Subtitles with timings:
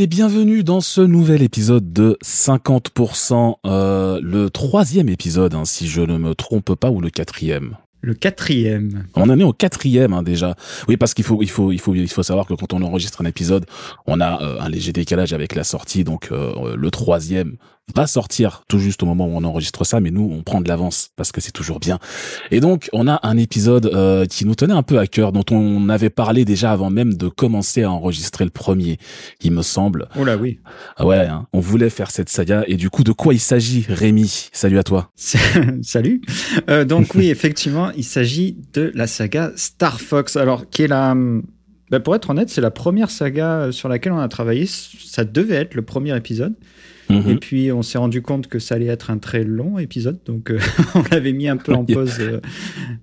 [0.00, 5.88] monde et bienvenue dans ce nouvel épisode de 50%, euh, le troisième épisode, hein, si
[5.88, 7.76] je ne me trompe pas, ou le quatrième.
[8.00, 9.04] Le quatrième.
[9.14, 10.54] On en est au quatrième hein, déjà.
[10.88, 13.20] Oui, parce qu'il faut, il faut, il faut, il faut savoir que quand on enregistre
[13.20, 13.66] un épisode,
[14.06, 16.02] on a euh, un léger décalage avec la sortie.
[16.02, 17.56] Donc euh, le troisième
[17.94, 20.68] va sortir tout juste au moment où on enregistre ça, mais nous, on prend de
[20.68, 21.98] l'avance parce que c'est toujours bien.
[22.50, 25.44] Et donc, on a un épisode euh, qui nous tenait un peu à cœur, dont
[25.50, 28.98] on avait parlé déjà avant même de commencer à enregistrer le premier,
[29.42, 30.08] il me semble.
[30.18, 30.58] Oh là oui.
[30.96, 32.64] Ah ouais, hein, on voulait faire cette saga.
[32.66, 34.48] Et du coup, de quoi il s'agit, Rémi?
[34.52, 35.10] Salut à toi.
[35.82, 36.22] Salut.
[36.68, 41.14] Euh, donc oui, effectivement, il s'agit de la saga Star Fox, alors qui est la...
[41.90, 44.66] Ben, pour être honnête, c'est la première saga sur laquelle on a travaillé.
[44.66, 46.54] Ça devait être le premier épisode.
[47.10, 47.38] Et mhm.
[47.38, 50.18] puis, on s'est rendu compte que ça allait être un très long épisode.
[50.26, 50.58] Donc, euh,
[50.94, 52.40] on l'avait mis un peu en pause euh,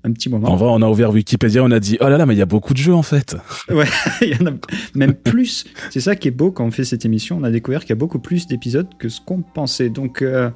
[0.04, 0.50] un petit moment.
[0.50, 2.42] En vrai, on a ouvert Wikipédia, on a dit Oh là là, mais il y
[2.42, 3.36] a beaucoup de jeux en fait.
[3.70, 3.86] Ouais,
[4.22, 4.54] il y en a
[4.96, 5.66] même plus.
[5.90, 7.38] C'est ça qui est beau quand on fait cette émission.
[7.40, 9.90] On a découvert qu'il y a beaucoup plus d'épisodes que ce qu'on pensait.
[9.90, 10.50] Donc, euh,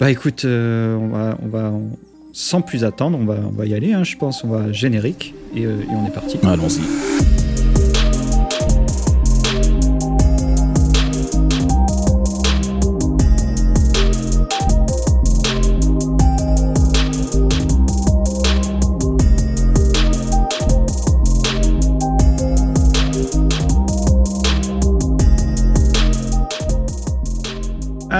[0.00, 1.38] bah écoute, on va.
[1.42, 1.72] On va
[2.34, 4.42] sans plus attendre, on va, on va y aller, hein, je pense.
[4.42, 6.38] On va générique et, et on est parti.
[6.42, 7.51] Allons-y.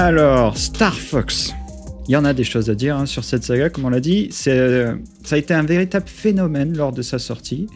[0.04, 1.54] Alors, Star Fox.
[2.08, 4.00] Il y en a des choses à dire hein, sur cette saga, comme on l'a
[4.00, 4.30] dit.
[4.48, 7.68] Euh, ça a été un véritable phénomène lors de sa sortie.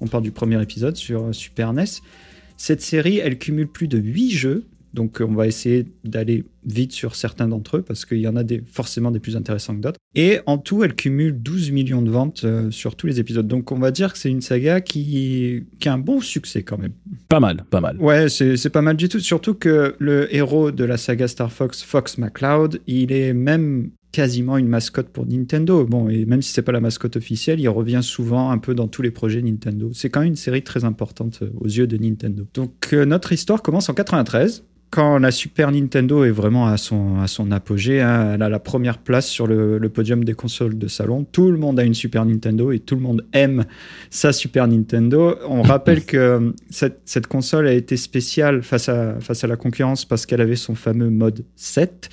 [0.00, 1.84] On part du premier épisode sur euh, Super NES.
[2.56, 7.16] Cette série, elle cumule plus de 8 jeux donc on va essayer d'aller vite sur
[7.16, 9.98] certains d'entre eux parce qu'il y en a des, forcément des plus intéressants que d'autres.
[10.14, 13.46] Et en tout, elle cumule 12 millions de ventes euh, sur tous les épisodes.
[13.46, 16.78] Donc on va dire que c'est une saga qui, qui, a un bon succès quand
[16.78, 16.92] même.
[17.28, 17.96] Pas mal, pas mal.
[17.98, 19.20] Ouais, c'est pas mal du tout.
[19.20, 24.56] Surtout que le héros de la saga Star Fox, Fox McCloud, il est même quasiment
[24.56, 25.84] une mascotte pour Nintendo.
[25.84, 28.86] Bon, et même si c'est pas la mascotte officielle, il revient souvent un peu dans
[28.86, 29.90] tous les projets Nintendo.
[29.92, 32.46] C'est quand même une série très importante euh, aux yeux de Nintendo.
[32.54, 34.62] Donc euh, notre histoire commence en 93
[34.94, 38.60] quand la Super Nintendo est vraiment à son, à son apogée, hein, elle a la
[38.60, 41.24] première place sur le, podium des consoles de salon.
[41.24, 43.64] Tout le monde a une Super Nintendo et tout le monde aime
[44.10, 45.34] sa Super Nintendo.
[45.48, 49.56] On rappelle que euh, cette, cette console a été spéciale face à, face à la
[49.56, 52.10] concurrence parce qu'elle avait son fameux mode 7.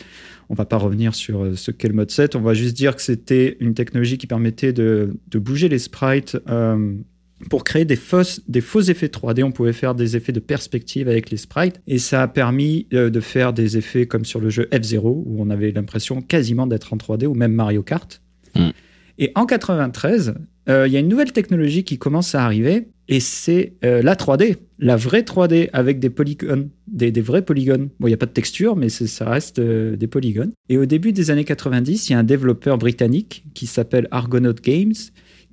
[0.49, 2.95] On va pas revenir sur euh, ce qu'est le mode 7, on va juste dire
[2.95, 6.95] que c'était une technologie qui permettait de, de bouger les sprites euh,
[7.49, 9.43] pour créer des, fausses, des faux effets 3D.
[9.43, 13.09] On pouvait faire des effets de perspective avec les sprites et ça a permis euh,
[13.09, 16.93] de faire des effets comme sur le jeu F0 où on avait l'impression quasiment d'être
[16.93, 18.21] en 3D ou même Mario Kart.
[18.55, 18.69] Hmm.
[19.17, 20.35] Et en 93,
[20.69, 24.15] euh, il y a une nouvelle technologie qui commence à arriver et c'est euh, la
[24.15, 27.89] 3D, la vraie 3D avec des polygones, des, des vrais polygones.
[27.99, 30.53] Bon, il n'y a pas de texture, mais ça reste des polygones.
[30.69, 34.53] Et au début des années 90, il y a un développeur britannique qui s'appelle Argonaut
[34.53, 34.93] Games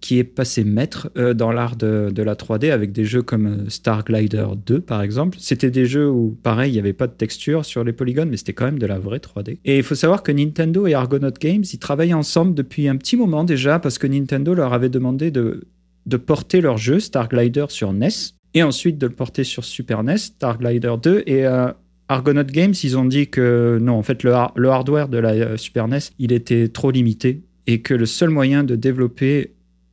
[0.01, 3.69] qui est passé maître euh, dans l'art de, la 3D avec des jeux comme euh,
[3.69, 5.39] Star Glider 2 par exemple.
[5.41, 8.37] C'était des jeux où pareil, il n'y avait pas de texture sur les polygones, mais
[8.37, 9.59] c'était quand même de la vraie 3D.
[9.65, 13.17] Et il faut savoir que Nintendo et Argonaut Games, ils travaillaient ensemble depuis un petit
[13.17, 15.65] moment déjà parce que Nintendo leur avait demandé de,
[16.07, 18.09] de porter leur jeu Star Glider sur NES
[18.55, 21.71] et ensuite de le porter sur Super NES, Star Glider 2 et euh,
[22.09, 25.89] Argonaut Games, ils ont dit que non, en fait, le, le hardware de la Super
[25.89, 29.53] NES, il était trop limité et que le seul moyen de développer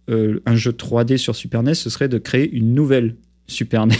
[0.09, 3.15] euh, un jeu 3D sur Super NES, ce serait de créer une nouvelle
[3.47, 3.95] Super NES,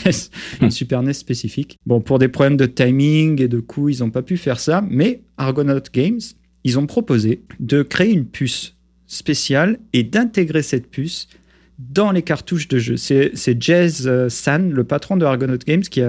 [0.62, 1.78] une Super NES spécifique.
[1.86, 4.84] Bon, pour des problèmes de timing et de coût, ils n'ont pas pu faire ça,
[4.90, 6.22] mais Argonaut Games,
[6.64, 8.76] ils ont proposé de créer une puce
[9.08, 11.28] spéciale et d'intégrer cette puce
[11.78, 12.98] dans les cartouches de jeu.
[12.98, 16.02] C'est Jazz euh, San, le patron de Argonaut Games, qui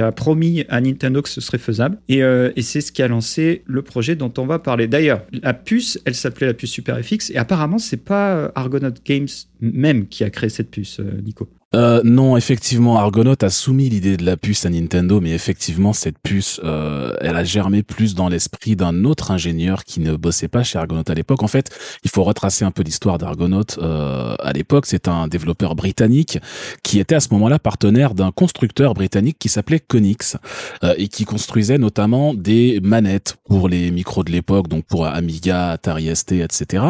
[0.00, 1.98] a, promis à Nintendo que ce serait faisable.
[2.08, 4.86] Et, euh, et c'est ce qui a lancé le projet dont on va parler.
[4.86, 8.90] D'ailleurs, la puce, elle s'appelait la puce Super FX, et apparemment, c'est pas euh, Argonaut
[9.04, 9.28] Games
[9.60, 11.48] même qui a créé cette puce, Nico.
[11.74, 16.18] Euh, non, effectivement, Argonaut a soumis l'idée de la puce à Nintendo, mais effectivement, cette
[16.20, 20.62] puce, euh, elle a germé plus dans l'esprit d'un autre ingénieur qui ne bossait pas
[20.62, 21.42] chez Argonaut à l'époque.
[21.42, 23.64] En fait, il faut retracer un peu l'histoire d'Argonaut.
[23.78, 26.38] Euh, à l'époque, c'est un développeur britannique
[26.84, 30.36] qui était à ce moment-là partenaire d'un constructeur britannique qui s'appelait Konix
[30.84, 35.70] euh, et qui construisait notamment des manettes pour les micros de l'époque, donc pour Amiga,
[35.70, 36.84] Atari ST, etc.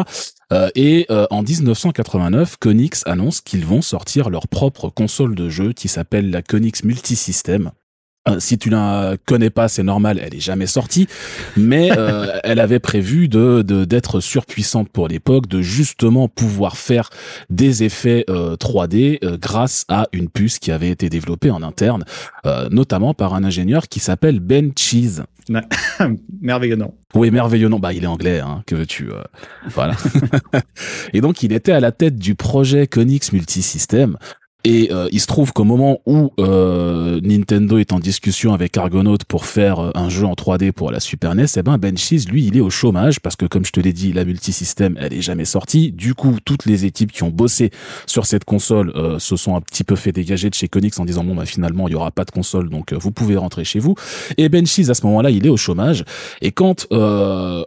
[0.53, 5.73] Euh, et euh, en 1989, Konix annonce qu'ils vont sortir leur propre console de jeu
[5.73, 7.71] qui s'appelle la Konix Multisystem
[8.27, 11.07] Euh, si tu la connais pas, c'est normal, elle est jamais sortie,
[11.55, 17.09] mais euh, elle avait prévu de d'être surpuissante pour l'époque, de justement pouvoir faire
[17.49, 22.03] des effets 3D euh, grâce à une puce qui avait été développée en interne,
[22.71, 25.23] notamment par un ingénieur qui s'appelle Ben Cheese.
[26.41, 26.95] merveilleux nom.
[27.13, 27.79] Oui, merveilleux nom.
[27.79, 29.09] Bah, il est anglais, hein, que veux-tu
[29.69, 29.95] Voilà.
[31.13, 34.17] Et donc, il était à la tête du projet Conix Multisystem,
[34.65, 39.19] et euh, il se trouve qu'au moment où euh, Nintendo est en discussion avec Argonaut
[39.27, 42.47] pour faire euh, un jeu en 3D pour la Super NES, eh ben Benchies, lui,
[42.47, 45.21] il est au chômage parce que comme je te l'ai dit, la multisystème, elle est
[45.21, 45.91] jamais sortie.
[45.91, 47.69] Du coup, toutes les équipes qui ont bossé
[48.07, 51.23] sur cette console se sont un petit peu fait dégager de chez Konix en disant
[51.23, 53.93] bon bah finalement il y aura pas de console donc vous pouvez rentrer chez vous.
[54.37, 56.05] Et Benchies à ce moment-là, il est au chômage.
[56.41, 56.87] Et quand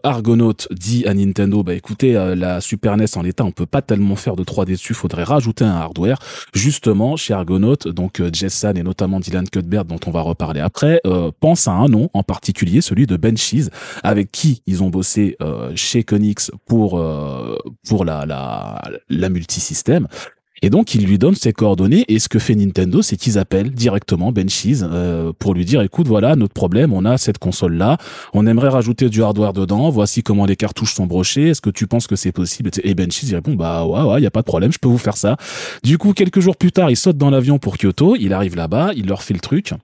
[0.02, 4.16] Argonaut dit à Nintendo bah écoutez la Super NES en l'état, on peut pas tellement
[4.16, 6.18] faire de 3D dessus, faudrait rajouter un hardware.
[6.54, 11.00] Juste chez Argonaut, donc euh, Jessan et notamment Dylan Cuthbert, dont on va reparler après,
[11.06, 13.36] euh, pense à un nom en particulier, celui de Ben
[14.02, 17.00] avec qui ils ont bossé euh, chez Konix pour
[17.86, 20.08] pour la la, la multisystème.
[20.62, 22.04] Et donc, il lui donne ses coordonnées.
[22.08, 26.08] Et ce que fait Nintendo, c'est qu'ils appellent directement Ben euh, pour lui dire, écoute,
[26.08, 27.98] voilà notre problème, on a cette console-là,
[28.32, 31.86] on aimerait rajouter du hardware dedans, voici comment les cartouches sont brochées, est-ce que tu
[31.86, 34.46] penses que c'est possible Et Ben il répond, bah ouais, ouais, y a pas de
[34.46, 35.36] problème, je peux vous faire ça.
[35.82, 38.92] Du coup, quelques jours plus tard, il saute dans l'avion pour Kyoto, il arrive là-bas,
[38.96, 39.74] il leur fait le truc.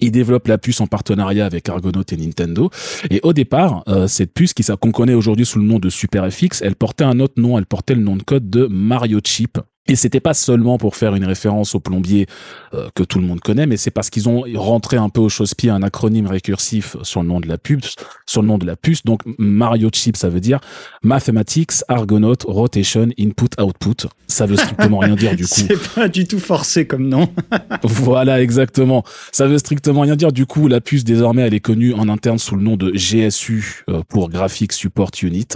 [0.00, 2.70] Il développe la puce en partenariat avec Argonaut et Nintendo.
[3.10, 6.62] Et au départ, euh, cette puce qu'on connaît aujourd'hui sous le nom de Super FX,
[6.62, 9.58] elle portait un autre nom, elle portait le nom de code de Mario Chip.
[9.88, 12.26] Et c'était pas seulement pour faire une référence au plombier
[12.74, 15.30] euh, que tout le monde connaît, mais c'est parce qu'ils ont rentré un peu au
[15.30, 17.96] chausse-pied un acronyme récursif sur le nom de la puce,
[18.26, 19.02] sur le nom de la puce.
[19.04, 20.60] Donc Mario Chip, ça veut dire
[21.02, 24.08] Mathematics Argonaut Rotation Input Output.
[24.26, 25.54] Ça veut strictement rien dire du coup.
[25.54, 27.28] C'est pas du tout forcé comme nom.
[27.82, 29.04] voilà, exactement.
[29.32, 30.32] Ça veut strictement rien dire.
[30.32, 33.84] Du coup, la puce désormais, elle est connue en interne sous le nom de GSU
[33.88, 35.48] euh, pour Graphics Support Unit,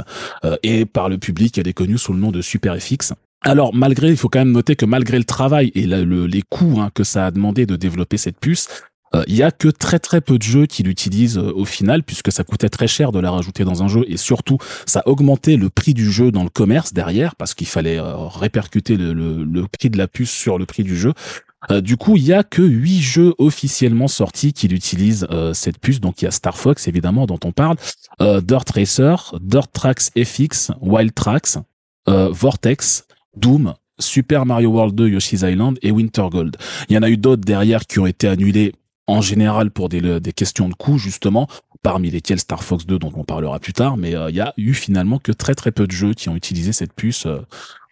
[0.45, 3.13] euh, et par le public, elle est connue sous le nom de SuperFX.
[3.45, 6.91] Alors malgré, il faut quand même noter que malgré le travail et les coûts hein,
[6.95, 8.69] que ça a demandé de développer cette puce,
[9.15, 12.03] euh, il y a que très très peu de jeux qui l'utilisent euh, au final
[12.03, 15.57] puisque ça coûtait très cher de la rajouter dans un jeu et surtout ça augmentait
[15.57, 19.67] le prix du jeu dans le commerce derrière parce qu'il fallait euh, répercuter le, le,
[19.69, 21.13] prix de la puce sur le prix du jeu.
[21.81, 26.01] du coup, il y a que huit jeux officiellement sortis qui utilisent cette puce.
[26.01, 27.77] Donc, il y a Star Fox, évidemment, dont on parle,
[28.21, 31.59] Dirt Racer, Dirt Tracks FX, Wild Tracks,
[32.07, 33.07] Vortex,
[33.37, 36.57] Doom, Super Mario World 2, Yoshi's Island et Winter Gold.
[36.89, 38.73] Il y en a eu d'autres derrière qui ont été annulés
[39.07, 41.49] en général pour des, questions de coût justement,
[41.83, 44.55] parmi lesquels Star Fox 2 dont on parlera plus tard, mais euh, il y a
[44.57, 47.41] eu finalement que très très peu de jeux qui ont utilisé cette puce euh,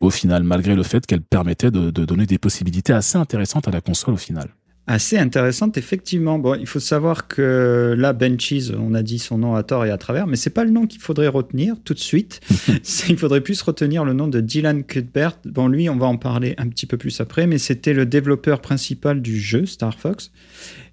[0.00, 3.80] au final, malgré le fait qu'elle permettait de donner des possibilités assez intéressantes à la
[3.80, 4.48] console au final
[4.90, 6.40] assez intéressante, effectivement.
[6.40, 9.90] Bon, il faut savoir que là, Benchies, on a dit son nom à tort et
[9.90, 12.40] à travers, mais c'est pas le nom qu'il faudrait retenir tout de suite.
[13.08, 15.38] il faudrait plus retenir le nom de Dylan Cuthbert.
[15.44, 18.60] Bon, lui, on va en parler un petit peu plus après, mais c'était le développeur
[18.60, 20.32] principal du jeu Star Fox,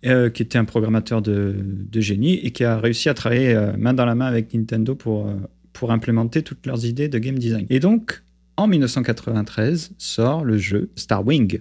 [0.05, 1.55] euh, qui était un programmateur de,
[1.95, 5.27] génie et qui a réussi à travailler euh, main dans la main avec Nintendo pour,
[5.27, 5.33] euh,
[5.73, 7.65] pour implémenter toutes leurs idées de game design.
[7.71, 8.21] Et donc,
[8.57, 11.59] en 1993, sort le jeu Star Wing.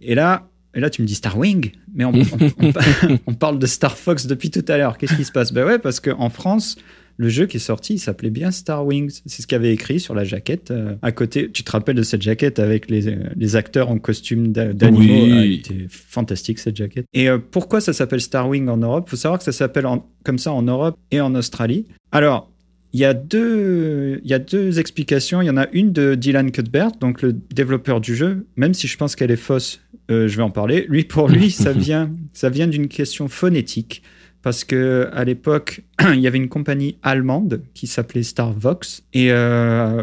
[0.00, 2.04] Et là, et là, tu me dis Star Wing, mais
[3.26, 4.96] on, parle de Star Fox depuis tout à l'heure.
[4.96, 5.52] Qu'est-ce qui se passe?
[5.52, 6.76] Ben ouais, parce qu'en France,
[7.18, 9.20] le jeu qui est sorti, il s'appelait bien Star Wings.
[9.26, 11.50] C'est ce qu'il avait écrit sur la jaquette euh, à côté.
[11.50, 15.24] Tu te rappelles de cette jaquette avec les, les acteurs en costume d'animaux?
[15.24, 15.62] Oui.
[15.68, 17.04] ah, fantastique cette jaquette.
[17.12, 19.04] Et euh, pourquoi ça s'appelle Star Wing en Europe?
[19.08, 19.86] Il faut savoir que ça s'appelle
[20.24, 21.86] comme ça en Europe et en Australie.
[22.12, 22.51] Alors,
[22.92, 25.40] il y, a deux, il y a deux explications.
[25.40, 28.86] Il y en a une de Dylan Cuthbert, donc le développeur du jeu, même si
[28.86, 29.80] je pense qu'elle est fausse,
[30.10, 30.84] euh, je vais en parler.
[30.88, 34.02] Lui, pour lui, ça vient, ça vient d'une question phonétique.
[34.42, 35.82] Parce que à l'époque,
[36.12, 39.04] il y avait une compagnie allemande qui s'appelait Starvox.
[39.14, 40.02] Et euh,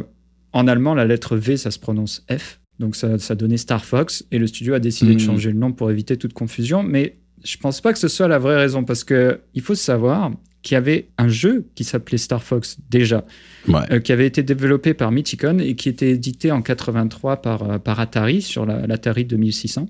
[0.54, 2.60] en allemand, la lettre V, ça se prononce F.
[2.80, 4.26] Donc ça, ça donnait Star Fox.
[4.32, 5.26] Et le studio a décidé de hmm.
[5.26, 6.82] changer le nom pour éviter toute confusion.
[6.82, 8.84] Mais je pense pas que ce soit la vraie raison.
[8.84, 10.32] Parce que il faut savoir,
[10.62, 13.26] qui avait un jeu qui s'appelait Star Fox déjà,
[13.70, 17.78] euh, qui avait été développé par Mythicon et qui était édité en 83 par, euh,
[17.80, 19.90] par Atari sur l'Atari 2600.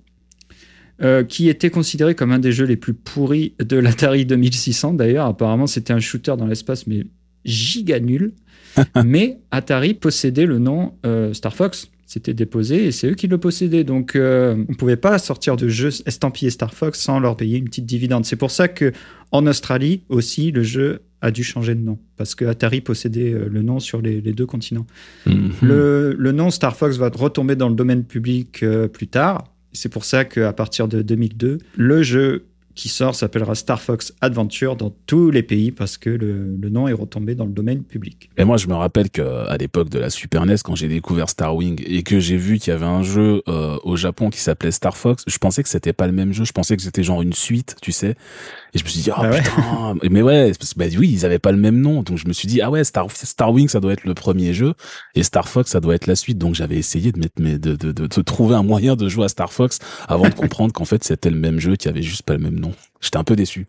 [1.02, 5.28] Euh, qui était considéré comme un des jeux les plus pourris de l'Atari 2600 d'ailleurs.
[5.28, 7.06] Apparemment, c'était un shooter dans l'espace, mais
[7.46, 8.34] giga nul.
[9.06, 10.94] mais Atari possédait le nom
[11.34, 13.84] Star Fox c'était déposé et c'est eux qui le possédaient.
[13.84, 17.60] Donc, euh, on ne pouvait pas sortir de jeu estampillé Star Fox sans leur payer
[17.60, 18.26] une petite dividende.
[18.26, 18.92] C'est pour ça que
[19.32, 23.48] en Australie aussi, le jeu a dû changer de nom parce que Atari possédait euh,
[23.48, 24.88] le nom sur les, deux continents.
[25.28, 25.52] Mhm.
[25.62, 29.44] Le, nom Star Fox va retomber dans le domaine public euh, plus tard.
[29.72, 32.46] C'est pour ça qu'à partir de 2002, le jeu
[32.76, 36.88] qui sort s'appellera Star Fox Adventure dans tous les pays parce que le, le, nom
[36.88, 38.30] est retombé dans le domaine public.
[38.38, 41.56] Et moi, je me rappelle qu'à l'époque de la Super NES, quand j'ai découvert Star
[41.56, 44.72] Wing et que j'ai vu qu'il y avait un jeu euh, au Japon qui s'appelait
[44.72, 46.46] Star Fox, je pensais que c'était pas le même jeu.
[46.46, 48.16] Je pensais que c'était genre une suite, tu sais.
[48.74, 51.58] Et je me suis dit, oh putain, mais ouais, bah oui, ils avaient pas le
[51.58, 52.04] même nom.
[52.04, 54.54] Donc je me suis dit, ah ouais, Star, Star Wing, ça doit être le premier
[54.54, 54.74] jeu.
[55.16, 56.38] Et Star Fox, ça doit être la suite.
[56.38, 59.30] Donc j'avais essayé de mettre, de, de, de, de, trouver un moyen de jouer à
[59.30, 62.34] Star Fox avant de comprendre qu'en fait c'était le même jeu qui avait juste pas
[62.34, 62.69] le même nom.
[63.02, 63.68] J'étais un peu déçu.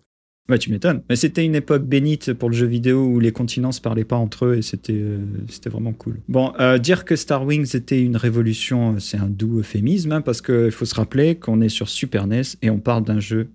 [0.50, 1.02] Ouais, tu m'étonnes.
[1.08, 4.16] Mais c'était une époque bénite pour le jeu vidéo où les continents se parlaient pas
[4.16, 6.18] entre eux et c'était euh, c'était vraiment cool.
[6.28, 10.42] Bon, euh, dire que Star Wings était une révolution, c'est un doux euphémisme hein, parce
[10.42, 13.50] qu'il faut se rappeler qu'on est sur Super NES et on parle d'un jeu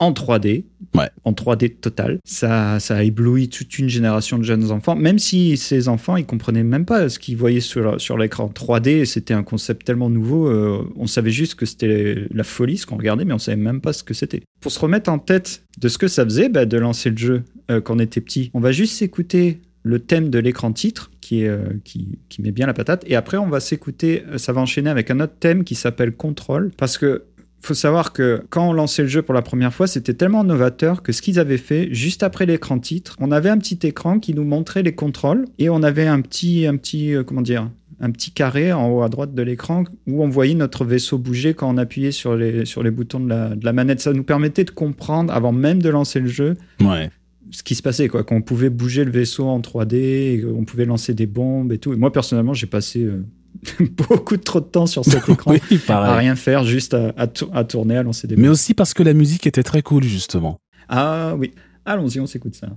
[0.00, 0.64] en 3D,
[0.94, 1.10] ouais.
[1.24, 2.18] en 3D total.
[2.24, 6.26] Ça, ça a ébloui toute une génération de jeunes enfants, même si ces enfants, ils
[6.26, 9.04] comprenaient même pas ce qu'ils voyaient sur, sur l'écran 3D.
[9.04, 10.48] C'était un concept tellement nouveau.
[10.48, 13.80] Euh, on savait juste que c'était la folie ce qu'on regardait, mais on savait même
[13.80, 14.42] pas ce que c'était.
[14.60, 17.42] Pour se remettre en tête de ce que ça faisait, bah, de lancer le jeu
[17.70, 21.42] euh, quand on était petit, on va juste s'écouter le thème de l'écran titre qui,
[21.42, 23.04] est, euh, qui, qui, met bien la patate.
[23.06, 26.70] Et après, on va s'écouter, ça va enchaîner avec un autre thème qui s'appelle Control.
[26.76, 27.24] Parce que
[27.60, 31.02] faut savoir que quand on lançait le jeu pour la première fois, c'était tellement novateur
[31.02, 34.34] que ce qu'ils avaient fait, juste après l'écran titre, on avait un petit écran qui
[34.34, 38.10] nous montrait les contrôles et on avait un petit, un petit, euh, comment dire, un
[38.10, 41.68] petit carré en haut à droite de l'écran où on voyait notre vaisseau bouger quand
[41.68, 44.00] on appuyait sur les, sur les boutons de la, de la manette.
[44.00, 47.10] Ça nous permettait de comprendre, avant même de lancer le jeu, ouais
[47.50, 51.14] ce qui se passait, quoi, qu'on pouvait bouger le vaisseau en 3D, on pouvait lancer
[51.14, 51.92] des bombes et tout.
[51.92, 53.24] Et moi, personnellement, j'ai passé euh,
[54.08, 55.54] beaucoup trop de temps sur cet écran
[55.88, 59.14] à rien faire, juste à, à, tourner, à lancer des Mais aussi parce que la
[59.14, 60.60] musique était très cool, justement.
[60.88, 61.52] Ah oui.
[61.84, 62.68] Allons-y, on s'écoute ça.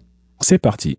[0.42, 0.98] C'est parti.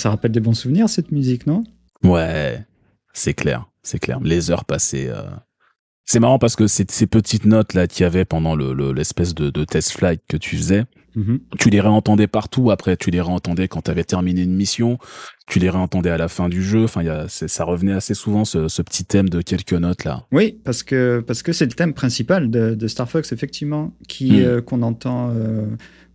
[0.00, 1.64] Ça rappelle des bons souvenirs, cette musique, non?
[2.02, 2.64] Ouais,
[3.12, 4.18] c'est clair, c'est clair.
[4.22, 5.08] Les heures passées.
[5.08, 5.22] Euh,
[6.10, 9.52] c'est marrant parce que ces, ces petites notes là qu'il y avait pendant l'espèce le,
[9.52, 10.84] de, test flight que tu faisais,
[11.16, 11.38] mm-hmm.
[11.60, 12.72] tu les réentendais partout.
[12.72, 14.98] Après, tu les réentendais quand tu avais terminé une mission,
[15.46, 16.82] tu les réentendais à la fin du jeu.
[16.82, 20.26] Enfin, y a, ça revenait assez souvent ce, ce, petit thème de quelques notes là.
[20.32, 24.32] Oui, parce que parce que c'est le thème principal de, de, Star Fox effectivement, qui
[24.32, 24.44] mm.
[24.44, 25.30] euh, qu'on entend.
[25.30, 25.66] Euh,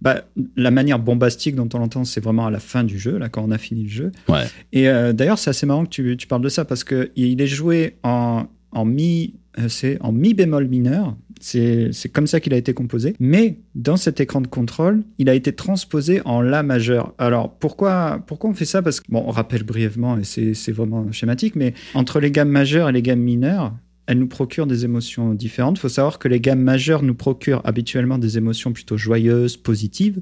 [0.02, 0.24] bah,
[0.56, 3.44] la manière bombastique dont on l'entend, c'est vraiment à la fin du jeu, là, quand
[3.44, 4.12] on a fini le jeu.
[4.28, 4.44] Ouais.
[4.72, 7.42] Et euh, d'ailleurs, c'est assez marrant que tu, tu, parles de ça parce que il
[7.42, 11.16] est joué en, en mi, euh, c'est en mi bémol mineur.
[11.42, 13.14] C'est comme ça qu'il a été composé.
[13.20, 17.14] Mais dans cet écran de contrôle, il a été transposé en La majeur.
[17.20, 18.82] Alors pourquoi, pourquoi on fait ça?
[18.82, 22.90] Parce que, bon, on rappelle brièvement, et c'est vraiment schématique, mais entre les gammes majeures
[22.90, 23.74] et les gammes mineures,
[24.08, 25.78] elles nous procurent des émotions différentes.
[25.78, 30.22] Il faut savoir que les gammes majeures nous procurent habituellement des émotions plutôt joyeuses, positives,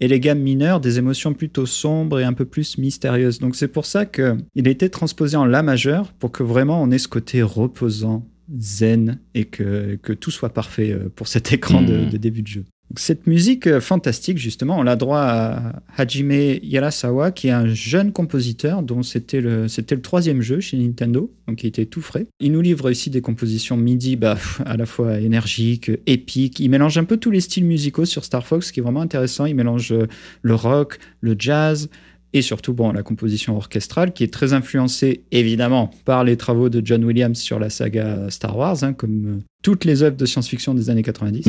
[0.00, 3.38] et les gammes mineures des émotions plutôt sombres et un peu plus mystérieuses.
[3.38, 6.90] Donc c'est pour ça qu'il a été transposé en La majeur pour que vraiment on
[6.90, 8.26] ait ce côté reposant,
[8.58, 12.18] zen, et que, que tout soit parfait euh, pour cet écran de mmh.
[12.18, 12.64] début de jeu.
[12.96, 16.32] Cette musique euh, fantastique, justement, on l'a droit à Hajime
[16.62, 19.66] Yarasawa, qui est un jeune compositeur dont c'était le,
[20.02, 22.26] troisième jeu chez Nintendo, donc il était tout frais.
[22.40, 26.60] Il nous livre ici des compositions MIDI bah, à la fois énergiques, épiques.
[26.60, 29.00] Il mélange un peu tous les styles musicaux sur Star Fox, ce qui est vraiment
[29.00, 29.46] intéressant.
[29.46, 30.06] Il mélange euh,
[30.42, 31.88] le rock, le jazz,
[32.32, 36.80] et surtout bon, la composition orchestrale qui est très influencée évidemment par les travaux de
[36.84, 40.74] John Williams sur la saga Star Wars, hein, comme euh, toutes les œuvres de science-fiction
[40.74, 41.48] des années 90.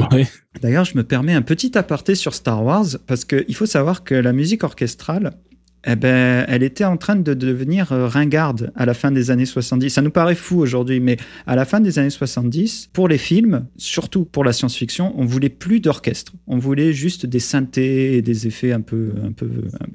[0.61, 4.15] D'ailleurs, je me permets un petit aparté sur Star Wars parce qu'il faut savoir que
[4.15, 5.33] la musique orchestrale,
[5.85, 9.45] eh ben, elle était en train de devenir euh, ringarde à la fin des années
[9.45, 9.89] 70.
[9.89, 13.65] Ça nous paraît fou aujourd'hui, mais à la fin des années 70, pour les films,
[13.77, 16.33] surtout pour la science-fiction, on voulait plus d'orchestre.
[16.47, 19.49] On voulait juste des synthés et des effets un peu, un peu.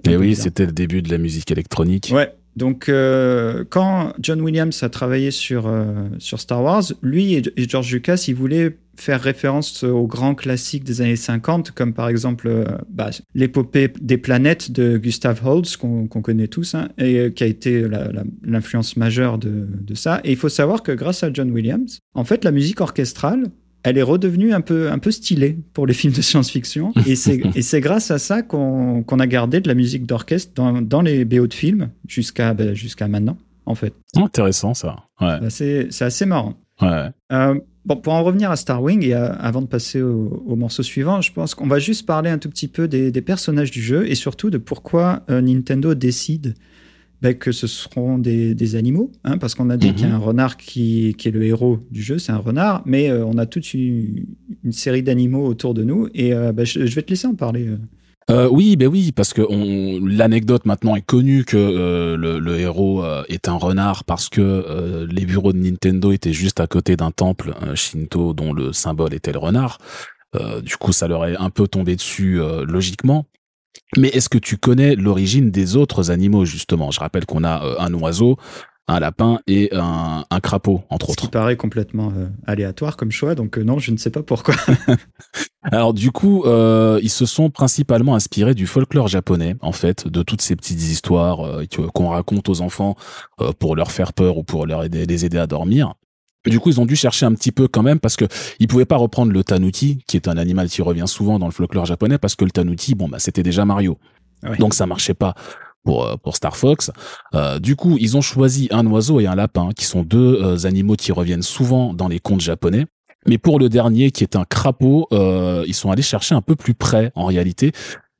[0.04, 2.10] et oui, c'était le début de la musique électronique.
[2.12, 2.32] Ouais.
[2.58, 7.92] Donc, euh, quand John Williams a travaillé sur, euh, sur Star Wars, lui et, George
[7.92, 12.64] Lucas, ils voulaient faire référence aux grands classiques des années 50, comme par exemple euh,
[12.90, 17.86] bah, l'épopée des planètes de Gustav Holst, qu'on connaît tous, hein, et qui a été
[18.42, 20.20] l'influence majeure de, de, ça.
[20.24, 23.50] Et il faut savoir que grâce à John Williams, en fait, la musique orchestrale,
[23.82, 26.92] elle est redevenue un peu, un peu stylée pour les films de science-fiction.
[27.06, 31.24] Et c'est grâce à ça qu'on a gardé de la musique d'orchestre dans, dans, les
[31.24, 33.94] BO de films jusqu'à jusqu'à maintenant, en fait.
[34.16, 34.96] Intéressant, ça.
[35.20, 35.38] Ouais.
[35.50, 36.54] C'est assez marrant.
[36.80, 37.10] Ouais.
[37.32, 41.20] Euh, bon, pour en revenir à Star Wing et avant de passer au, morceau suivant,
[41.20, 44.08] je pense qu'on va juste parler un tout petit peu des, des, personnages du jeu
[44.08, 46.54] et surtout de pourquoi euh, Nintendo décide
[47.20, 50.08] ben, que ce seront des, des animaux, hein, parce qu'on a dit qu'il y a
[50.08, 50.14] mhm.
[50.14, 53.38] un renard qui, qui, est le héros du jeu, c'est un renard, mais euh, on
[53.38, 54.26] a toute une,
[54.62, 57.70] une série d'animaux autour de nous, et ben, je, vais te laisser en parler.
[58.30, 59.42] Euh, oui, ben oui, parce que
[60.06, 64.42] l'anecdote maintenant est connue que euh, le, le, héros euh, est un renard parce que
[64.42, 69.14] euh, les bureaux de Nintendo étaient juste à côté d'un temple shinto dont le symbole
[69.14, 69.78] était le renard.
[70.62, 73.24] du coup, ça leur est un peu tombé dessus logiquement.
[73.96, 76.90] Mais est-ce que tu connais l'origine des autres animaux justement?
[76.90, 78.36] Je rappelle qu'on a un oiseau,
[78.88, 81.22] un lapin et un, un crapaud, entre autres.
[81.22, 84.22] Ce qui paraît complètement euh, aléatoire comme choix, donc euh, non, je ne sais pas
[84.22, 84.54] pourquoi.
[85.62, 90.22] Alors du coup, euh, ils se sont principalement inspirés du folklore japonais, en fait, de
[90.22, 91.60] toutes ces petites histoires
[91.94, 92.96] qu'on raconte aux enfants
[93.58, 95.94] pour leur faire peur ou pour leur aider, les aider à dormir.
[96.46, 98.24] Du coup, ils ont dû chercher un petit peu quand même parce que
[98.58, 101.52] ils pouvaient pas reprendre le tanuki, qui est un animal qui revient souvent dans le
[101.52, 103.98] folklore japonais, parce que le tanuki, bon bah c'était déjà Mario,
[104.58, 105.34] donc ça marchait pas
[105.84, 106.90] pour, euh, pour Star Fox.
[107.34, 110.66] Euh, du coup, ils ont choisi un oiseau et un lapin, qui sont deux euh,
[110.66, 112.86] animaux qui reviennent souvent dans les contes japonais.
[113.26, 116.74] Mais pour le dernier, qui est un crapaud, ils sont allés chercher un peu plus
[116.74, 117.72] près, en réalité,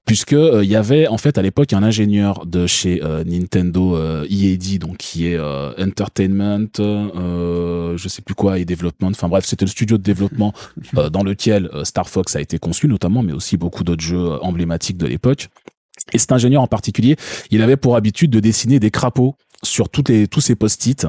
[0.05, 4.97] puisque il y avait en fait à l'époque un ingénieur de chez Nintendo EAD donc
[4.97, 5.39] qui est
[5.79, 10.53] Entertainment euh, je sais plus quoi et Development enfin bref c'était le studio de développement
[11.13, 15.07] dans lequel Star Fox a été conçu notamment mais aussi beaucoup d'autres jeux emblématiques de
[15.07, 15.49] l'époque
[16.13, 17.17] et cet ingénieur en particulier,
[17.51, 21.07] il avait pour habitude de dessiner des crapauds sur toutes les, tous ces post-it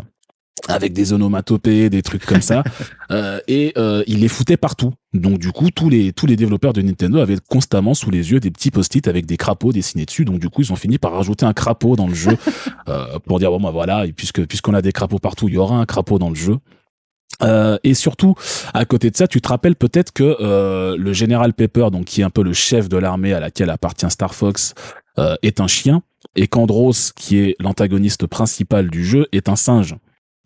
[0.68, 2.64] avec des onomatopées, des trucs comme ça,
[3.12, 4.92] euh, et euh, il les foutait partout.
[5.14, 8.40] Donc du coup, tous les tous les développeurs de Nintendo avaient constamment sous les yeux
[8.40, 10.26] des petits post-it avec des crapauds dessinés dessus.
[10.26, 12.38] Donc du coup, ils ont fini par rajouter un crapaud dans le jeu
[12.90, 15.58] euh, pour dire bon bah voilà, et puisque puisqu'on a des crapauds partout, il y
[15.58, 16.58] aura un crapaud dans le jeu.
[17.42, 18.36] Euh, et surtout,
[18.74, 22.22] à côté de ça, tu te rappelles peut-être que euh, le général Pepper, donc qui
[22.22, 24.74] est un peu le chef de l'armée à laquelle appartient Star Fox,
[25.18, 26.02] euh, est un chien,
[26.36, 29.96] et qu'Andros, qui est l'antagoniste principal du jeu, est un singe.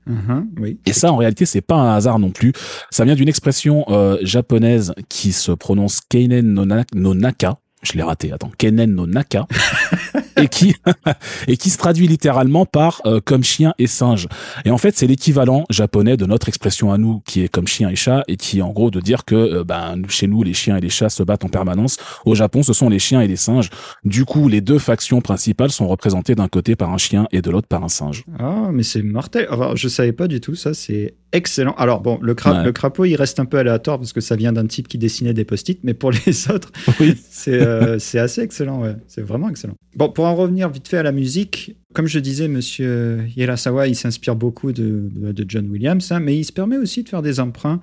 [0.07, 0.79] Mm-hmm, oui.
[0.85, 2.51] Et ça, en réalité, c'est pas un hasard non plus.
[2.91, 3.85] Ça vient d'une expression
[4.21, 9.47] japonaise qui se prononce Keinen no Naka, je l'ai raté, attends, Kenen no Naka,
[10.37, 10.75] et qui
[11.47, 14.27] et qui se traduit littéralement par euh, comme chien et singe.
[14.65, 17.89] Et en fait, c'est l'équivalent japonais de notre expression à nous, qui est comme chien
[17.89, 20.53] et chat, et qui est en gros de dire que euh, ben chez nous les
[20.53, 21.97] chiens et les chats se battent en permanence.
[22.25, 23.69] Au Japon, ce sont les chiens et les singes.
[24.03, 27.49] Du coup, les deux factions principales sont représentées d'un côté par un chien et de
[27.49, 28.25] l'autre par un singe.
[28.39, 29.47] Ah, mais c'est mortel.
[29.49, 30.73] Alors, je savais pas du tout ça.
[30.73, 31.73] C'est excellent.
[31.77, 34.67] Alors bon, le, le crapaud, il reste un peu aléatoire parce que ça vient d'un
[34.67, 37.15] type qui dessinait des post-it, mais pour les autres, oui.
[37.29, 38.81] c'est euh, c'est assez excellent.
[38.81, 38.95] Ouais.
[39.07, 39.73] C'est vraiment excellent.
[39.95, 43.95] Bon, pour en revenir vite fait à la musique, comme je disais, Monsieur Hirasawa, il
[43.95, 47.39] s'inspire beaucoup de, de, John Williams, hein, mais il se permet aussi de faire des
[47.39, 47.79] emprunts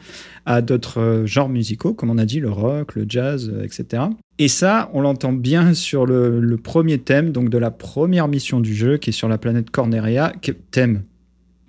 [0.46, 4.02] à d'autres euh, genres musicaux, comme on a dit, le rock, le jazz, euh, etc.
[4.38, 8.60] Et ça, on l'entend bien sur le, le, premier thème, donc de la première mission
[8.60, 10.32] du jeu, qui est sur la planète Corneria,
[10.70, 11.02] thème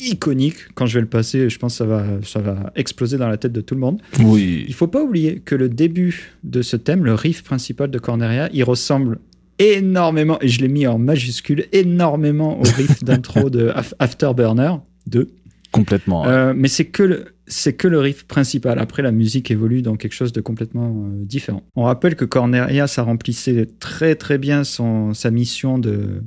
[0.01, 0.55] iconique.
[0.73, 3.37] Quand je vais le passer, je pense que ça va, ça va exploser dans la
[3.37, 4.01] tête de tout le monde.
[4.19, 4.65] Oui.
[4.67, 8.49] Il faut pas oublier que le début de ce thème, le riff principal de Corneria,
[8.53, 9.19] il ressemble
[9.61, 14.73] énormément, et je l'ai mis en majuscule, énormément au riff d'intro de Afterburner
[15.07, 15.29] 2.
[15.71, 16.27] Complètement.
[16.27, 18.77] Euh, mais c'est que le, c'est que le riff principal.
[18.79, 21.63] Après, la musique évolue dans quelque chose de complètement euh, différent.
[21.75, 26.23] On rappelle que Corneria, ça remplissait très très bien son, sa mission de,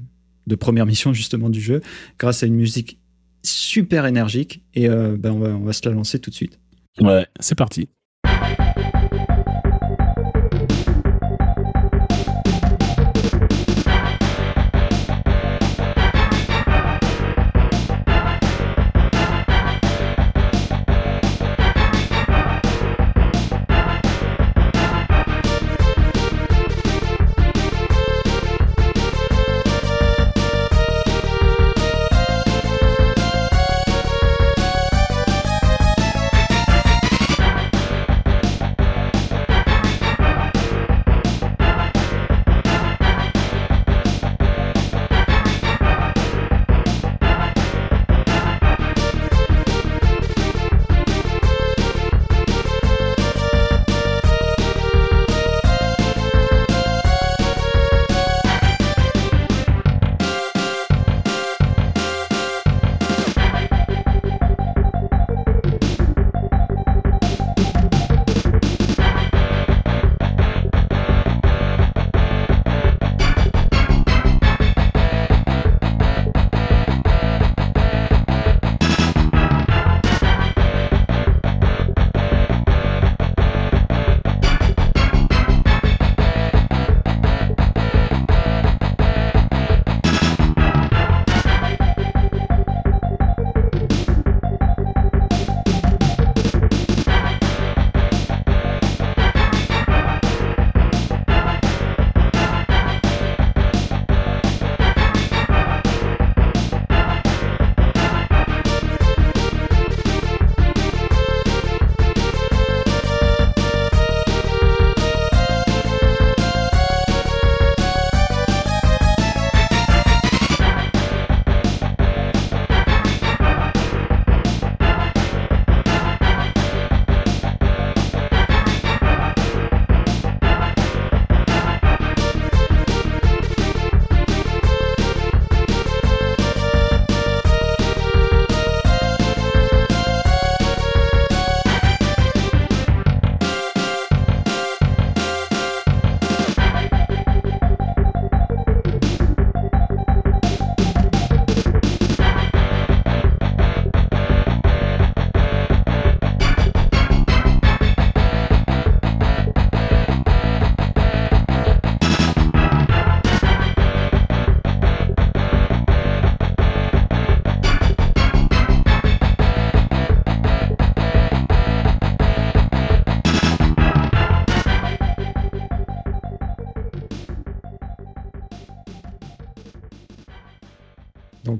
[0.46, 1.82] de première mission justement du jeu,
[2.18, 2.98] grâce à une musique
[3.42, 6.58] super énergique et euh, ben on, va, on va se la lancer tout de suite.
[7.00, 7.88] Ouais, c'est parti.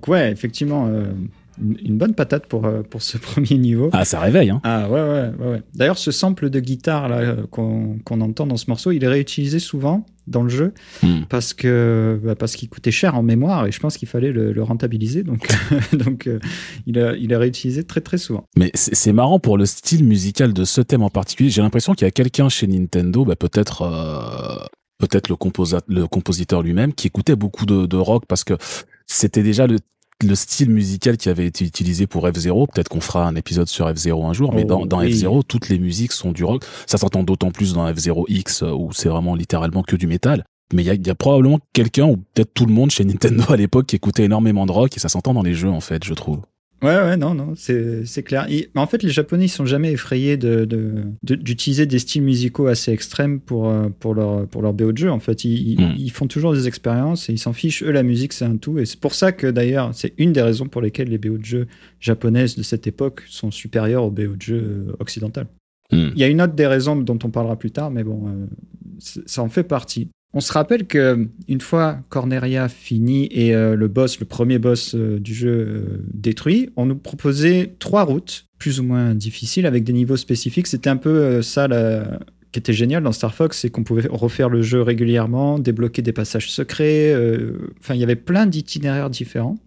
[0.04, 0.90] Donc ouais, effectivement,
[1.58, 3.90] une bonne patate pour, pour ce premier niveau.
[3.92, 5.62] Ah, ça réveille, hein Ah ouais, ouais, ouais.
[5.74, 10.04] D'ailleurs, ce sample de guitare là qu'on entend dans ce morceau, il est réutilisé souvent
[10.26, 11.24] dans le jeu hmm.
[11.28, 14.62] parce que bah, parce qu'il coûtait cher en mémoire et je pense qu'il fallait le,
[14.62, 15.46] rentabiliser donc
[15.92, 16.30] donc
[16.86, 18.46] il, a, il est réutilisé très très souvent.
[18.56, 21.50] Mais c'est marrant pour le style musical de ce thème en particulier.
[21.50, 25.36] J'ai l'impression qu'il y a quelqu'un chez Nintendo, bah, peut-être peut-être le,
[25.88, 28.54] le compositeur lui-même, qui écoutait beaucoup de, rock parce que
[29.06, 29.78] c'était déjà le,
[30.34, 32.72] style musical qui avait été utilisé pour F0.
[32.72, 35.78] Peut-être qu'on fera un épisode sur F0 un jour, mais dans, oh, F0, toutes les
[35.78, 36.64] musiques sont du rock.
[36.87, 40.44] Ça s'entend d'autant plus dans F0X où c'est vraiment littéralement que du métal.
[40.72, 43.44] Mais il y a, y a, probablement quelqu'un ou peut-être tout le monde chez Nintendo
[43.50, 46.02] à l'époque qui écoutait énormément de rock et ça s'entend dans les jeux en fait,
[46.04, 46.40] je trouve.
[46.85, 48.47] Ouais, ouais, non, non, c'est clair.
[48.47, 52.92] mais en fait, les Japonais, ils sont jamais effrayés d'utiliser de, des styles musicaux assez
[52.92, 55.11] extrêmes pour, euh, pour, leur, pour leur BO de jeu.
[55.11, 55.94] En fait, ils, hmm.
[55.97, 57.83] ils font toujours des expériences et ils s'en fichent.
[57.83, 58.79] Eux, la musique, c'est un tout.
[58.79, 61.44] Et c'est pour ça que, d'ailleurs, c'est une des raisons pour lesquelles les BO de
[61.44, 61.66] jeu
[62.01, 65.47] japonaises de cette époque sont supérieures aux BO de jeu euh, occidentales.
[65.90, 66.11] Hmm.
[66.14, 68.47] Il y a une autre des raisons dont on parlera plus tard, mais bon, euh,
[68.99, 70.11] ça en fait partie.
[70.37, 74.97] On se rappelle que une fois Corneria fini et euh, le boss, le premier boss
[74.97, 79.85] euh, du jeu euh, détruit, on nous proposait trois routes plus ou moins difficiles avec
[79.85, 80.66] des niveaux spécifiques.
[80.66, 81.68] C'était un peu ça
[82.51, 86.12] qui était génial dans Star Fox, c'est qu'on pouvait refaire le jeu régulièrement, débloquer des
[86.12, 87.14] passages secrets.
[87.81, 89.59] Enfin, il y avait plein d'itinéraires différents.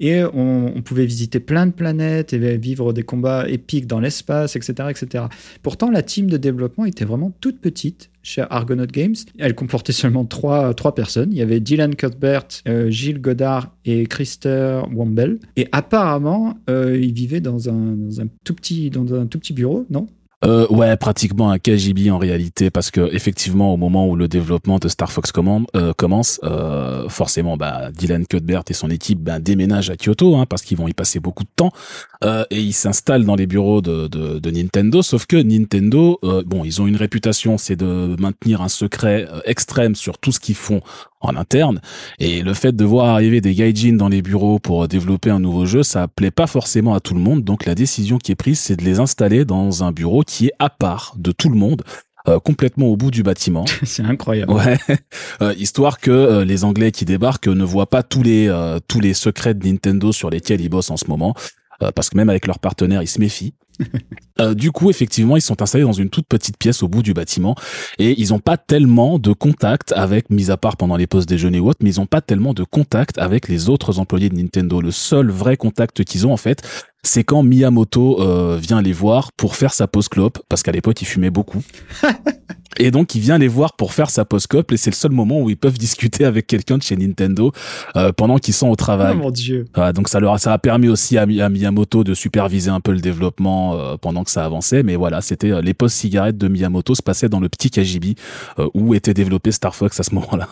[0.00, 4.88] Et on, pouvait visiter plein de planètes et vivre des combats épiques dans l'espace, etc.,
[4.90, 5.24] etc.
[5.62, 9.14] Pourtant, la team de développement était vraiment toute petite chez Argonaut Games.
[9.38, 11.32] Elle comportait seulement trois, trois personnes.
[11.32, 15.38] Il y avait Dylan Cuthbert, euh, Gilles Godard et Christer Wambel.
[15.56, 19.52] Et apparemment, euh, ils vivaient dans un, dans un, tout petit, dans un tout petit
[19.52, 20.08] bureau, non?
[20.44, 24.78] Euh, ouais, pratiquement un KGB en réalité, parce que effectivement, au moment où le développement
[24.78, 25.32] de Star Fox
[25.74, 30.44] euh, commence, euh, forcément, bah, Dylan Cuthbert et son équipe bah, déménagent à Kyoto, hein,
[30.44, 31.72] parce qu'ils vont y passer beaucoup de temps,
[32.22, 35.00] euh, et ils s'installent dans les bureaux de, de, de, Nintendo.
[35.00, 39.94] Sauf que Nintendo, euh, bon, ils ont une réputation, c'est de maintenir un secret extrême
[39.94, 40.82] sur tout ce qu'ils font
[41.26, 41.80] en interne.
[42.18, 45.66] Et le fait de voir arriver des gaijin dans les bureaux pour développer un nouveau
[45.66, 47.44] jeu, ça plaît pas forcément à tout le monde.
[47.44, 50.52] Donc la décision qui est prise, c'est de les installer dans un bureau qui est
[50.58, 51.82] à part de tout le monde.
[52.28, 53.64] Euh, complètement au bout du bâtiment.
[53.84, 54.52] c'est incroyable.
[54.52, 54.78] Ouais,
[55.42, 58.52] euh, histoire que euh, les Anglais qui débarquent ne voient pas tous les
[58.88, 61.34] tous les secrets de Nintendo sur lesquels ils bossent en ce moment,
[61.94, 63.54] parce que même avec leurs partenaires, ils se méfient.
[64.38, 67.14] Euh, du coup, effectivement, ils sont installés dans une toute petite pièce au bout du
[67.14, 67.54] bâtiment
[67.98, 71.58] et ils n'ont pas tellement de contact avec, mis à part pendant les pauses déjeuner
[71.58, 74.82] ou autre, mais ils n'ont pas tellement de contact avec les autres employés de Nintendo.
[74.82, 76.60] Le seul vrai contact qu'ils ont, en fait,
[77.02, 81.00] c'est quand Miyamoto euh, vient les voir pour faire sa pause clope, parce qu'à l'époque,
[81.00, 81.62] il fumait beaucoup.
[82.78, 85.12] Et donc, il vient les voir pour faire sa pause clope, et c'est le seul
[85.12, 87.52] moment où ils peuvent discuter avec quelqu'un de chez Nintendo
[87.96, 89.14] euh, pendant qu'ils sont au travail.
[89.16, 89.66] Oh mon dieu.
[89.94, 93.74] donc ça leur ça a permis aussi à, Miyamoto de superviser un peu le développement
[93.74, 97.02] euh, pendant que ça avançait, mais voilà, c'était euh, les pauses cigarettes de Miyamoto se
[97.02, 98.14] passaient dans le petit KGB
[98.74, 100.48] où était développé Star Fox à ce moment-là.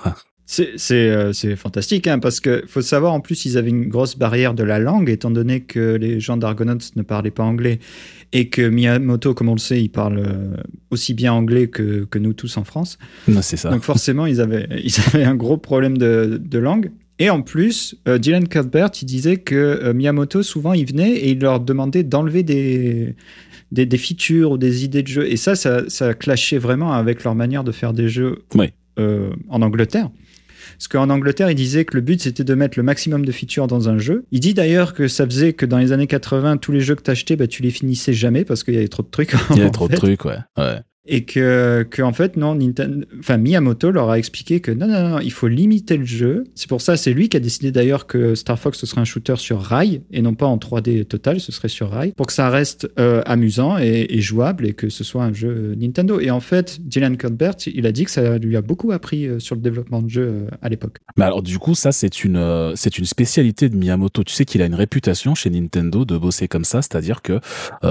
[0.46, 4.62] C'est fantastique, hein, parce que faut savoir, en plus, ils avaient une grosse barrière de
[4.62, 7.78] la langue, étant donné que les gens d'Argonauts ne parlaient pas anglais,
[8.32, 10.56] et que Miyamoto, comme on le sait, il parle euh,
[10.90, 12.98] aussi bien anglais que, que nous tous en France.
[13.40, 13.70] C'est ça.
[13.70, 16.90] Donc forcément, ils avaient, ils avaient un gros problème de, de langue.
[17.20, 21.30] Et en plus, euh, Dylan Cuthbert, il disait que euh, Miyamoto, souvent, il venait et
[21.30, 23.14] il leur demandait d'enlever des,
[23.70, 25.30] des, des, features ou des idées de jeu.
[25.30, 28.42] Et ça, ça, ça clashait vraiment avec leur manière de faire des jeux
[28.96, 30.10] en Angleterre.
[30.78, 33.66] Parce qu'en Angleterre, il disait que le but, c'était de mettre le maximum de features
[33.66, 34.24] dans un jeu.
[34.30, 37.02] Il dit d'ailleurs que ça faisait que dans les années 80, tous les jeux que
[37.02, 39.34] t'achetais, bah, tu les finissais jamais parce qu'il y avait trop de trucs.
[39.50, 40.38] Il y avait trop de trucs, ouais.
[40.58, 44.86] ouais et que, que en fait non Nintendo enfin Miyamoto leur a expliqué que non,
[44.86, 46.44] non non il faut limiter le jeu.
[46.54, 49.04] C'est pour ça c'est lui qui a décidé d'ailleurs que Star Fox ce serait un
[49.04, 52.32] shooter sur rail et non pas en 3D total ce serait sur rail pour que
[52.32, 56.20] ça reste euh, amusant et, et, jouable et que ce soit un jeu Nintendo.
[56.20, 59.38] Et en fait Dylan Cuthbert il a dit que ça lui a beaucoup appris euh,
[59.38, 60.98] sur le développement de jeu euh, à l'époque.
[61.18, 64.24] Mais alors du coup ça c'est une c'est une spécialité de Miyamoto.
[64.24, 67.40] Tu sais qu'il a une réputation chez Nintendo de bosser comme ça c'est-à-dire que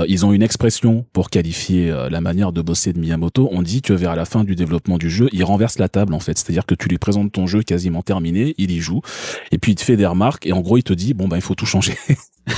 [0.08, 3.94] ils ont une expression pour qualifier la manière de bosser de Miyamoto, on dit que
[3.94, 6.38] vers la fin du développement du jeu, il renverse la table en fait.
[6.38, 9.02] C'est-à-dire que tu lui présentes ton jeu quasiment terminé, il y joue,
[9.52, 11.38] et puis il te fait des remarques, et en gros il te dit bon ben
[11.38, 11.96] il faut tout changer.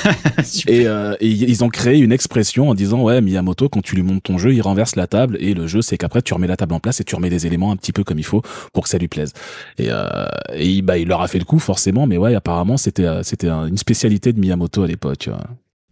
[0.70, 4.24] Euh, et, ils ont créé une expression en disant ouais Miyamoto quand tu lui montes
[4.24, 6.74] ton jeu il renverse la table et le jeu c'est qu'après tu remets la table
[6.74, 8.42] en place et tu remets les éléments un petit peu comme il faut
[8.74, 9.34] pour que ça lui plaise
[9.78, 13.06] et, euh, et bah, il leur a fait le coup forcément mais ouais apparemment c'était
[13.06, 15.30] euh, c'était une spécialité de Miyamoto à l'époque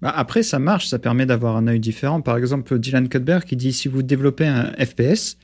[0.04, 2.20] bah, après, ça marche, ça permet d'avoir un œil différent.
[2.20, 5.38] Par exemple, Dylan Cuthbert qui dit si vous développez un FPS,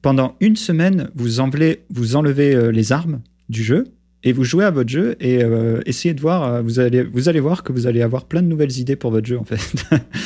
[0.00, 3.84] pendant une semaine, vous enlevez, vous enlevez euh, les armes du jeu
[4.24, 6.44] et vous jouez à votre jeu et euh, essayez de voir.
[6.44, 9.10] euh, vous allez, vous allez voir que vous allez avoir plein de nouvelles idées pour
[9.10, 9.60] votre jeu en fait.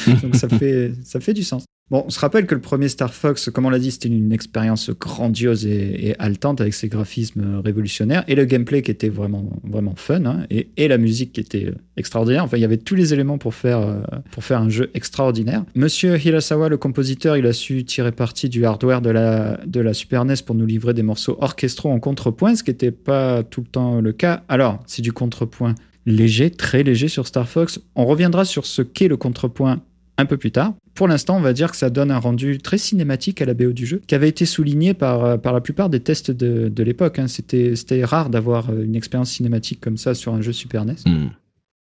[0.23, 1.65] Donc ça fait, ça fait du sens.
[1.91, 4.33] Bon, on se rappelle que le premier Star Fox, comme on l'a dit, c'était une
[4.33, 9.51] expérience grandiose et, et haletante avec ses graphismes révolutionnaires et le gameplay qui était vraiment,
[9.65, 12.45] vraiment fun hein, et, la musique qui était euh, extraordinaire.
[12.45, 14.01] Enfin, il y avait tous les éléments pour faire, euh,
[14.31, 15.65] pour faire un jeu extraordinaire.
[15.75, 19.93] Monsieur Hirasawa, le compositeur, il a su tirer parti du hardware de la, de la
[19.93, 23.63] Super NES pour nous livrer des morceaux orchestraux en contrepoint, ce qui n'était pas tout
[23.63, 24.45] le temps le cas.
[24.49, 25.75] Alors, c'est du contrepoint
[26.07, 27.81] léger, très léger sur Star Fox.
[27.97, 29.83] On reviendra sur ce qu'est le contrepoint
[30.21, 30.75] un peu plus tard.
[30.95, 33.73] Pour l'instant, on va dire que ça donne un rendu très cinématique à la BO
[33.73, 36.83] du jeu, qui avait été souligné par, euh, par la plupart des tests de, de
[36.83, 37.19] l'époque.
[37.19, 37.27] hein.
[37.27, 40.97] C'était rare d'avoir euh, une expérience cinématique comme ça sur un jeu Super NES.
[41.07, 41.29] Hmm.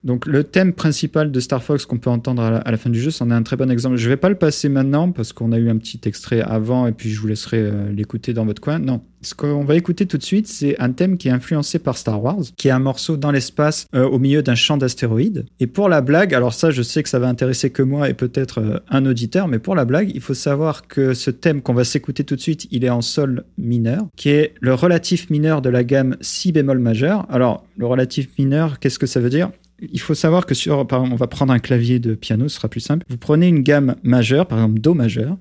[0.04, 3.12] Donc le thème principal de Star Fox qu'on peut entendre à la, fin du jeu,
[3.12, 3.98] c'en est un très bon exemple.
[3.98, 6.92] Je vais pas le passer maintenant parce qu'on a eu un petit extrait avant et
[6.92, 8.80] puis je vous laisserai euh, l'écouter dans votre coin.
[8.80, 11.98] Non, ce qu'on va écouter tout de suite, c'est un thème qui est influencé par
[11.98, 15.46] Star Wars, qui est un morceau dans l'espace euh, au milieu d'un champ d'astéroïdes.
[15.60, 18.16] Et pour la blague, alors ça je sais que ça va intéresser que moi et
[18.16, 21.76] peut-être euh, un auditeur, mais pour la blague, il faut savoir que ce thème qu'on
[21.76, 25.62] va s'écouter tout de suite, il est en sol mineur, qui est le relatif mineur
[25.62, 27.28] de la gamme si bémol majeur.
[27.30, 29.52] Alors le relatif mineur, qu'est-ce que ça veut dire?
[29.82, 32.80] Il faut savoir que sur, on va prendre un clavier de piano, ce sera plus
[32.80, 33.06] simple.
[33.10, 35.38] Vous prenez une gamme majeure, par exemple Do majeur,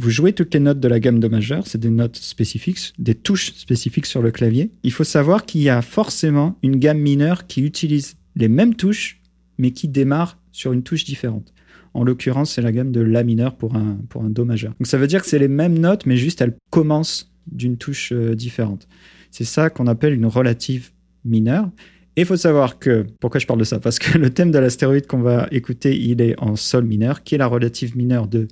[0.00, 3.14] vous jouez toutes les notes de la gamme Do majeur, c'est des notes spécifiques, des
[3.14, 4.70] touches spécifiques sur le clavier.
[4.82, 9.20] Il faut savoir qu'il y a forcément une gamme mineure qui utilise les mêmes touches,
[9.58, 11.52] mais qui démarre sur une touche différente.
[11.94, 14.72] En l'occurrence, c'est la gamme de La mineur pour un, pour un Do majeur.
[14.80, 18.12] Donc ça veut dire que c'est les mêmes notes, mais juste elles commencent d'une touche
[18.12, 18.88] euh, différente.
[19.30, 20.90] C'est ça qu'on appelle une relative
[21.24, 21.70] mineure.
[22.16, 23.80] Et il faut savoir que, pourquoi je parle de ça?
[23.80, 27.34] Parce que le thème de l'astéroïde qu'on va écouter, il est en sol mineur, qui
[27.34, 28.46] est la relative mineure de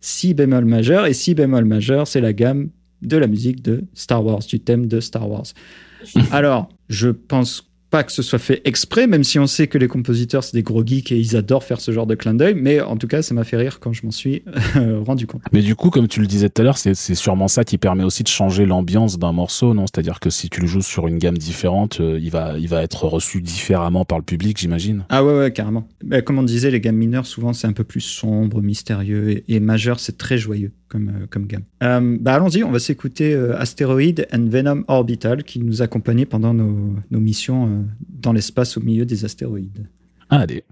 [0.00, 1.06] si bémol majeur.
[1.06, 2.68] Et si bémol majeur, c'est la gamme
[3.02, 5.46] de la musique de Star Wars, du thème de Star Wars.
[6.30, 9.88] Alors, je pense pas que ce soit fait exprès, même si on sait que les
[9.88, 12.82] compositeurs, c'est des gros geeks et ils adorent faire ce genre de clin d'œil, mais
[12.82, 14.42] en tout cas, ça m'a fait rire quand je m'en suis
[14.76, 15.40] euh, rendu compte.
[15.50, 17.78] Mais du coup, comme tu le disais tout à l'heure, c'est c'est sûrement ça qui
[17.78, 19.86] permet aussi de changer l'ambiance d'un morceau, non?
[19.86, 22.82] C'est-à-dire que si tu le joues sur une gamme différente, euh, il va, il va
[22.82, 25.06] être reçu différemment par le public, j'imagine.
[25.08, 25.88] Ah ouais, ouais, carrément.
[26.04, 29.44] Bah, comme on disait, les gammes mineures, souvent, c'est un peu plus sombre, mystérieux, et,
[29.48, 31.64] et majeur, c'est très joyeux comme, euh, comme gamme.
[31.82, 36.54] Euh, bah, allons-y, on va s'écouter euh, Asteroid and Venom Orbital, qui nous accompagnait pendant
[36.54, 39.88] nos, nos missions dans l'espace au milieu des astéroïdes.
[40.28, 40.64] Allez.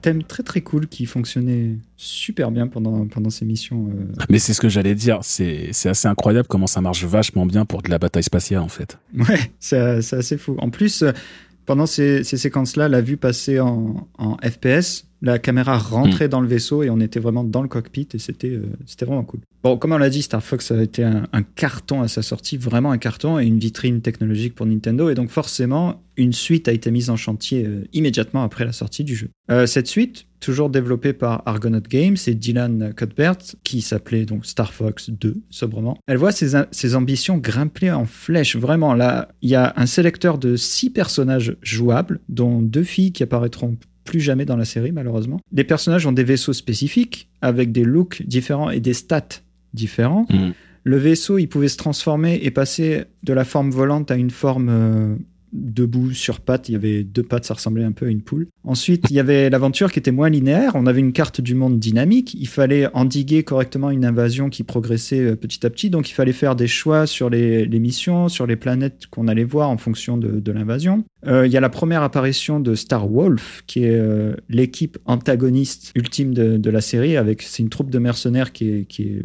[0.00, 3.88] Thème très très cool qui fonctionnait super bien pendant, pendant ces missions.
[3.88, 4.12] Euh.
[4.28, 7.82] Mais c'est ce que j'allais dire, c'est assez incroyable comment ça marche vachement bien pour
[7.82, 8.98] de la bataille spatiale en fait.
[9.14, 10.56] Ouais, c'est assez fou.
[10.58, 11.12] En plus, euh,
[11.66, 16.30] pendant ces, ces séquences-là, la vue passait en, en FPS, la caméra rentrait mm.
[16.30, 19.24] dans le vaisseau et on était vraiment dans le cockpit et c'était euh, c'était vraiment
[19.24, 19.40] cool.
[19.62, 22.92] Bon, comme on l'a dit, Star Fox a été un, carton à sa sortie, vraiment
[22.92, 26.90] un carton et une vitrine technologique pour Nintendo et donc forcément une suite a été
[26.90, 29.28] mise en chantier euh, immédiatement après la sortie du jeu.
[29.50, 34.72] Euh, cette suite, toujours développée par Argonaut Games et Dylan Cuthbert, qui s'appelait donc Star
[34.72, 35.98] Fox 2 sobrement.
[36.06, 38.56] Elle voit ses, ses ambitions grimper en flèche.
[38.56, 43.22] Vraiment, là, il y a un sélecteur de six personnages jouables, dont deux filles qui
[43.22, 45.40] apparaîtront plus jamais dans la série, malheureusement.
[45.52, 49.42] Les personnages ont des vaisseaux spécifiques, avec des looks différents et des stats
[49.74, 50.26] différents.
[50.30, 50.50] Mm.
[50.84, 54.68] Le vaisseau, il pouvait se transformer et passer de la forme volante à une forme
[54.70, 55.14] euh,
[55.52, 56.68] debout sur pattes.
[56.68, 58.46] Il y avait deux pattes, ça ressemblait un peu à une poule.
[58.64, 60.72] Ensuite, il y avait l'aventure qui était moins linéaire.
[60.74, 62.34] On avait une carte du monde dynamique.
[62.34, 65.90] Il fallait endiguer correctement une invasion qui progressait euh, petit à petit.
[65.90, 69.70] Donc, il fallait faire des choix sur les, missions, sur les planètes qu'on allait voir
[69.70, 71.04] en fonction de, l'invasion.
[71.26, 75.92] Euh, il y a la première apparition de Star Wolf, qui est euh, l'équipe antagoniste
[75.94, 77.16] ultime de, la série.
[77.16, 79.22] Avec c'est une troupe de mercenaires qui est,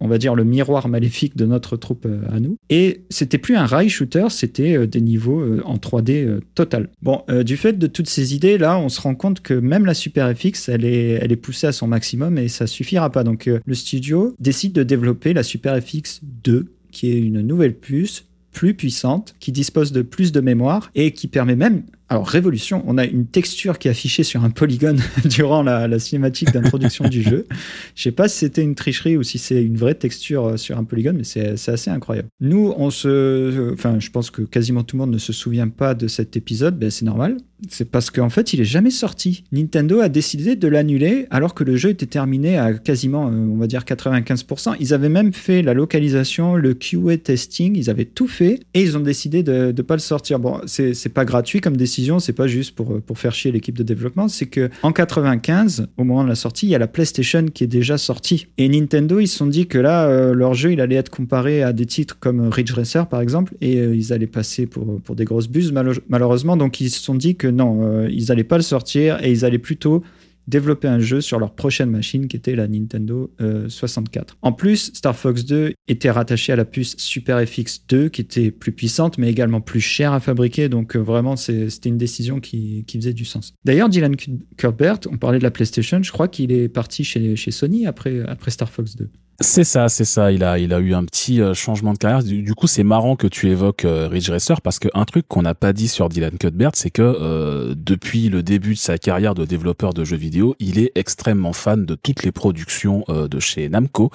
[0.00, 2.56] on va dire, le miroir maléfique de notre troupe euh, à nous.
[2.70, 6.88] Et c'était plus un rail shooter, c'était des niveaux en 3D total.
[7.02, 9.94] Bon, du fait de toutes ces idées là, on se rend compte que même la
[9.94, 13.24] Super FX, elle est, elle est poussée à son maximum et ça suffira pas.
[13.24, 18.26] Donc le studio décide de développer la Super FX 2, qui est une nouvelle puce
[18.54, 22.98] plus puissante, qui dispose de plus de mémoire et qui permet même alors, révolution, on
[22.98, 27.46] a une texture qui est affichée sur un polygone durant la, cinématique d'introduction du jeu.
[27.94, 30.76] Je sais pas si c'était une tricherie ou si c'est une vraie texture euh, sur
[30.76, 32.28] un polygone, mais c'est assez incroyable.
[32.40, 33.72] Nous, on se.
[33.72, 36.78] Enfin, je pense que quasiment tout le monde ne se souvient pas de cet épisode,
[36.78, 37.38] ben, c'est normal.
[37.70, 39.44] C'est parce qu'en fait, il est jamais sorti.
[39.52, 43.56] Nintendo a décidé de l'annuler alors que le jeu était terminé à quasiment, euh, on
[43.56, 44.76] va dire, 95%.
[44.80, 48.96] Ils avaient même fait la localisation, le QA testing, ils avaient tout fait et ils
[48.96, 50.38] ont décidé de ne pas le sortir.
[50.38, 53.82] Bon, c'est pas gratuit comme décision c'est pas juste pour, pour faire chier l'équipe de
[53.82, 57.46] développement, c'est que en 95, au moment de la sortie, il y a la PlayStation
[57.46, 58.46] qui est déjà sortie.
[58.58, 61.62] Et Nintendo, ils se sont dit que là, euh, leur jeu, il allait être comparé
[61.62, 65.16] à des titres comme Ridge Racer, par exemple, et euh, ils allaient passer pour, pour
[65.16, 65.72] des grosses buses,
[66.08, 66.56] malheureusement.
[66.56, 69.44] Donc, ils se sont dit que non, euh, ils allaient pas le sortir et ils
[69.44, 70.02] allaient plutôt
[70.46, 73.30] développer un jeu sur leur prochaine machine qui était la Nintendo
[73.68, 74.34] 64.
[74.34, 78.20] Euh, en plus, Star Fox 2 était rattaché à la puce Super FX 2 qui
[78.20, 82.40] était plus puissante mais également plus chère à fabriquer donc euh, vraiment c'était une décision
[82.40, 83.54] qui, faisait du sens.
[83.64, 84.14] D'ailleurs, Dylan
[84.56, 88.70] Cuthbert, on parlait de la PlayStation, je crois qu'il est parti chez, Sony après Star
[88.70, 89.08] Fox 2.
[89.40, 90.30] C'est ça, c'est ça.
[90.30, 92.22] Il a, il a eu un petit euh, changement de carrière.
[92.22, 95.54] Du, coup, c'est marrant que tu évoques euh, Ridge Racer parce qu'un truc qu'on n'a
[95.54, 99.44] pas dit sur Dylan Cuthbert, c'est que euh, depuis le début de sa carrière de
[99.44, 104.10] développeur de jeux vidéo, il est extrêmement fan de toutes les productions de chez Namco,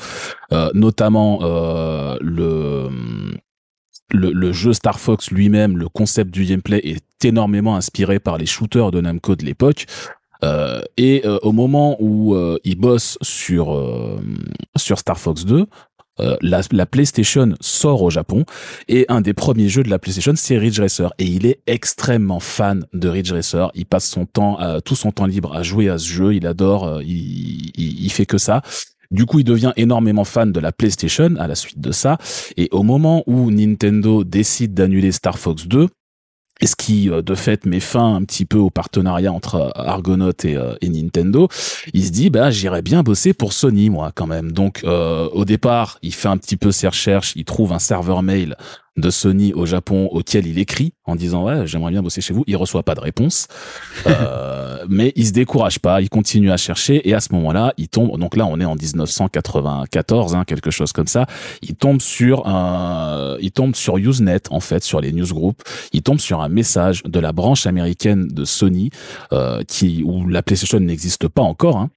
[0.74, 1.39] notamment
[2.22, 2.89] le,
[4.11, 8.45] le, le, jeu Star Fox lui-même, le concept du gameplay est énormément inspiré par les
[8.45, 9.86] shooters de Namco de l'époque.
[10.44, 13.78] Euh, et euh, au moment où euh, il bosse sur
[14.78, 15.66] sur Star Fox 2,
[16.42, 18.44] la, la, PlayStation sort au Japon
[18.90, 22.42] et un des premiers jeux de la PlayStation c'est Ridge Racer et il est extrêmement
[22.42, 23.72] fan de Ridge Racer.
[23.74, 26.36] Il passe son temps, tout son temps libre à jouer à ce jeu.
[26.36, 28.62] Il adore, il, il, il fait que ça.
[29.12, 32.18] Du coup, il devient énormément fan de la PlayStation à la suite de ça.
[32.58, 35.88] Et au moment où Nintendo décide d'annuler Star Fox 2,
[36.62, 39.70] et ce qui euh, de fait met fin un petit peu au partenariat entre euh,
[39.76, 41.47] Argonaut et, euh, et Nintendo,
[41.93, 44.51] il se dit bah j'irais bien bosser pour Sony moi quand même.
[44.51, 48.55] Donc au départ, il fait un petit peu ses recherches, il trouve un serveur mail
[48.98, 52.44] de Sony au Japon auquel il écrit en disant ouais j'aimerais bien bosser chez vous.
[52.48, 53.48] Il reçoit pas de réponse.
[54.08, 56.02] Euh, mais il se décourage pas.
[56.02, 58.18] Il continue à chercher et à ce moment-là il tombe.
[58.18, 61.28] Donc là on est en 1994 hein, quelque chose comme ça.
[61.62, 65.62] Il tombe sur un il tombe sur Usenet en fait sur les newsgroups
[65.94, 68.90] il tombe sur un message de la branche américaine de Sony
[69.34, 71.90] euh, qui où la PlayStation n'existe pas encore hein,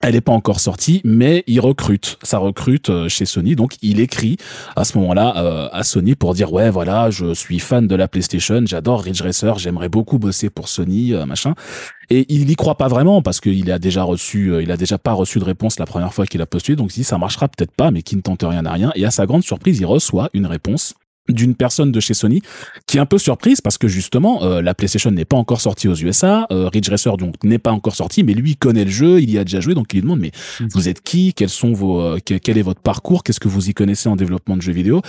[0.00, 2.18] elle n'est pas encore sortie, mais il recrute.
[2.22, 4.36] Ça recrute euh, chez Sony, donc il écrit
[4.76, 8.06] à ce moment-là euh, à Sony pour dire ouais voilà, je suis fan de la
[8.06, 11.54] PlayStation, j'adore Ridge Racer, j'aimerais beaucoup bosser pour Sony, euh, machin.
[12.10, 15.12] Et il y croit pas vraiment parce qu'il a déjà reçu, il a déjà pas
[15.12, 17.72] reçu de réponse la première fois qu'il a postulé, donc il dit ça marchera peut-être
[17.72, 18.92] pas, mais qui ne tente rien à rien.
[18.94, 20.94] Et à sa grande surprise, il reçoit une réponse
[21.28, 22.42] d'une personne de chez Sony
[22.86, 25.88] qui est un peu surprise parce que justement euh, la PlayStation n'est pas encore sortie
[25.88, 28.90] aux USA, euh, Ridge Racer donc n'est pas encore sorti, mais lui il connaît le
[28.90, 30.68] jeu, il y a déjà joué, donc il lui demande mais mm.
[30.72, 33.74] vous êtes qui, quels sont vos, euh, quel, est votre parcours, qu'est-ce que vous y
[33.74, 35.02] connaissez en développement de jeux vidéo?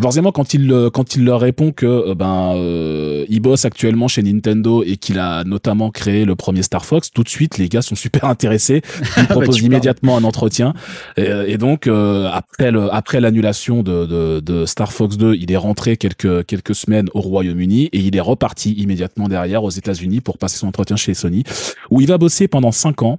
[0.00, 4.22] Forcément, quand il quand il leur répond que euh, ben euh, il bosse actuellement chez
[4.22, 7.82] Nintendo et qu'il a notamment créé le premier Star Fox, tout de suite les gars
[7.82, 8.82] sont super intéressés.
[9.18, 10.72] Ils proposent immédiatement un entretien.
[11.16, 15.52] Et, et donc euh, après le, après l'annulation de, de, de Star Fox 2, il
[15.52, 20.20] est rentré quelques quelques semaines au Royaume-Uni et il est reparti immédiatement derrière aux États-Unis
[20.20, 21.44] pour passer son entretien chez Sony
[21.90, 23.18] où il va bosser pendant cinq ans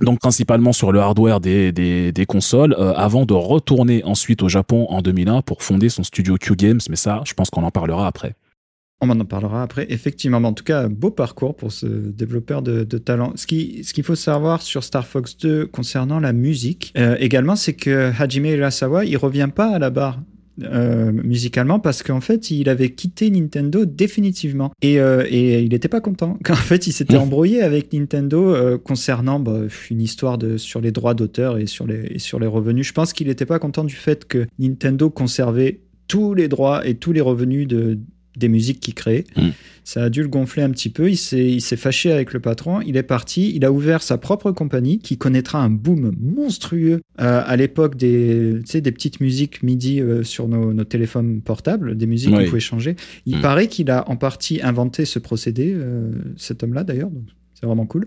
[0.00, 4.86] donc principalement sur le hardware des, des, consoles, euh, avant de retourner ensuite au Japon
[4.88, 8.06] en 2001 pour fonder son studio Q Games, mais ça, je pense qu'on en parlera
[8.06, 8.34] après.
[9.04, 10.38] On en parlera après, effectivement.
[10.38, 13.32] en tout cas, beau parcours pour ce développeur de, talent.
[13.34, 17.74] Ce qu'il ce faut savoir sur Star Fox 2 concernant la musique, euh, également, c'est
[17.74, 20.20] que Hajime Urasawa, il revient pas à la barre.
[20.60, 24.70] Euh, musicalement parce qu'en fait il avait quitté Nintendo définitivement.
[24.82, 26.38] Et, euh, et il n'était pas content.
[26.44, 30.92] Qu'en fait il s'était embrouillé avec Nintendo euh, concernant bah, une histoire de sur les
[30.92, 32.86] droits d'auteur et sur les et sur les revenus.
[32.86, 36.96] Je pense qu'il n'était pas content du fait que Nintendo conservait tous les droits et
[36.96, 37.98] tous les revenus de
[38.36, 39.24] des musiques qu'il créait.
[39.36, 39.48] Mm.
[39.84, 41.10] Ça a dû le gonfler un petit peu.
[41.10, 42.80] Il s'est, il s'est fâché avec le patron.
[42.82, 43.52] Il est parti.
[43.54, 48.60] Il a ouvert sa propre compagnie qui connaîtra un boom monstrueux euh, à l'époque des,
[48.60, 52.44] des petites musiques MIDI euh, sur nos, nos téléphones portables, des musiques Oui.
[52.44, 52.96] qu'on pouvait changer.
[53.26, 53.40] Il Mm.
[53.42, 57.10] paraît qu'il a en partie inventé ce procédé, euh, cet homme-là d'ailleurs.
[57.54, 58.04] C'est vraiment cool.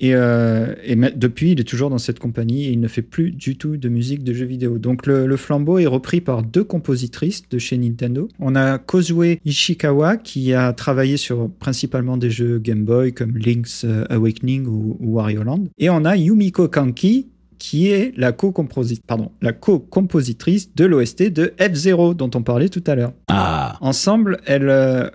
[0.00, 3.30] Et, euh, et depuis, il est toujours dans cette compagnie et il ne fait plus
[3.30, 4.78] du tout de musique de jeux vidéo.
[4.78, 8.28] Donc le, le flambeau est repris par deux compositrices de chez Nintendo.
[8.40, 13.84] On a Kozue Ishikawa qui a travaillé sur principalement des jeux Game Boy comme Link's
[13.84, 15.66] euh, Awakening ou, ou Wario Land.
[15.78, 17.28] Et on a Yumiko Kanki
[17.58, 23.14] qui est la co-compositrice de l'OST de F-Zero dont on parlait tout à l'heure.
[23.28, 25.08] Ah, Ensemble, elles, euh,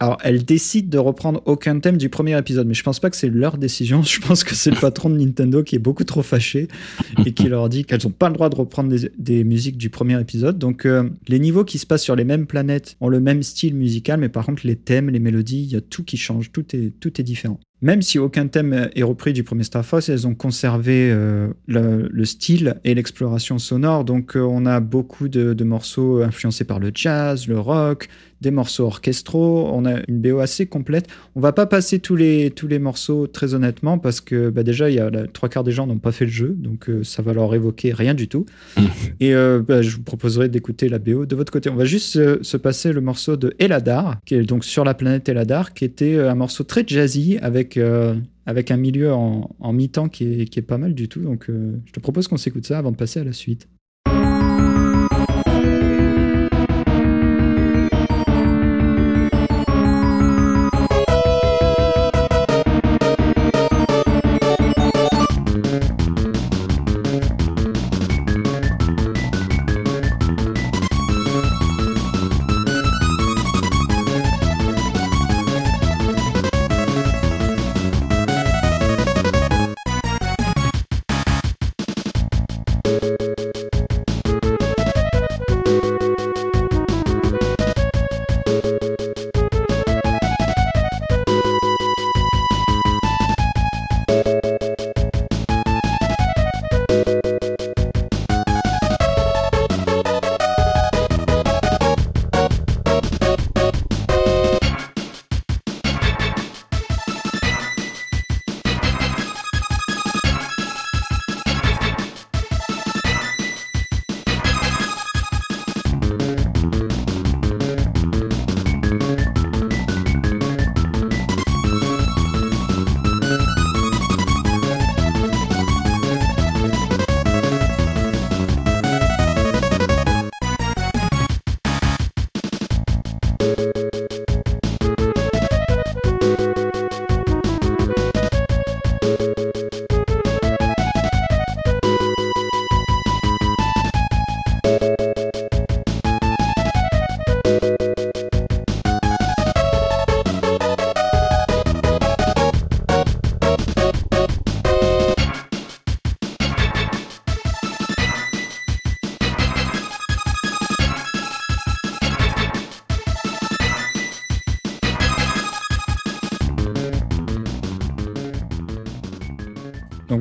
[0.00, 3.16] alors, elles décident de reprendre aucun thème du premier épisode, mais je pense pas que
[3.16, 4.02] c'est leur décision.
[4.08, 6.68] Je pense que c'est le patron de Nintendo qui est beaucoup trop fâché
[7.24, 10.20] et qui leur dit qu'elles n'ont pas le droit de reprendre des, musiques du premier
[10.20, 10.58] épisode.
[10.58, 13.74] Donc, euh, les niveaux qui se passent sur les mêmes planètes ont le même style
[13.74, 16.76] musical, mais par contre, les thèmes, les mélodies, il y a tout qui change, tout
[16.76, 17.58] est, tout est différent.
[17.80, 22.08] Même si aucun thème est repris du premier Star Fox, elles ont conservé euh, le,
[22.10, 24.04] le style et l'exploration sonore.
[24.04, 28.08] Donc, euh, on a beaucoup de morceaux influencés par le jazz, le rock,
[28.40, 29.68] des morceaux orchestraux.
[29.72, 31.06] On a une BO assez complète.
[31.34, 34.90] On va pas passer tous les, tous les morceaux très honnêtement parce que bah, déjà,
[34.90, 37.02] il y a la, trois quarts des gens n'ont pas fait le jeu, donc euh,
[37.04, 38.46] ça va leur évoquer rien du tout.
[39.20, 41.70] Et euh, bah, je vous proposerai d'écouter la BO de votre côté.
[41.70, 44.94] On va juste euh, se passer le morceau de Eladar, qui est donc sur la
[44.94, 47.78] planète Eladar, qui était euh, un morceau très jazzy avec,
[48.48, 51.20] avec un milieu en, en mi-temps qui est, qui est pas mal du tout.
[51.20, 53.68] Donc euh, je te propose qu'on s'écoute ça avant de passer à la suite.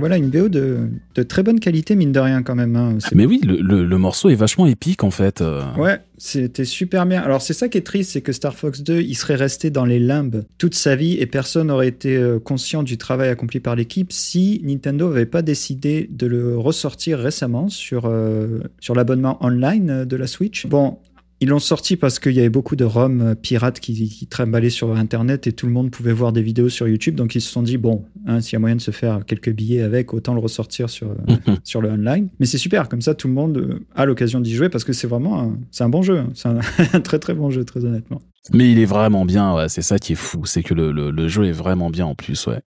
[0.08, 2.78] Voilà, une BO de, de très bonne qualité, mine de rien, quand même.
[2.78, 2.98] Hein.
[3.14, 5.42] Mais oui, le, le, morceau est vachement épique, en fait.
[5.42, 5.64] Euh.
[5.78, 7.22] Ouais, c'était super bien.
[7.22, 9.84] Alors, c'est ça qui est triste, c'est que Star Fox 2, il serait resté dans
[9.84, 13.76] les limbes toute sa vie et personne n'aurait été euh, conscient du travail accompli par
[13.76, 20.06] l'équipe si Nintendo n'avait pas décidé de le ressortir récemment sur, euh, sur l'abonnement online
[20.06, 20.68] de la Switch.
[20.68, 21.00] Bon,
[21.40, 24.28] ils l'ont sorti parce qu'il y avait beaucoup de ROM euh, pirates qui, qui
[24.72, 27.16] sur Internet et tout le monde pouvait voir des vidéos sur YouTube.
[27.16, 29.52] Donc ils se sont dit, bon, hein, s'il y a moyen de se faire quelques
[29.52, 32.30] billets avec, autant le ressortir sur, euh, sur le online.
[32.40, 34.94] Mais c'est super, comme ça tout le monde euh, a l'occasion d'y jouer parce que
[34.94, 36.20] c'est vraiment un, c'est un bon jeu.
[36.20, 36.32] Hein.
[36.34, 38.22] C'est un, très très bon jeu, très honnêtement.
[38.54, 41.28] Mais il est vraiment bien, ouais, c'est ça qui est fou, c'est que le, le,
[41.28, 42.62] jeu est vraiment bien en plus, ouais.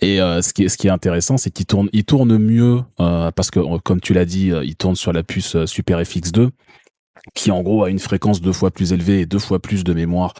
[0.00, 3.50] Et ce, qui est, ce qui est intéressant, c'est qu'il tourne, il tourne mieux parce
[3.50, 6.48] que, comme tu l'as dit, il tourne sur la puce Super FX2
[7.34, 9.92] qui en gros a une fréquence deux fois plus élevée et deux fois plus de
[9.92, 10.34] mémoire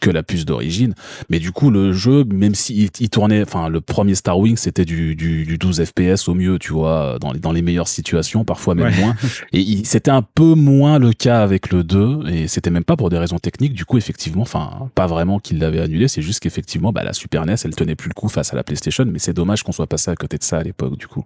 [0.00, 0.94] que la puce d'origine.
[1.28, 4.84] Mais du coup, le jeu, même s'il il tournait, enfin, le premier Star Wing, c'était
[4.84, 8.44] du, du, du, 12 FPS au mieux, tu vois, dans les, dans les meilleures situations,
[8.44, 9.16] parfois même moins.
[9.52, 13.10] Et c'était un peu moins le cas avec le 2, et c'était même pas pour
[13.10, 13.72] des raisons techniques.
[13.72, 17.44] Du coup, effectivement, enfin, pas vraiment qu'il l'avait annulé, c'est juste qu'effectivement, bah, la Super
[17.44, 19.88] NES, elle tenait plus le coup face à la PlayStation, mais c'est dommage qu'on soit
[19.88, 21.24] passé à côté de ça à l'époque, du coup.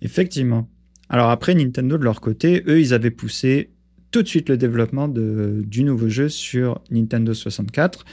[0.00, 0.68] Effectivement.
[1.08, 3.71] Alors après, Nintendo, de leur côté, eux, ils avaient poussé
[4.12, 8.04] tout de suite le développement de, du nouveau jeu sur Nintendo 64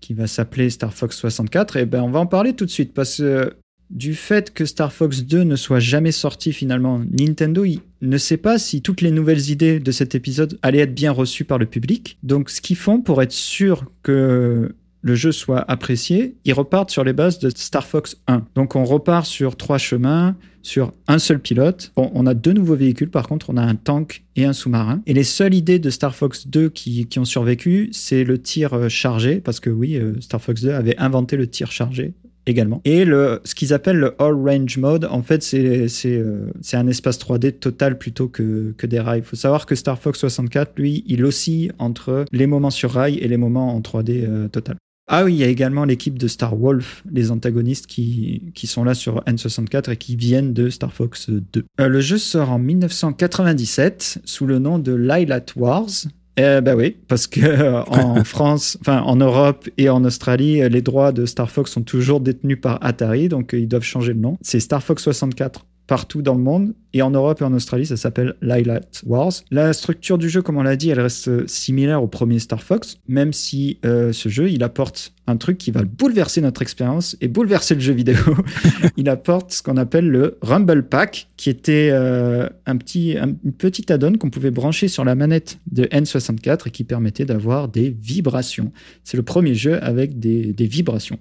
[0.00, 1.76] qui va s'appeler Star Fox 64.
[1.76, 3.54] Et ben on va en parler tout de suite parce que
[3.90, 7.64] du fait que Star Fox 2 ne soit jamais sorti finalement, Nintendo
[8.02, 11.44] ne sait pas si toutes les nouvelles idées de cet épisode allaient être bien reçues
[11.44, 12.18] par le public.
[12.22, 14.74] Donc ce qu'ils font pour être sûr que
[15.04, 18.46] le jeu soit apprécié, ils repartent sur les bases de Star Fox 1.
[18.54, 21.92] Donc on repart sur trois chemins, sur un seul pilote.
[21.96, 25.02] On a deux nouveaux véhicules, par contre, on a un tank et un sous-marin.
[25.06, 28.88] Et les seules idées de Star Fox 2 qui, ont survécu, c'est le tir euh,
[28.88, 32.14] chargé, parce que oui, euh, Star Fox 2 avait inventé le tir chargé
[32.46, 32.80] également.
[32.84, 37.18] Et le, ce qu'ils appellent le All Range Mode, en fait, c'est euh, un espace
[37.18, 39.20] 3D total plutôt que, que des rails.
[39.20, 43.18] Il faut savoir que Star Fox 64, lui, il oscille entre les moments sur rail
[43.18, 44.76] et les moments en 3D total.
[45.06, 48.84] Ah oui, il y a également l'équipe de Star Wolf, les antagonistes qui, qui sont
[48.84, 51.64] là sur N64 et qui viennent de Star Fox 2.
[51.80, 55.90] Euh, le jeu sort en 1997 sous le nom de Lilat Wars.
[56.36, 60.82] Eh ben oui, parce que euh, en France, enfin en Europe et en Australie, les
[60.82, 64.38] droits de Star Fox sont toujours détenus par Atari, donc ils doivent changer de nom.
[64.40, 66.74] C'est Star Fox 64 partout dans le monde.
[66.92, 69.32] Et en Europe et en Australie, ça s'appelle Lilat Wars.
[69.50, 72.98] La structure du jeu, comme on l'a dit, elle reste similaire au premier Star Fox,
[73.08, 77.28] même si euh, ce jeu, il apporte un truc qui va bouleverser notre expérience et
[77.28, 78.16] bouleverser le jeu vidéo.
[78.96, 83.92] il apporte ce qu'on appelle le Rumble Pack, qui était euh, un petit, un, petit
[83.92, 88.70] add-on qu'on pouvait brancher sur la manette de N64 et qui permettait d'avoir des vibrations.
[89.02, 91.18] C'est le premier jeu avec des, vibrations.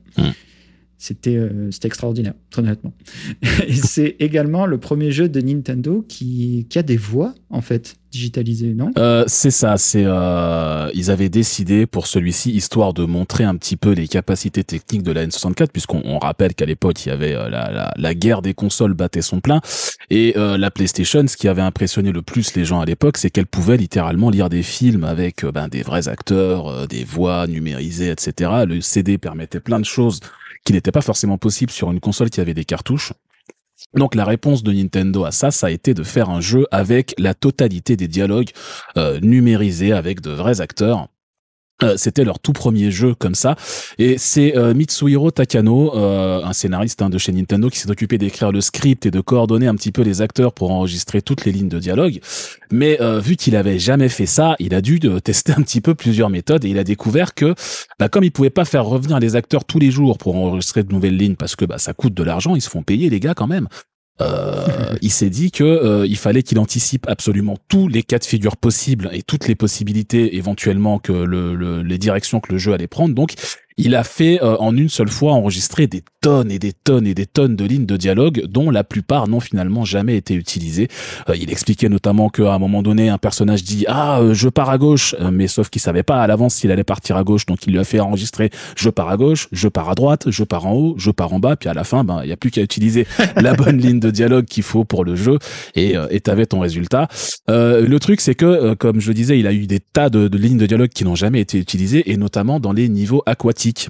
[1.27, 2.93] Euh, c'était extraordinaire, très honnêtement.
[3.67, 7.95] et c'est également le premier jeu de Nintendo qui, qui a des voix, en fait,
[8.11, 8.91] digitalisées, non?
[8.97, 13.75] Euh, C'est ça, c'est euh, ils avaient décidé pour celui-ci, histoire de montrer un petit
[13.75, 17.49] peu les capacités techniques de la N64, puisqu'on rappelle qu'à l'époque, il y avait la,
[17.49, 19.61] la, la, guerre des consoles battait son plein,
[20.09, 23.47] et la PlayStation, ce qui avait impressionné le plus les gens à l'époque, c'est qu'elle
[23.47, 28.51] pouvait littéralement lire des films avec ben, des vrais acteurs, des voix numérisées, etc.
[28.67, 30.19] Le CD permettait plein de choses
[30.63, 33.13] qui n'était pas forcément possible sur une console qui avait des cartouches.
[33.95, 37.13] Donc la réponse de Nintendo à ça, ça a été de faire un jeu avec
[37.17, 38.51] la totalité des dialogues
[38.97, 41.07] euh, numérisés avec de vrais acteurs.
[41.83, 43.55] Euh, c'était leur tout premier jeu comme ça.
[43.97, 48.17] Et c'est euh, Mitsuhiro Takano euh, un scénariste hein, de chez Nintendo qui s'est occupé
[48.17, 51.51] d'écrire le script et de coordonner un petit peu les acteurs pour enregistrer toutes les
[51.51, 52.19] lignes de dialogue.
[52.71, 56.29] Mais vu qu'il avait jamais fait ça il a dû tester un petit peu plusieurs
[56.29, 57.53] méthodes et il a découvert que
[57.99, 60.91] bah, comme il pouvait pas faire revenir les acteurs tous les jours pour enregistrer de
[60.91, 63.33] nouvelles lignes parce que bah, ça coûte de l'argent ils se font payer les gars
[63.33, 63.67] quand même
[64.21, 68.23] euh, il s'est dit que euh, il fallait qu'il anticipe absolument tous les cas de
[68.23, 72.87] figure possibles et toutes les possibilités éventuellement que le, les directions que le jeu allait
[72.87, 73.15] prendre.
[73.15, 73.33] Donc,
[73.77, 77.13] il a fait euh, en une seule fois enregistrer des tonnes et des tonnes et
[77.13, 80.87] des tonnes de lignes de dialogue dont la plupart n'ont finalement jamais été utilisées.
[81.27, 84.69] Euh, il expliquait notamment qu'à un moment donné, un personnage dit ah euh, je pars
[84.69, 87.67] à gauche, mais sauf qu'il savait pas à l'avance s'il allait partir à gauche, donc
[87.67, 90.65] il lui a fait enregistrer je pars à gauche, je pars à droite, je pars
[90.65, 92.51] en haut, je pars en bas, puis à la fin ben il y a plus
[92.51, 93.05] qu'à utiliser
[93.35, 95.39] la bonne ligne de dialogue qu'il faut pour le jeu
[95.75, 97.09] et et t'avais ton résultat.
[97.49, 100.37] le truc c'est que comme je le disais, il a eu des tas de, de
[100.37, 103.89] lignes de dialogue qui n'ont jamais été utilisées et notamment dans les niveaux aquatiques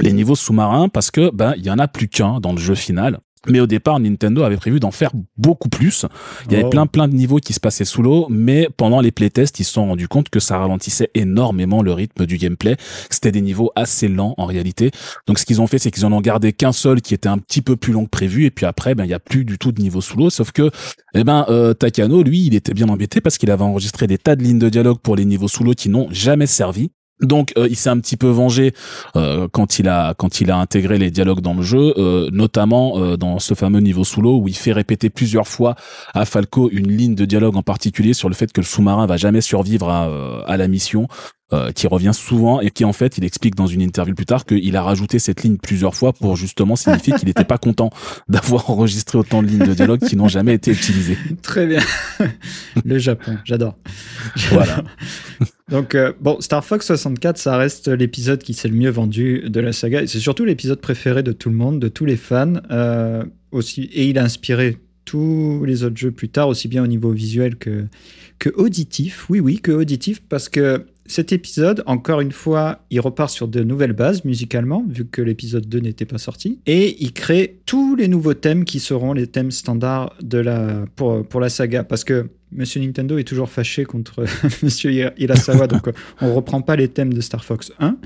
[0.00, 2.74] les niveaux sous-marins parce que ben il y en a plus qu'un dans le jeu
[2.74, 6.04] final Mais au départ, Nintendo avait prévu d'en faire beaucoup plus.
[6.46, 6.70] Il y avait Oh.
[6.70, 9.72] plein plein de niveaux qui se passaient sous l'eau, mais pendant les playtests, ils se
[9.72, 12.76] sont rendus compte que ça ralentissait énormément le rythme du gameplay.
[13.10, 14.90] C'était des niveaux assez lents en réalité.
[15.28, 17.38] Donc ce qu'ils ont fait, c'est qu'ils en ont gardé qu'un seul qui était un
[17.38, 19.56] petit peu plus long que prévu, et puis après, ben il y a plus du
[19.56, 20.30] tout de niveau sous l'eau.
[20.30, 20.70] Sauf que,
[21.14, 24.34] eh ben euh, Takano, lui, il était bien embêté parce qu'il avait enregistré des tas
[24.34, 26.90] de lignes de dialogue pour les niveaux sous l'eau qui n'ont jamais servi.
[27.20, 28.72] Donc euh, il s'est un petit peu vengé
[29.16, 32.98] euh, quand il a quand il a intégré les dialogues dans le jeu, euh, notamment
[32.98, 35.74] euh, dans ce fameux niveau sous l'eau où il fait répéter plusieurs fois
[36.14, 39.16] à Falco une ligne de dialogue en particulier sur le fait que le sous-marin va
[39.16, 41.08] jamais survivre à, euh, à la mission.
[41.54, 44.44] euh, qui revient souvent et qui en fait il explique dans une interview plus tard
[44.44, 47.88] qu'il a rajouté cette ligne plusieurs fois pour justement signifier qu'il n'était pas content
[48.28, 51.16] d'avoir enregistré autant de lignes de dialogue qui n'ont jamais été utilisées.
[51.40, 51.80] Très bien.
[52.84, 53.76] le Japon, j'adore.
[54.50, 54.84] Voilà.
[55.70, 59.60] Donc, euh, bon, Star Fox 64, ça reste l'épisode qui s'est le mieux vendu de
[59.60, 60.06] la saga.
[60.06, 62.54] C'est surtout l'épisode préféré de tout le monde, de tous les fans.
[62.70, 66.86] euh, aussi, et il a inspiré tous les autres jeux plus tard, aussi bien au
[66.86, 67.86] niveau visuel que,
[68.38, 69.30] que auditif.
[69.30, 73.62] Oui, oui, que auditif, parce que cet épisode, encore une fois, il repart sur de
[73.62, 76.60] nouvelles bases musicalement, vu que l'épisode 2 n'était pas sorti.
[76.66, 81.26] Et il crée tous les nouveaux thèmes qui seront les thèmes standards de la, pour,
[81.26, 81.84] pour la saga.
[81.84, 84.24] Parce que Monsieur Nintendo est toujours fâché contre
[84.62, 87.96] Monsieur Hirasawa, donc euh, on reprend pas les thèmes de Star Fox 1,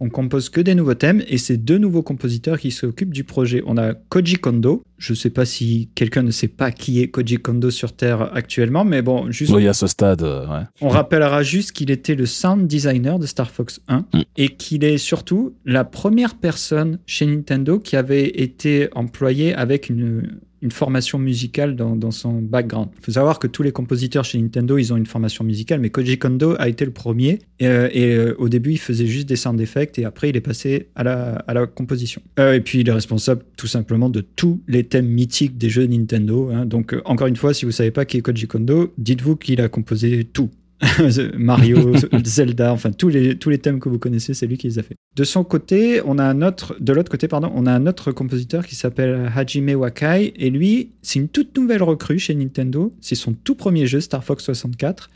[0.00, 3.62] on compose que des nouveaux thèmes, et c'est deux nouveaux compositeurs qui s'occupent du projet.
[3.66, 7.36] On a Koji Kondo, je sais pas si quelqu'un ne sait pas qui est Koji
[7.38, 10.64] Kondo sur Terre actuellement, mais bon, juste Oui, à ce stade, euh, ouais.
[10.80, 14.20] on rappellera juste qu'il était le sound designer de Star Fox 1 Mm.
[14.36, 20.38] et qu'il est surtout la première personne chez Nintendo qui avait été employée avec une,
[20.66, 22.88] une formation musicale dans, dans son background.
[22.98, 25.90] Il faut savoir que tous les compositeurs chez Nintendo, ils ont une formation musicale, mais
[25.90, 27.38] Koji Kondo a été le premier.
[27.62, 30.40] euh, et euh, au début, il faisait juste des sound effects et après, il est
[30.40, 32.20] passé à la, à la composition.
[32.40, 35.86] Euh, et puis, il est responsable tout simplement de tous les thèmes mythiques des jeux
[35.86, 36.50] Nintendo.
[36.52, 36.66] hein.
[36.66, 39.68] Donc, encore une fois, si vous savez pas qui est Koji Kondo, dites-vous qu'il a
[39.68, 40.50] composé tout.
[41.36, 44.78] Mario, Zelda, enfin tous les, tous les thèmes que vous connaissez, c'est lui qui les
[44.78, 44.96] a fait.
[45.14, 48.12] De son côté, on a un autre, de l'autre côté, pardon, on a un autre
[48.12, 52.94] compositeur qui s'appelle Hajime Wakai, et lui, c'est une toute nouvelle recrue chez Nintendo.
[53.00, 55.10] C'est son tout premier jeu, Star Fox 64.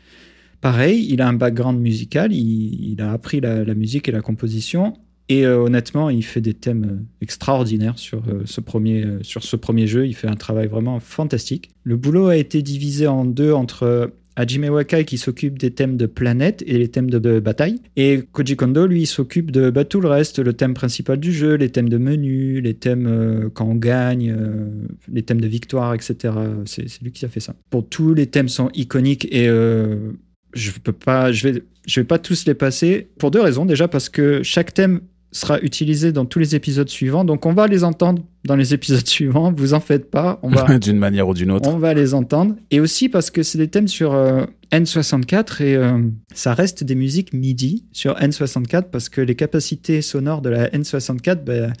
[0.59, 4.93] Pareil, il a un background musical, il, a appris la, musique et la composition,
[5.29, 9.55] et euh, honnêtement, il fait des thèmes euh, extraordinaires sur, euh, ce premier, sur ce
[9.55, 10.05] premier jeu.
[10.05, 11.69] Il fait un travail vraiment fantastique.
[11.83, 16.05] Le boulot a été divisé en deux entre Hajime Wakai qui s'occupe des thèmes de
[16.05, 17.81] planète et les thèmes de, bataille.
[17.95, 21.55] Et Koji Kondo, lui, s'occupe de bah, tout le reste, le thème principal du jeu,
[21.55, 24.69] les thèmes de menu, les thèmes euh, quand on gagne, euh,
[25.11, 26.33] les thèmes de victoire, etc.
[26.65, 27.55] C'est lui qui a fait ça.
[27.71, 30.11] Bon, tous les thèmes sont iconiques et euh,
[30.53, 33.65] je peux pas, je vais, je vais pas tous les passer pour deux raisons.
[33.65, 35.01] Déjà parce que chaque thème
[35.31, 39.07] sera utilisé dans tous les épisodes suivants, donc on va les entendre dans les épisodes
[39.07, 39.51] suivants.
[39.51, 41.69] Vous en faites pas, on va, d'une manière ou d'une autre.
[41.69, 42.55] on va les entendre.
[42.69, 45.99] Et aussi parce que c'est des thèmes sur euh, N64 et euh,
[46.33, 51.43] ça reste des musiques MIDI sur N64 parce que les capacités sonores de la N64
[51.43, 51.73] ben,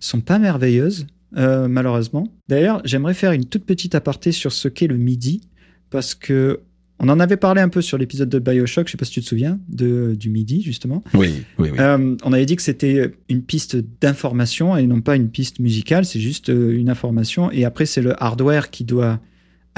[0.00, 2.28] sont pas merveilleuses, euh, malheureusement.
[2.48, 5.42] D'ailleurs, j'aimerais faire une toute petite aparté sur ce qu'est le MIDI
[5.90, 6.60] parce que
[7.00, 9.20] on en avait parlé un peu sur l'épisode de Bioshock, je sais pas si tu
[9.20, 11.02] te souviens, de, du MIDI justement.
[11.14, 11.78] Oui, oui, oui.
[11.78, 16.04] Euh, on avait dit que c'était une piste d'information et non pas une piste musicale,
[16.04, 17.50] c'est juste euh, une information.
[17.50, 19.20] Et après, c'est le hardware qui doit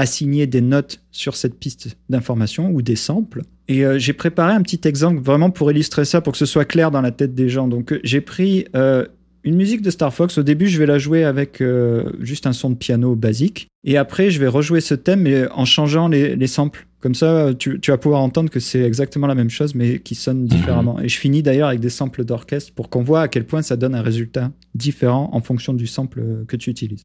[0.01, 3.43] assigner des notes sur cette piste d'information ou des samples.
[3.69, 6.65] Et euh, j'ai préparé un petit exemple vraiment pour illustrer ça, pour que ce soit
[6.65, 7.69] clair dans la tête des gens.
[7.69, 9.07] Donc, j'ai pris euh,
[9.45, 10.39] une musique de Star Fox.
[10.39, 13.69] Au début, je vais la jouer avec euh, juste un son de piano basique.
[13.85, 16.87] Et après, je vais rejouer ce thème, mais en changeant les, les samples.
[17.01, 20.15] Comme ça, tu, tu vas pouvoir entendre que c'est exactement la même chose, mais qui
[20.15, 21.01] sonne différemment.
[21.01, 23.77] Et je finis d'ailleurs avec des samples d'orchestre pour qu'on voit à quel point ça
[23.77, 27.03] donne un résultat différent en fonction du sample que tu utilises.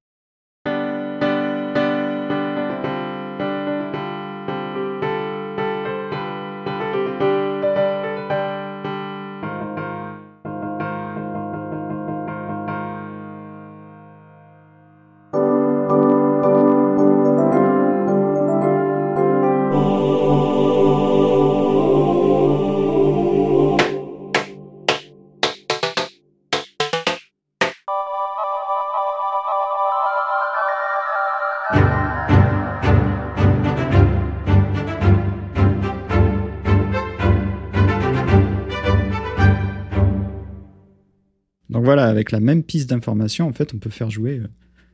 [42.16, 44.48] Avec la même piste d'information, en fait, on peut faire jouer euh,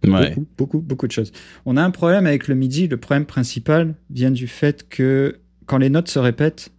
[0.09, 0.29] Ouais.
[0.29, 1.31] beaucoup, beaucoup, beaucoup de choses.
[1.65, 2.87] On a un problème avec le MIDI.
[2.87, 6.71] Le problème principal vient du fait que quand les notes se répètent,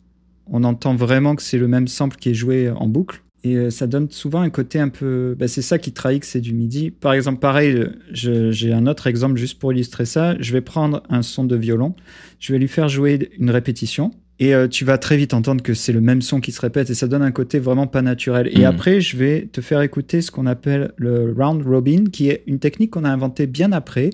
[0.46, 3.22] on entend vraiment que c'est le même sample qui est joué en boucle.
[3.44, 5.36] Et euh, ça donne souvent un côté un peu.
[5.38, 6.90] Bah, c'est ça qui trahit que c'est du MIDI.
[6.90, 10.36] Par exemple, pareil, j'ai un autre exemple juste pour illustrer ça.
[10.40, 11.94] Je vais prendre un son de violon,
[12.40, 14.10] je vais lui faire jouer une répétition.
[14.42, 16.90] Et euh, tu vas très vite entendre que c'est le même son qui se répète
[16.90, 18.48] et ça donne un côté vraiment pas naturel.
[18.50, 18.64] Et hmm.
[18.64, 22.58] après, je vais te faire écouter ce qu'on appelle le round robin, qui est une
[22.58, 24.10] technique qu'on a inventée bien après,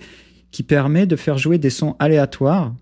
[0.50, 2.74] qui permet de faire jouer des sons aléatoires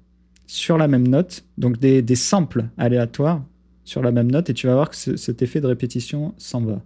[0.48, 3.44] sur la même note, donc des, des samples aléatoires
[3.84, 6.82] sur la même note et tu vas voir que cet effet de répétition s'en va.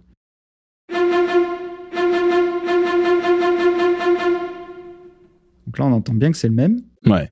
[5.65, 6.81] Donc là, on entend bien que c'est le même.
[7.07, 7.31] Ouais.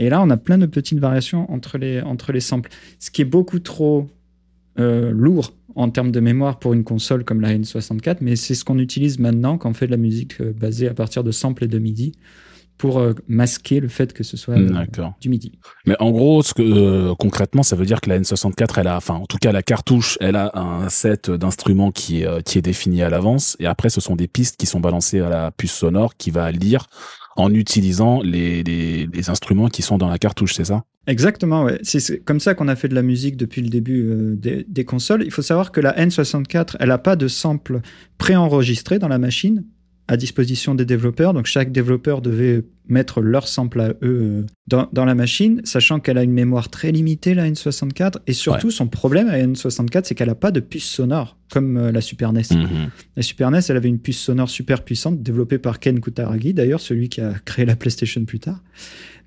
[0.00, 2.70] Et là, on a plein de petites variations entre les, entre les samples.
[2.98, 4.08] Ce qui est beaucoup trop
[4.78, 8.64] euh, lourd en termes de mémoire pour une console comme la N64, mais c'est ce
[8.64, 11.64] qu'on utilise maintenant quand on fait de la musique euh, basée à partir de samples
[11.64, 12.12] et de MIDI
[12.78, 14.56] pour euh, masquer le fait que ce soit
[15.20, 15.52] du MIDI.
[15.84, 19.16] Mais en gros, ce que concrètement, ça veut dire que la N64, elle a, enfin,
[19.16, 23.02] en tout cas, la cartouche, elle a un set d'instruments qui est qui est défini
[23.02, 26.16] à l'avance, et après, ce sont des pistes qui sont balancées à la puce sonore
[26.16, 26.86] qui va lire
[27.36, 30.84] en utilisant les, instruments qui sont dans la cartouche, c'est ça?
[31.06, 31.78] Exactement, ouais.
[31.82, 35.22] C'est comme ça qu'on a fait de la musique depuis le début des, des, consoles.
[35.24, 37.80] Il faut savoir que la N64, elle n'a pas de sample
[38.18, 39.64] préenregistré dans la machine
[40.10, 41.32] à disposition des développeurs.
[41.32, 46.18] Donc chaque développeur devait mettre leur sample à eux euh, dans, la machine, sachant qu'elle
[46.18, 48.16] a une mémoire très limitée, la N64.
[48.26, 51.76] Et surtout, son problème à la N64, c'est qu'elle n'a pas de puce sonore comme
[51.76, 52.42] euh, la Super NES.
[52.50, 52.90] Mhm.
[53.14, 56.80] La Super NES, elle avait une puce sonore super puissante, développée par Ken Kutaragi, d'ailleurs,
[56.80, 58.60] celui qui a créé la PlayStation plus tard.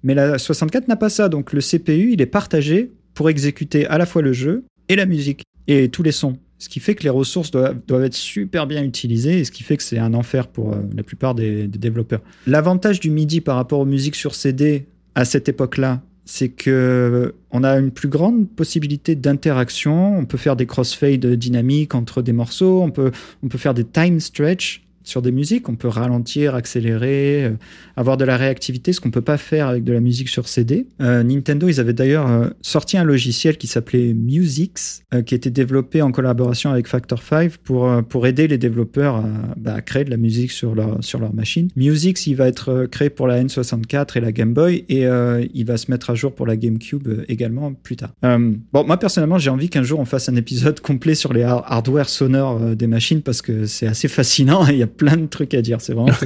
[0.04, 1.30] Mais la 64 n'a pas ça.
[1.30, 5.06] Donc le CPU, il est partagé pour exécuter à la fois le jeu et la
[5.06, 8.86] musique et tous les sons ce qui fait que les ressources doivent, être super bien
[8.86, 12.22] utilisées et ce qui fait que c'est un enfer pour euh, la plupart des, développeurs.
[12.48, 17.66] L'avantage du MIDI par rapport aux musiques sur CD à cette époque-là, c'est que on
[17.66, 20.18] a une plus grande possibilité d'interaction.
[20.18, 22.82] On peut faire des crossfades dynamiques entre des morceaux.
[22.82, 23.12] On peut,
[23.44, 27.52] on peut faire des time stretch sur des musiques, on peut ralentir, accélérer, euh,
[27.96, 30.88] avoir de la réactivité, ce qu'on peut pas faire avec de la musique sur CD.
[31.02, 36.02] Euh, Nintendo, ils avaient d'ailleurs euh, sorti un logiciel qui s'appelait Musix, qui était développé
[36.02, 39.24] en collaboration avec Factor 5 pour, pour aider les développeurs
[39.58, 41.70] bah, à, créer de la musique sur leur, sur leur machine.
[41.76, 45.06] Musix, il va être créé pour la N64 et la Game Boy et
[45.54, 48.12] il va se mettre à jour pour la GameCube également plus tard.
[48.22, 52.10] bon, moi personnellement, j'ai envie qu'un jour on fasse un épisode complet sur les hardware
[52.10, 54.66] sonores des machines parce que c'est assez fascinant.
[54.68, 56.14] Il a plein de trucs à dire, c'est vraiment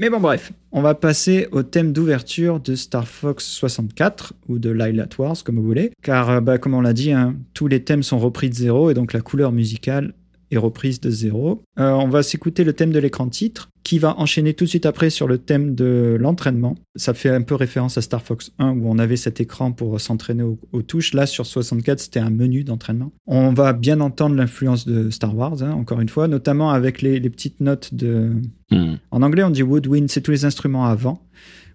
[0.00, 4.70] Mais bon, bref, on va passer au thème d'ouverture de Star Fox 64 ou de
[4.70, 7.84] Lilat Wars, comme vous voulez, car euh, bah, comme on l'a dit, hein, tous les
[7.84, 10.14] thèmes sont repris de zéro et donc la couleur musicale
[10.50, 11.62] est reprise de zéro.
[11.78, 14.86] Euh, on va s'écouter le thème de l'écran titre, qui va enchaîner tout de suite
[14.86, 16.76] après sur le thème de l'entraînement.
[16.96, 20.00] Ça fait un peu référence à Star Fox 1 où on avait cet écran pour
[20.00, 21.14] s'entraîner aux, touches.
[21.14, 23.12] Là, sur 64, c'était un menu d'entraînement.
[23.26, 27.20] On va bien entendre l'influence de Star Wars, hein, encore une fois, notamment avec les,
[27.30, 28.32] petites notes de...
[28.70, 28.94] Hmm.
[29.10, 31.22] En anglais, on dit woodwind, c'est tous les instruments avant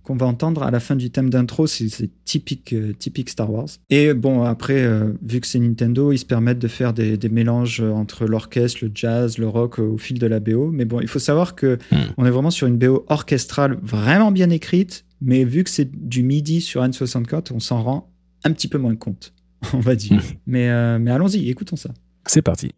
[0.06, 3.68] qu'on va entendre à la fin du thème d'intro, c'est typique, euh, typique Star Wars.
[3.89, 7.82] Et bon, après, euh, vu que c'est Nintendo, ils se permettent de faire des, mélanges
[7.82, 10.70] entre l'orchestre, le jazz, le rock euh, au fil de la BO.
[10.72, 12.14] Mais bon, il faut savoir que hmm.
[12.18, 16.22] on est vraiment sur une BO orchestrale vraiment bien écrite, mais vu que c'est du
[16.22, 19.34] MIDI sur N64, on s'en rend un petit peu moins compte,
[19.74, 20.22] on va dire.
[20.22, 20.38] Hmm.
[20.45, 21.89] mais mais allons-y, écoutons ça.
[22.28, 22.72] C'est parti.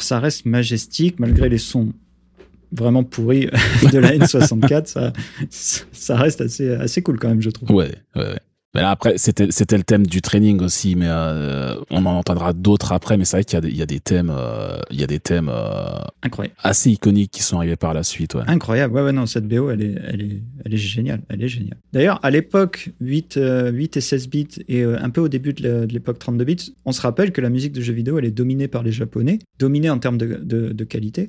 [0.00, 1.92] Alors ça reste majestique malgré les sons
[2.72, 3.48] vraiment pourri
[3.92, 5.12] de la N64, ça,
[5.50, 7.70] ça reste assez, assez cool quand même, je trouve.
[7.70, 8.40] Ouais, ouais, ouais.
[8.74, 12.52] Mais là, après, c'était, c'était le thème du training aussi, mais euh, on en entendra
[12.52, 13.16] d'autres après.
[13.16, 15.02] Mais c'est vrai qu'il y a des, il y a des thèmes, euh, il y
[15.02, 16.54] a des thèmes euh, Incroyable.
[16.62, 18.34] assez iconiques qui sont arrivés par la suite.
[18.34, 18.42] Ouais.
[18.46, 18.94] Incroyable.
[18.94, 21.22] Ouais, ouais, non, cette BO, elle est, elle est, elle est géniale.
[21.28, 21.78] Elle est géniale.
[21.92, 23.40] D'ailleurs, à l'époque, 8,
[23.72, 27.00] 8 et 16 bits et un peu au début de l'époque 32 bits, on se
[27.00, 29.98] rappelle que la musique de jeux vidéo, elle est dominée par les Japonais, dominée en
[29.98, 31.28] termes de, de, de qualité.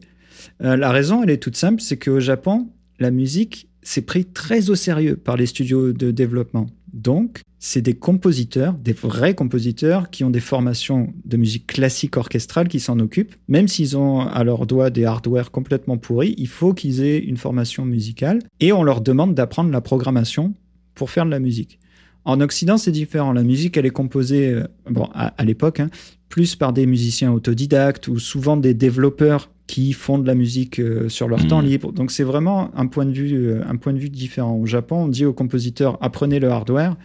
[0.59, 2.67] la raison, elle est toute simple, c'est qu'au Japon,
[2.99, 6.67] la musique, c'est pris très au sérieux par les studios de développement.
[6.93, 12.67] Donc, c'est des compositeurs, des vrais compositeurs qui ont des formations de musique classique orchestrale
[12.67, 13.35] qui s'en occupent.
[13.47, 17.37] Même s'ils ont à leur doigt des hardware complètement pourris, il faut qu'ils aient une
[17.37, 20.53] formation musicale et on leur demande d'apprendre la programmation
[20.95, 21.79] pour faire de la musique.
[22.25, 23.31] En Occident, c'est différent.
[23.31, 25.89] La musique, elle est composée, euh, bon, à, l'époque, hein,
[26.29, 31.07] plus par des musiciens autodidactes ou souvent des développeurs qui font de la musique euh,
[31.07, 31.65] sur leur temps mmh.
[31.65, 31.93] libre.
[31.93, 34.55] Donc c'est vraiment un point de vue, euh, un point de vue différent.
[34.55, 36.97] Au Japon, on dit aux compositeurs apprenez le hardware,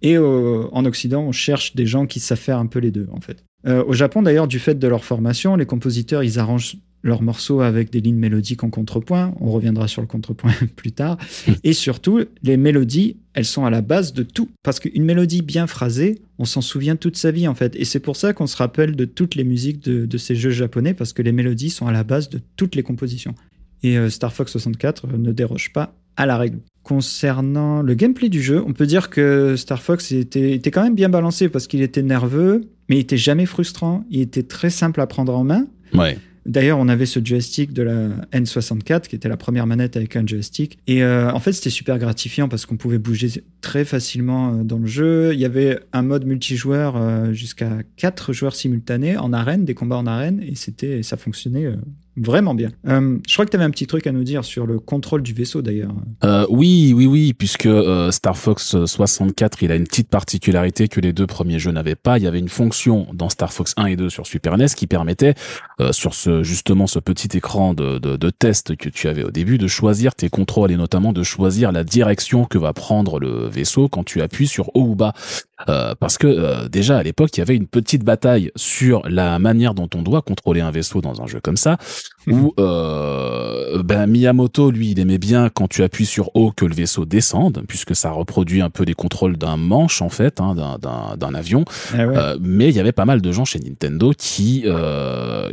[0.00, 3.20] et en Occident, on cherche des gens qui savent faire un peu les deux en
[3.20, 3.44] fait.
[3.66, 7.60] Euh, au Japon, d'ailleurs, du fait de leur formation, les compositeurs, ils arrangent leurs morceaux
[7.60, 9.34] avec des lignes mélodiques en contrepoint.
[9.40, 11.18] On reviendra sur le contrepoint plus tard.
[11.64, 14.48] Et surtout, les mélodies, elles sont à la base de tout.
[14.62, 17.74] Parce qu'une mélodie bien phrasée, on s'en souvient toute sa vie en fait.
[17.76, 20.94] Et c'est pour ça qu'on se rappelle de toutes les musiques de, ces jeux japonais,
[20.94, 23.34] parce que les mélodies sont à la base de toutes les compositions.
[23.82, 26.58] Et euh, Star Fox 64 euh, ne déroge pas à la règle.
[26.84, 30.94] Concernant le gameplay du jeu, on peut dire que Star Fox était, était quand même
[30.94, 34.04] bien balancé parce qu'il était nerveux, mais il était jamais frustrant.
[34.10, 35.66] Il était très simple à prendre en main.
[35.94, 36.18] Ouais.
[36.44, 40.26] D'ailleurs, on avait ce joystick de la N64 qui était la première manette avec un
[40.26, 40.78] joystick.
[40.86, 43.28] Et euh, en fait, c'était super gratifiant parce qu'on pouvait bouger
[43.60, 45.32] très facilement euh, dans le jeu.
[45.34, 49.96] Il y avait un mode multijoueur euh, jusqu'à 4 joueurs simultanés en arène, des combats
[49.96, 51.68] en arène, et c'était, ça fonctionnait
[52.16, 52.68] Vraiment bien.
[52.88, 55.22] Euh, je crois que tu avais un petit truc à nous dire sur le contrôle
[55.22, 55.94] du vaisseau d'ailleurs.
[56.24, 61.00] Euh, oui, oui, oui, puisque euh, Star Fox 64, il a une petite particularité que
[61.00, 62.18] les deux premiers jeux n'avaient pas.
[62.18, 64.86] Il y avait une fonction dans Star Fox 1 et 2 sur Super NES qui
[64.86, 65.34] permettait,
[65.80, 69.30] euh, sur ce justement ce petit écran de, de, de, test que tu avais au
[69.30, 73.46] début, de choisir tes contrôles et notamment de choisir la direction que va prendre le
[73.46, 75.14] vaisseau quand tu appuies sur haut ou bas.
[75.68, 79.38] Euh, parce que euh, déjà à l'époque, il y avait une petite bataille sur la
[79.38, 81.76] manière dont on doit contrôler un vaisseau dans un jeu comme ça,
[82.26, 86.74] où euh, ben, Miyamoto, lui, il aimait bien quand tu appuies sur haut que le
[86.74, 91.34] vaisseau descende, puisque ça reproduit un peu les contrôles d'un manche en fait, hein, d'un
[91.34, 91.64] avion.
[91.96, 94.64] Ah mais il y avait pas mal de gens chez Nintendo qui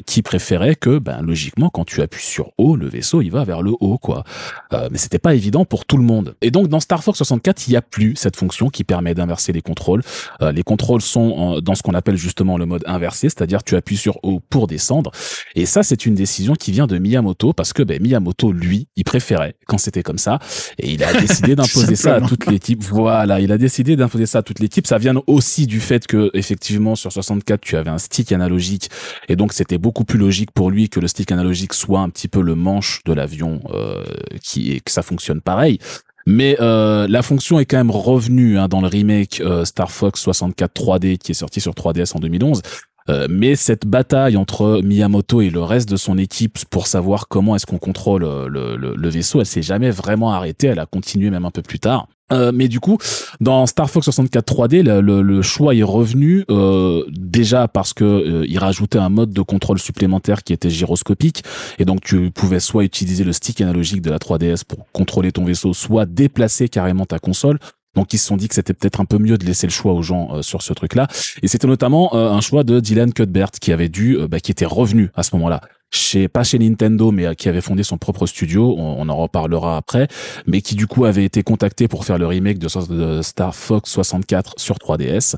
[0.06, 3.62] qui préféraient que, ben, logiquement, quand tu appuies sur haut, le vaisseau il va vers
[3.62, 4.24] le haut, quoi.
[4.72, 6.36] mais c'était pas évident pour tout le monde.
[6.42, 9.52] Et donc dans Star Fox 64, il y a plus cette fonction qui permet d'inverser
[9.52, 10.04] les contrôles
[10.42, 13.98] euh, les contrôles sont dans ce qu'on appelle justement le mode inversé, c'est-à-dire tu appuies
[13.98, 15.12] sur haut pour descendre.
[15.56, 19.04] Et ça, c'est une décision qui vient de Miyamoto parce que ben, Miyamoto, lui, il
[19.04, 20.40] préférait quand c'était comme ça.
[20.78, 22.84] Et il a décidé d'imposer ça à toutes les types.
[22.84, 24.88] Voilà, il a décidé d'imposer ça à toutes les types.
[24.88, 28.90] Ça vient aussi du fait que effectivement sur 64, tu avais un stick analogique
[29.28, 32.28] et donc c'était beaucoup plus logique pour lui que le stick analogique soit un petit
[32.28, 34.04] peu le manche de l'avion euh,
[34.44, 35.80] qui et que ça fonctionne pareil.
[36.26, 40.22] Mais euh, la fonction est quand même revenue hein, dans le remake euh, Star Fox
[40.22, 42.62] 64 3D qui est sorti sur 3DS en 2011.
[43.10, 47.56] Euh, mais cette bataille entre Miyamoto et le reste de son équipe pour savoir comment
[47.56, 50.68] est-ce qu'on contrôle le, le, vaisseau, elle s'est jamais vraiment arrêtée.
[50.68, 52.08] Elle a continué même un peu plus tard.
[52.32, 52.98] Euh, mais du coup,
[53.40, 59.00] dans Star Fox 64 3D, le, choix est revenu euh, déjà parce que euh, rajoutait
[59.00, 61.44] un mode de contrôle supplémentaire qui était gyroscopique,
[61.80, 65.46] et donc tu pouvais soit utiliser le stick analogique de la 3DS pour contrôler ton
[65.46, 67.60] vaisseau, soit déplacer carrément ta console.
[67.96, 69.94] Donc ils se sont dit que c'était peut-être un peu mieux de laisser le choix
[69.94, 71.08] aux gens euh, sur ce truc-là.
[71.42, 75.10] Et c'était notamment un choix de Dylan Cuthbert qui avait dû, bah, qui était revenu
[75.16, 75.62] à ce moment-là.
[75.92, 78.76] Chez pas chez Nintendo mais euh, qui avait fondé son propre studio.
[78.78, 80.08] On, en reparlera après.
[80.46, 84.56] Mais qui du coup avait été contacté pour faire le remake de, Star Fox 64
[84.58, 85.36] sur 3DS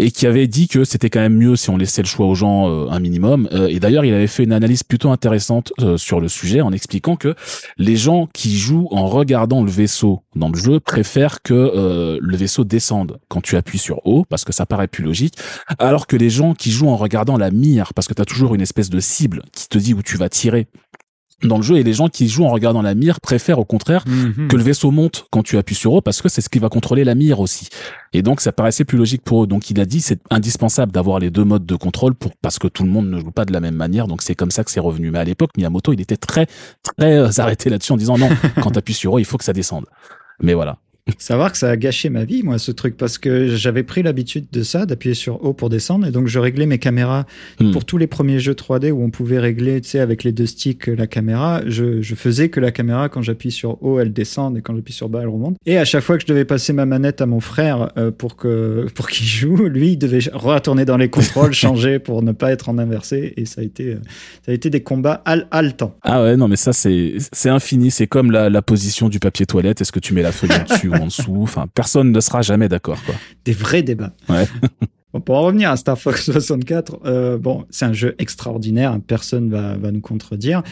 [0.00, 2.34] et qui avait dit que c'était quand même mieux si on laissait le choix aux
[2.34, 3.48] gens euh, un minimum.
[3.52, 6.72] Euh, et d'ailleurs, il avait fait une analyse plutôt intéressante euh, sur le sujet en
[6.72, 7.34] expliquant que
[7.76, 12.64] les gens qui jouent en regardant le vaisseau dans le jeu préfèrent que le vaisseau
[12.64, 15.34] descende quand tu appuies sur haut parce que ça paraît plus logique,
[15.78, 18.54] alors que les gens qui jouent en regardant la mire parce que tu as toujours
[18.54, 20.66] une espèce de cible qui te dit où tu vas tirer
[21.42, 24.04] dans le jeu et les gens qui jouent en regardant la mire préfèrent au contraire
[24.06, 24.48] mhm.
[24.48, 26.68] que le vaisseau monte quand tu appuies sur haut parce que c'est ce qui va
[26.68, 27.68] contrôler la mire aussi.
[28.12, 29.46] Et donc ça paraissait plus logique pour eux.
[29.46, 32.68] Donc il a dit c'est indispensable d'avoir les deux modes de contrôle pour parce que
[32.68, 34.06] tout le monde ne joue pas de la même manière.
[34.06, 35.10] Donc c'est comme ça que c'est revenu.
[35.10, 36.46] Mais à l'époque Miyamoto il était très
[36.96, 38.28] très arrêté là-dessus en disant non
[38.62, 39.86] quand tu appuies sur haut il faut que ça descende.
[40.42, 40.78] Mais voilà.
[41.18, 44.46] Savoir que ça a gâché ma vie, moi, ce truc, parce que j'avais pris l'habitude
[44.52, 47.26] de ça, d'appuyer sur haut pour descendre, et donc je réglais mes caméras
[47.60, 47.72] Hmm.
[47.72, 50.46] pour tous les premiers jeux 3D où on pouvait régler, tu sais, avec les deux
[50.46, 51.60] sticks la caméra.
[51.66, 54.94] Je, je faisais que la caméra, quand j'appuie sur haut, elle descend, et quand j'appuie
[54.94, 55.56] sur bas, elle remonte.
[55.66, 58.36] Et à chaque fois que je devais passer ma manette à mon frère euh, pour
[58.36, 62.52] que pour qu'il joue, lui, il devait retourner dans les contrôles, changer pour ne pas
[62.52, 64.00] être en inversé, et ça a été euh,
[64.46, 65.94] ça a été des combats hal haletants.
[66.02, 67.90] Ah ouais, non, mais ça, c'est, c'est infini.
[67.90, 69.80] C'est comme la, la position du papier toilette.
[69.80, 71.38] Est-ce que tu mets la feuille en dessus en dessous?
[71.42, 73.14] Enfin, personne ne sera jamais d'accord, quoi.
[73.44, 74.12] Des vrais débats.
[74.28, 74.46] Ouais.
[75.12, 79.02] Bon, pour en revenir à Star Fox 64, euh, bon, c'est un jeu extraordinaire, hein,
[79.04, 80.62] personne va, va nous contredire.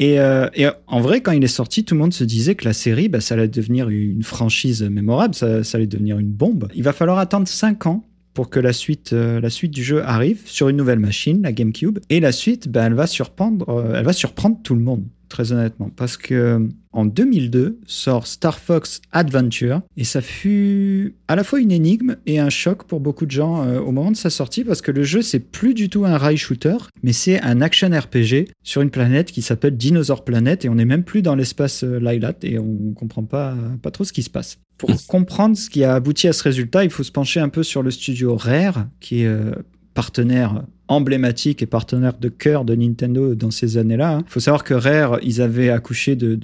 [0.00, 2.64] Et, euh, et en vrai, quand il est sorti, tout le monde se disait que
[2.64, 6.68] la série, bah, ça allait devenir une franchise mémorable, ça, ça allait devenir une bombe.
[6.74, 8.04] Il va falloir attendre 5 ans
[8.34, 11.52] pour que la suite, euh, la suite du jeu arrive sur une nouvelle machine, la
[11.52, 12.00] GameCube.
[12.10, 15.90] Et la suite, bah, elle va surprendre, elle va surprendre tout le monde, très honnêtement,
[15.94, 21.70] parce que en 2002 sort Star Fox Adventure et ça fut à la fois une
[21.70, 24.80] énigme et un choc pour beaucoup de gens euh, au moment de sa sortie parce
[24.80, 28.48] que le jeu c'est plus du tout un rail shooter mais c'est un action RPG
[28.62, 31.98] sur une planète qui s'appelle Dinosaur Planet et on n'est même plus dans l'espace euh,
[31.98, 34.58] Lylat et on comprend pas pas trop ce qui se passe.
[34.78, 37.62] Pour comprendre ce qui a abouti à ce résultat, il faut se pencher un peu
[37.62, 39.52] sur le studio Rare qui est euh,
[39.96, 44.20] partenaire emblématique et partenaire de cœur de Nintendo dans ces années-là.
[44.26, 46.38] Il faut savoir que Rare, ils avaient accouché de,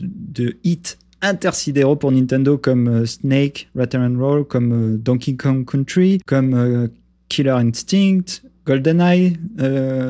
[0.64, 6.18] hits intersidéraux pour Nintendo comme euh, Snake, Return and Roll, comme euh, Donkey Kong Country,
[6.26, 6.88] comme euh,
[7.28, 9.34] Killer Instinct, GoldenEye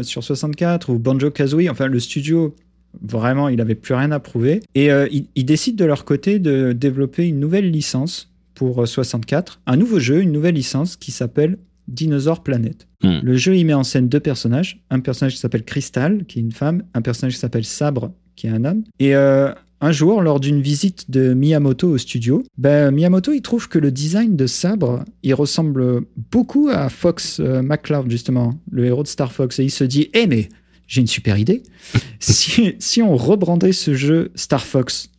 [0.02, 1.68] sur 64 ou Banjo Kazooie.
[1.68, 2.54] Enfin, le studio
[3.02, 4.60] vraiment, il avait plus rien à prouver.
[4.74, 4.90] Et
[5.34, 9.98] ils, décident de leur côté de développer une nouvelle licence pour euh, 64, un nouveau
[9.98, 11.58] jeu, une nouvelle licence qui s'appelle
[11.88, 12.86] Dinosaur Planet.
[13.02, 13.18] Hmm.
[13.22, 14.82] Le jeu, il met en scène deux personnages.
[14.90, 16.82] Un personnage qui s'appelle Crystal, qui est une femme.
[16.94, 18.84] Un personnage qui s'appelle Sabre, qui est un homme.
[18.98, 23.68] Et euh, un jour, lors d'une visite de Miyamoto au studio, ben, Miyamoto, il trouve
[23.68, 29.02] que le design de Sabre, il ressemble beaucoup à Fox euh, McCloud, justement, le héros
[29.02, 29.58] de Star Fox.
[29.58, 30.48] Et il se dit, eh mais,
[30.86, 31.62] j'ai une super idée.
[32.20, 35.10] si, si on rebrandait ce jeu Star Fox,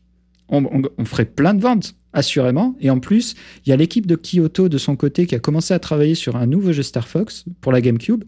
[0.47, 2.76] on, on- on ferait plein de ventes, assurément.
[2.80, 3.36] Et en plus,
[3.66, 6.36] il y a l'équipe de Kyoto de son côté qui a commencé à travailler sur
[6.36, 8.24] un nouveau jeu Star Fox pour la GameCube.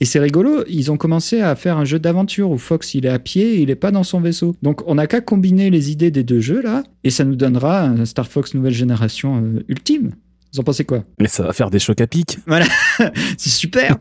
[0.00, 3.10] Et c'est rigolo, ils ont commencé à faire un jeu d'aventure où Fox il est
[3.10, 4.54] à pied et il est pas dans son vaisseau.
[4.62, 7.82] Donc on n'a qu'à combiner les idées des deux jeux là, et ça nous donnera
[7.82, 10.12] un Star Fox nouvelle génération euh, ultime.
[10.52, 11.04] Vous en pensez quoi?
[11.18, 12.38] Mais ça va faire des chocs à pic.
[13.38, 13.96] c'est super.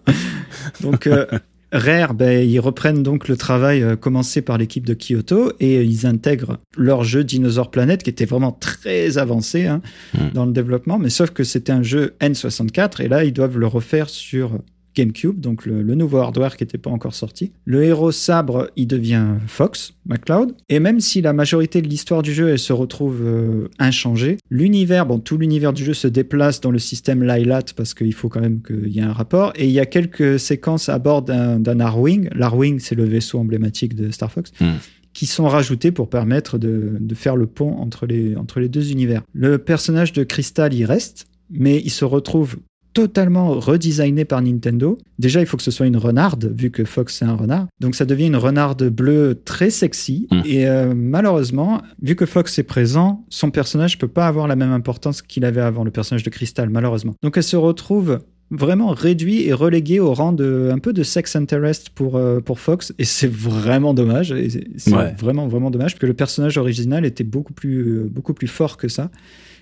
[0.81, 1.25] donc euh,
[1.73, 5.83] Rare, ben, ils reprennent donc le travail euh, commencé par l'équipe de Kyoto et euh,
[5.83, 9.81] ils intègrent leur jeu Dinosaur Planet qui était vraiment très avancé hein,
[10.13, 10.31] Mm.
[10.33, 13.67] dans le développement, mais sauf que c'était un jeu N64 et là ils doivent le
[13.67, 14.57] refaire sur
[14.95, 17.51] GameCube, donc le, le nouveau hardware qui n'était pas encore sorti.
[17.65, 20.53] Le héros sabre, il devient Fox, McCloud.
[20.69, 25.05] Et même si la majorité de l'histoire du jeu, elle se retrouve euh, inchangée, l'univers,
[25.05, 28.41] bon, tout l'univers du jeu se déplace dans le système Lylat parce qu'il faut quand
[28.41, 29.53] même qu'il y ait un rapport.
[29.55, 32.29] Et il y a quelques séquences à bord d'un Arwing.
[32.33, 34.51] L'Arwing, c'est le vaisseau emblématique de Star Fox.
[34.59, 34.75] Hmm.
[35.13, 38.91] qui sont rajoutés pour permettre de, de faire le pont entre les, entre les deux
[38.91, 39.23] univers.
[39.33, 42.57] Le personnage de Crystal y reste, mais il se retrouve
[42.93, 44.97] totalement redesigné par Nintendo.
[45.19, 47.67] Déjà, il faut que ce soit une renarde, vu que Fox c'est un renard.
[47.79, 50.27] Donc ça devient une renarde bleue très sexy.
[50.31, 50.41] Mm.
[50.45, 54.71] Et euh, malheureusement, vu que Fox est présent, son personnage peut pas avoir la même
[54.71, 57.13] importance qu'il avait avant, le personnage de Crystal, malheureusement.
[57.23, 58.19] Donc elle se retrouve
[58.53, 62.59] vraiment réduit et relégué au rang de un peu de sex interest pour euh, pour
[62.59, 65.15] Fox et c'est vraiment dommage c'est c'est Ouais.
[65.17, 68.75] vraiment vraiment dommage parce que le personnage original était beaucoup plus euh, beaucoup plus fort
[68.75, 69.09] que ça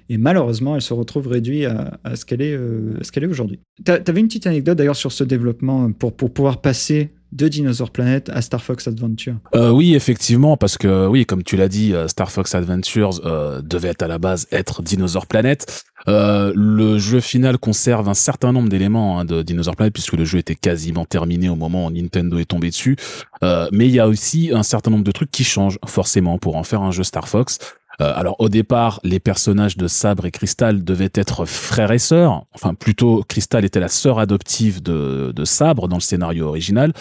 [0.10, 3.60] et malheureusement elle se retrouve réduite à, à ce qu'elle est euh, à est aujourd'hui.
[3.86, 7.92] T'a- T'avais une petite anecdote d'ailleurs sur ce développement pour pour pouvoir passer de Dinosaur
[7.92, 9.36] Planet à Star Fox Adventure?
[9.54, 13.62] Euh, oui, effectivement, parce que oui, comme tu l'as dit, euh, Star Fox Adventures euh,
[13.62, 15.84] devait à la base être Dinosaur Planet.
[16.08, 20.26] Euh, le jeu final conserve un certain nombre d'éléments hein, de Dinosaur Planet puisque le
[20.26, 22.96] jeu était quasiment terminé au moment où Nintendo est tombé dessus.
[23.44, 26.56] Euh, mais il y a aussi un certain nombre de trucs qui changent forcément pour
[26.56, 27.60] en faire un jeu Star Fox.
[28.02, 32.46] Euh, alors au départ, les personnages de Sabre et Crystal devaient être frères et sœurs.
[32.54, 36.94] Enfin, plutôt, Crystal était la sœur adoptive de, de Sabre dans le scénario original.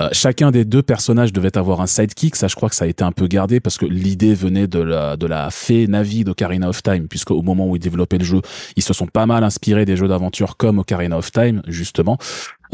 [0.00, 2.34] Euh, chacun des deux personnages devait avoir un sidekick.
[2.34, 4.80] Ça, je crois que ça a été un peu gardé parce que l'idée venait de
[4.80, 8.24] la, de la fée Navi d'Ocarina of Time, puisque au moment où ils développaient le
[8.24, 8.40] jeu,
[8.74, 12.18] ils se sont pas mal inspirés des jeux d'aventure comme Ocarina of Time, justement.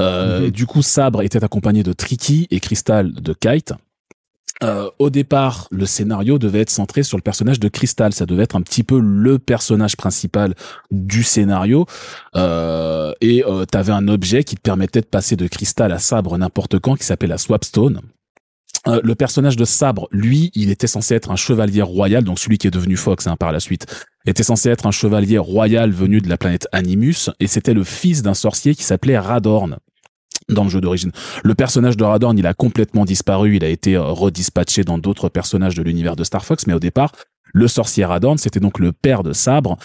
[0.00, 0.50] Euh, Mhm.
[0.50, 3.74] Du coup, Sabre était accompagné de Tricky et Crystal de Kite.
[4.62, 8.12] Euh, au départ, le scénario devait être centré sur le personnage de Crystal.
[8.12, 10.54] Ça devait être un petit peu le personnage principal
[10.90, 11.86] du scénario.
[12.36, 15.98] Euh, et euh, tu avais un objet qui te permettait de passer de Crystal à
[15.98, 18.02] Sabre n'importe quand, qui s'appelle la Swapstone.
[18.86, 22.56] Euh, le personnage de Sabre, lui, il était censé être un chevalier royal, donc celui
[22.56, 23.86] qui est devenu Fox hein, par la suite.
[24.26, 28.22] était censé être un chevalier royal venu de la planète Animus, et c'était le fils
[28.22, 29.78] d'un sorcier qui s'appelait Radorn
[30.50, 31.12] dans le jeu d'origine.
[31.42, 35.28] Le personnage de Radorn, il a complètement disparu, il a été euh, redispatché dans d'autres
[35.28, 37.12] personnages de l'univers de Star Fox, mais au départ,
[37.52, 39.76] le sorcier Radorn, c'était donc le père de Sabre,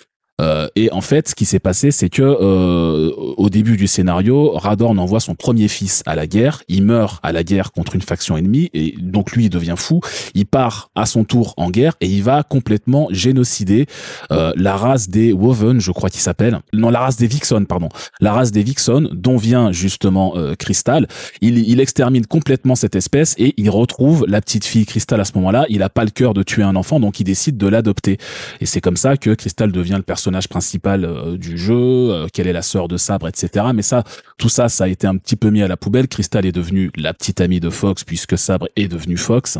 [0.41, 4.51] euh, et en fait, ce qui s'est passé, c'est que euh, au début du scénario,
[4.51, 6.63] Radorn envoie son premier fils à la guerre.
[6.67, 10.01] Il meurt à la guerre contre une faction ennemie et donc lui il devient fou.
[10.33, 13.85] Il part à son tour en guerre et il va complètement génocider
[14.31, 16.59] euh, la race des Woven, je crois qu'il s'appelle.
[16.73, 17.89] Non, la race des Vixen, pardon.
[18.19, 21.07] La race des Vixen, dont vient justement Crystal.
[21.41, 25.33] Il, il extermine complètement cette espèce et il retrouve la petite fille Crystal à ce
[25.35, 25.65] moment-là.
[25.69, 28.17] Il a pas le cœur de tuer un enfant, donc il décide de l'adopter.
[28.59, 32.27] Et c'est comme ça que Crystal devient le personnage personnage principal euh, du jeu, euh,
[32.33, 33.67] quelle est la sœur de Sabre, etc.
[33.75, 34.03] Mais ça,
[34.39, 36.07] tout ça, ça a été un petit peu mis à la poubelle.
[36.07, 39.59] Crystal est devenue la petite amie de Fox puisque Sabre est devenu Fox.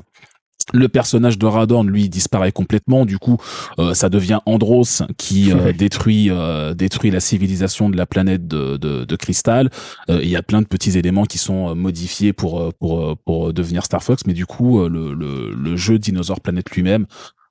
[0.73, 3.05] Le personnage de Radorn, lui, disparaît complètement.
[3.05, 3.37] Du coup,
[3.77, 6.31] euh, ça devient Andros qui détruit
[6.75, 9.69] détruit la civilisation de la planète de, de, de Crystal.
[10.07, 14.01] Il y a plein de petits éléments qui sont modifiés pour pour pour devenir Star
[14.01, 17.05] Fox, mais du coup, le, le, le jeu Dinosaur Planet lui-même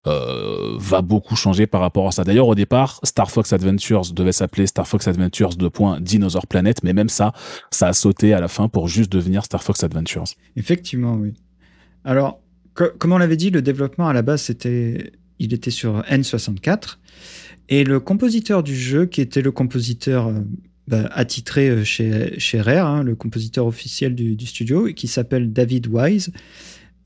[0.07, 2.25] euh, va beaucoup changer par rapport à ça.
[2.25, 6.93] D'ailleurs, au départ, Star Fox Adventures devait s'appeler Star Fox Adventures de Dinosaur Planet, mais
[6.93, 7.33] même ça,
[7.71, 10.25] ça a sauté à la fin pour juste devenir Star Fox Adventures.
[10.57, 11.33] Effectivement, oui.
[12.05, 12.41] Alors,
[12.75, 14.53] comme on l'avait dit, le développement à la base,
[15.39, 16.99] il était sur N64,
[17.71, 20.41] et le compositeur du jeu, qui était le compositeur euh,
[20.87, 25.87] bah, attitré euh, chez, chez Rare, hein, le compositeur officiel du studio, qui s'appelle David
[25.87, 26.31] Wise,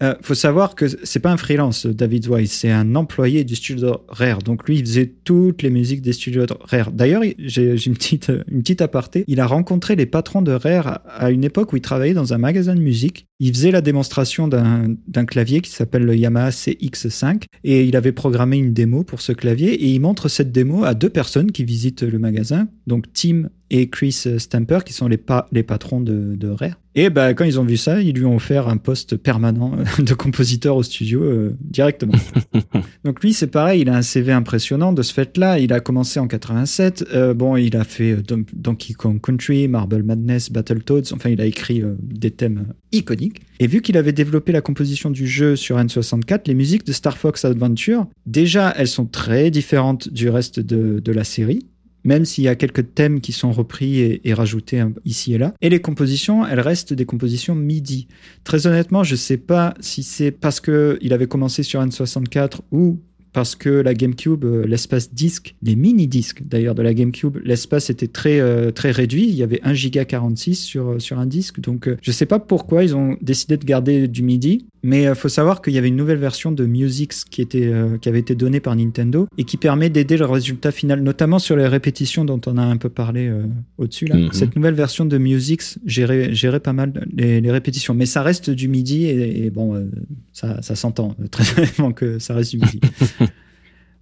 [0.03, 4.05] euh, faut savoir que c'est pas un freelance, David Wise, c'est un employé du studio
[4.09, 4.43] Rare.
[4.43, 6.93] Donc lui, il faisait toutes les musiques des studios Rare.
[6.93, 9.25] D'ailleurs, j'ai une petite, une petite aparté.
[9.27, 12.39] Il a rencontré les patrons de Rare à une époque où il travaillait dans un
[12.39, 13.27] magasin de musique.
[13.41, 18.57] Il faisait la démonstration d'un clavier qui s'appelle le Yamaha CX5 et il avait programmé
[18.57, 22.03] une démo pour ce clavier et il montre cette démo à deux personnes qui visitent
[22.03, 25.21] le magasin, donc Tim et Chris Stamper, qui sont les,
[25.53, 26.79] les patrons de, de Rare.
[26.95, 30.14] Et bah, quand ils ont vu ça, ils lui ont offert un poste permanent de
[30.14, 32.14] compositeur au studio euh, directement.
[33.05, 35.61] Donc lui, c'est pareil, il a un CV impressionnant de ce fait-là.
[35.61, 37.05] Il a commencé en 87.
[37.15, 38.23] Euh, bon, il a fait euh,
[38.53, 41.12] Donkey Kong Country, Marble Madness, Battletoads.
[41.12, 43.43] Enfin, il a écrit des thèmes iconiques.
[43.61, 47.16] Et vu qu'il avait développé la composition du jeu sur N64, les musiques de Star
[47.16, 51.66] Fox Adventure, déjà, elles sont très différentes du reste de, de la série
[52.09, 55.52] même s'il y a quelques thèmes qui sont repris et, rajoutés ici et là.
[55.60, 58.09] Et les compositions, elles restent des compositions MIDI.
[58.44, 62.98] Très honnêtement, je ne sais pas si c'est parce qu'il avait commencé sur N64 ou
[63.32, 68.09] parce que la GameCube, euh, l'espace disque, les mini-disques d'ailleurs de la GameCube, l'espace était
[68.09, 69.28] très, euh, très réduit.
[69.28, 71.60] Il y avait 1 giga 46 sur, euh, sur un disque.
[71.60, 74.66] Donc, je sais pas pourquoi ils ont décidé de garder du MIDI.
[74.83, 78.09] Mais il faut savoir qu'il y avait une nouvelle version de Musix qui, était, qui
[78.09, 81.67] avait été donnée par Nintendo et qui permet d'aider le résultat final, notamment sur les
[81.67, 83.31] répétitions dont on a un peu parlé
[83.77, 84.07] au-dessus.
[84.07, 84.17] là.
[84.17, 84.33] Mhm.
[84.33, 87.95] Cette nouvelle version de Musix gérait, gérait pas mal les, les, répétitions.
[87.95, 89.91] Mais ça reste du MIDI et, bon,
[90.33, 92.81] ça, ça s'entend très honnêtement que ça reste du MIDI.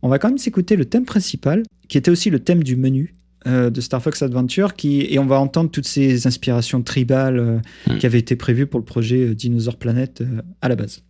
[0.02, 3.14] On va quand même s'écouter le thème principal, qui était aussi le thème du menu
[3.46, 7.58] euh, de Star Fox Adventure, qui, et on va entendre toutes ces inspirations tribales euh,
[7.86, 7.98] hmm.
[7.98, 10.22] qui avaient été prévues pour le projet euh, Dinosaur Planet
[10.60, 11.02] à la base.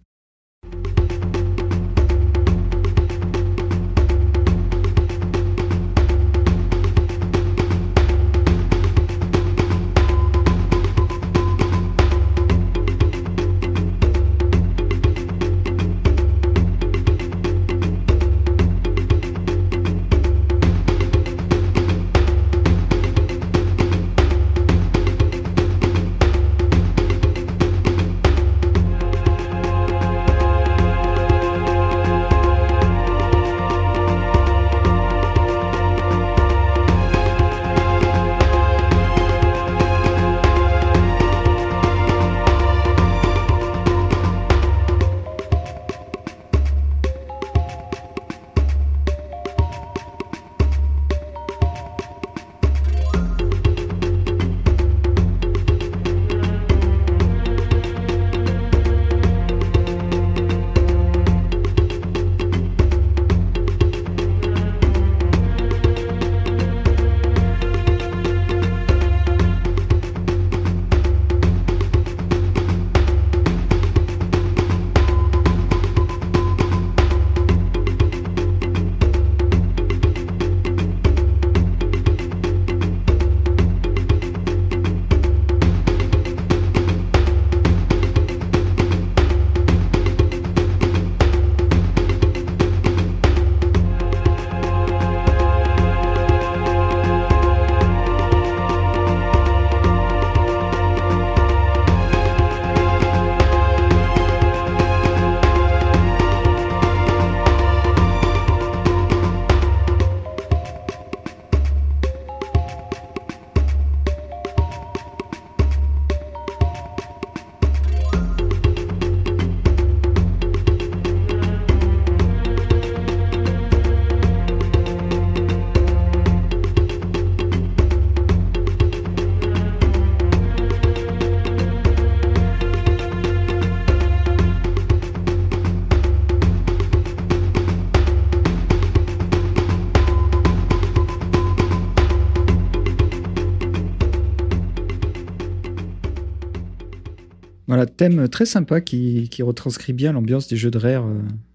[147.97, 151.07] Thème très sympa qui, qui retranscrit bien l'ambiance des jeux de Rare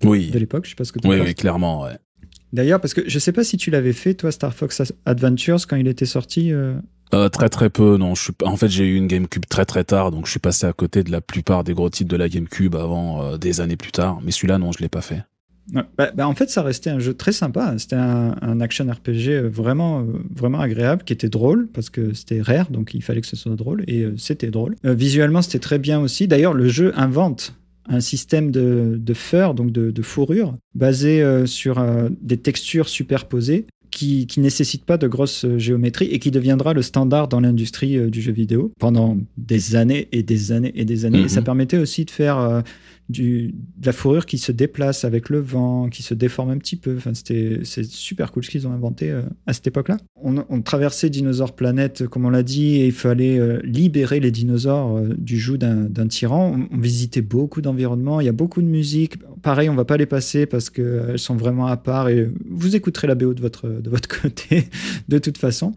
[0.04, 0.30] oui.
[0.32, 0.66] de l'époque.
[0.66, 1.28] Je sais pas ce que tu oui, penses.
[1.28, 1.98] Oui, clairement, ouais.
[2.54, 5.78] D'ailleurs, parce que je sais pas si tu l'avais fait, toi, Star Fox Adventures, quand
[5.78, 6.52] il était sorti.
[6.52, 6.76] Euh,
[7.30, 8.16] très très peu, non.
[8.16, 10.66] Je suis en fait j'ai eu une GameCube très très tard, donc je suis passé
[10.66, 13.78] à côté de la plupart des gros titres de la GameCube avant euh, des années
[13.78, 14.20] plus tard.
[14.24, 15.24] Mais celui-là, non, je l'ai pas fait.
[15.72, 17.76] Bah, bah, en fait, ça restait un jeu très sympa.
[17.78, 20.06] C'était un, action RPG euh, vraiment,
[20.36, 23.56] vraiment agréable, qui était drôle parce que c'était rare, donc il fallait que ce soit
[23.56, 24.76] drôle et c'était drôle.
[24.84, 26.28] visuellement, c'était très bien aussi.
[26.28, 27.56] D'ailleurs, le jeu invente
[27.88, 33.66] un système de, de fur, donc de, fourrure, basé euh, sur euh, des textures superposées
[33.90, 38.10] qui, qui nécessite pas de grosses euh, géométries et qui deviendra le standard dans l'industrie
[38.10, 41.22] du jeu vidéo pendant des années et des années et des années.
[41.22, 41.46] Et ça mhm.
[41.46, 42.64] permettait aussi de faire
[43.12, 43.52] de
[43.84, 46.96] la fourrure qui se déplace avec le vent, qui se déforme un petit peu.
[46.98, 49.98] Enfin, c'est super cool ce qu'ils ont inventé euh, à cette époque-là.
[50.24, 54.98] On, traversait Dinosaur Planète, comme on l'a dit, et il fallait euh, libérer les dinosaures
[54.98, 56.60] euh, du joug d'un, tyran.
[56.72, 59.16] On, visitait beaucoup d'environnements, il y a beaucoup de musique.
[59.42, 63.08] Pareil, on va pas les passer parce qu'elles sont vraiment à part et vous écouterez
[63.08, 64.70] la BO de votre, de votre côté
[65.10, 65.74] de toute façon.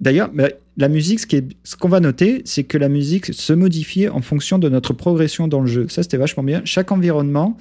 [0.00, 0.48] d'ailleurs, bah,
[0.80, 1.20] la musique,
[1.62, 5.46] ce qu'on va noter, c'est que la musique se modifiait en fonction de notre progression
[5.46, 5.86] dans le jeu.
[5.88, 6.62] Ça, c'était vachement bien.
[6.64, 7.58] Chaque environnement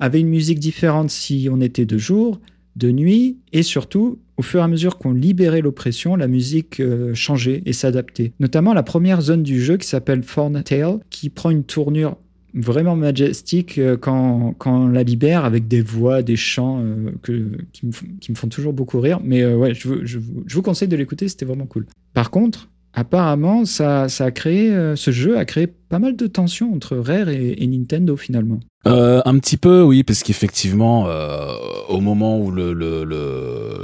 [0.00, 2.38] avait une musique différente si on était de jour,
[2.76, 7.14] de nuit, et surtout, au fur et à mesure qu'on libérait l'oppression, la musique euh,
[7.14, 8.32] changeait et s'adaptait.
[8.38, 10.22] Notamment la première zone du jeu qui s'appelle
[10.64, 12.18] Tail, qui prend une tournure
[12.60, 17.50] vraiment majestique euh, quand, quand, on la libère avec des voix, des chants euh, que,
[17.72, 19.20] qui, me, font toujours beaucoup rire.
[19.22, 21.86] Mais ouais, je, je, vous conseille de l'écouter, c'était vraiment cool.
[22.14, 22.68] Par contre,
[22.98, 26.96] apparemment, ça, ça a créé, euh, ce jeu a créé pas mal de tensions entre
[26.96, 28.60] Rare et, Nintendo finalement.
[28.86, 31.52] Euh, un petit peu, oui, parce qu'effectivement, euh,
[31.88, 33.04] au moment où le, le,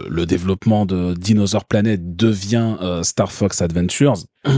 [0.08, 4.14] le, développement de Dinosaur Planet devient Star Fox Adventures,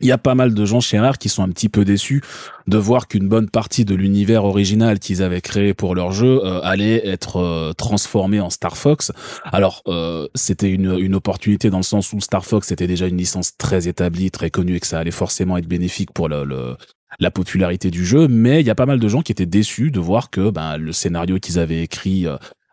[0.00, 2.22] il y a pas mal de gens chez Rare qui sont un petit peu déçus
[2.66, 6.60] de voir qu'une bonne partie de l'univers original qu'ils avaient créé pour leur jeu euh,
[6.62, 9.12] allait être euh, transformé en Star Fox.
[9.44, 13.16] Alors euh, c'était une, une opportunité dans le sens où Star Fox était déjà une
[13.16, 16.76] licence très établie, très connue et que ça allait forcément être bénéfique pour le, le
[17.20, 19.90] la popularité du jeu, mais il y a pas mal de gens qui étaient déçus
[19.90, 22.26] de voir que ben, le scénario qu'ils avaient écrit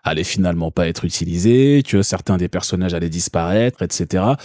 [0.06, 4.36] allait finalement pas être utilisé, que certains des personnages allaient disparaître, etc.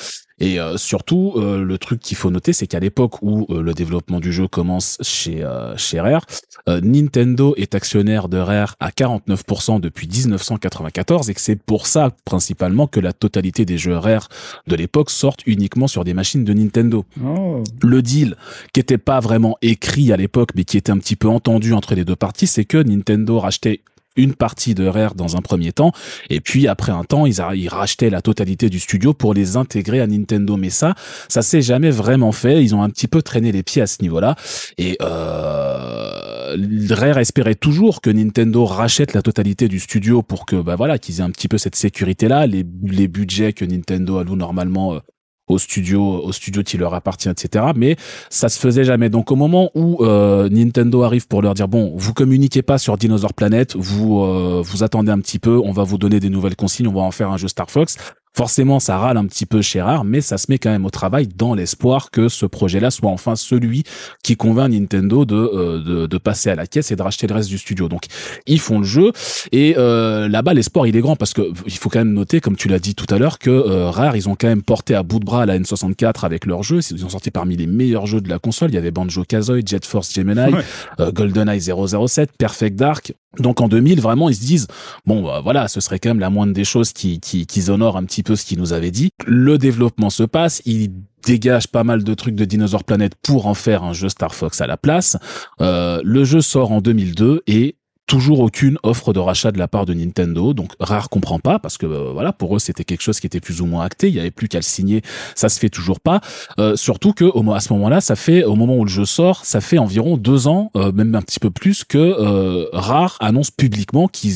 [0.40, 3.74] Et euh, surtout, euh, le truc qu'il faut noter, c'est qu'à l'époque où euh, le
[3.74, 5.46] développement du jeu commence chez
[5.76, 6.24] chez Rare,
[6.66, 12.86] Nintendo est actionnaire de Rare à 49% depuis 1994 et que c'est pour ça principalement
[12.86, 14.28] que la totalité des jeux Rare
[14.66, 17.04] de l'époque sortent uniquement sur des machines de Nintendo.
[17.24, 17.62] Oh.
[17.82, 18.36] Le deal
[18.72, 21.94] qui était pas vraiment écrit à l'époque mais qui était un petit peu entendu entre
[21.94, 23.80] les deux parties, c'est que Nintendo rachetait
[24.16, 25.92] une partie de Rare dans un premier temps,
[26.28, 30.00] et puis après un temps, ils, ils rachetaient la totalité du studio pour les intégrer
[30.00, 30.56] à Nintendo.
[30.56, 30.94] Mais ça,
[31.28, 32.62] ça s'est jamais vraiment fait.
[32.62, 34.36] Ils ont un petit peu traîné les pieds à ce niveau-là.
[34.78, 36.56] Et euh,
[36.90, 41.20] Rare espérait toujours que Nintendo rachète la totalité du studio pour que, bah voilà, qu'ils
[41.20, 44.98] aient un petit peu cette sécurité-là, les, les budgets que Nintendo alloue normalement euh,
[45.50, 47.66] au studio, au studio qui leur appartient, etc.
[47.76, 47.96] Mais
[48.30, 49.08] ça se faisait jamais.
[49.08, 52.96] Donc au moment où euh, Nintendo arrive pour leur dire bon, vous communiquez pas sur
[52.96, 56.56] Dinosaur Planet, vous euh, vous attendez un petit peu, on va vous donner des nouvelles
[56.56, 57.96] consignes, on va en faire un jeu Star Fox.
[58.36, 60.90] Forcément, ça râle un petit peu chez Rare, mais ça se met quand même au
[60.90, 63.82] travail dans l'espoir que ce projet-là soit enfin celui
[64.22, 67.34] qui convainc Nintendo de, euh, de, de, passer à la caisse et de racheter le
[67.34, 67.88] reste du studio.
[67.88, 68.04] Donc,
[68.46, 69.10] ils font le jeu
[69.50, 72.56] et euh, là-bas, l'espoir il est grand parce que il faut quand même noter, comme
[72.56, 75.02] tu l'as dit tout à l'heure, que euh, Rare ils ont quand même porté à
[75.02, 76.78] bout de bras la N64 avec leur jeu.
[76.92, 78.70] Ils ont sorti parmi les meilleurs jeux de la console.
[78.70, 81.12] Il y avait Banjo Kazooie, Jet Force Gemini, ouais.
[81.12, 83.12] GoldenEye 007, Perfect Dark.
[83.38, 84.66] Donc en 2000, vraiment, ils se disent
[85.06, 88.04] bon, bah, voilà, ce serait quand même la moindre des choses qui, qui, honorent un
[88.04, 89.10] petit peu ce qu'ils nous avaient dit.
[89.26, 90.90] Le développement se passe, ils
[91.24, 94.60] dégagent pas mal de trucs de Dinosaur Planet pour en faire un jeu Star Fox
[94.60, 95.16] à la place.
[95.60, 97.76] Euh, le jeu sort en 2002 et
[98.10, 100.52] toujours aucune offre de rachat de la part de Nintendo.
[100.52, 103.38] Donc Rare comprend pas parce que euh, voilà pour eux c'était quelque chose qui était
[103.38, 104.08] plus ou moins acté.
[104.08, 105.02] Il y avait plus qu'à le signer.
[105.36, 106.20] Ça se fait toujours pas.
[106.58, 109.44] Euh, surtout que au, à ce moment-là, ça fait au moment où le jeu sort,
[109.44, 113.52] ça fait environ deux ans, euh, même un petit peu plus que euh, Rare annonce
[113.52, 114.34] publiquement qu'ils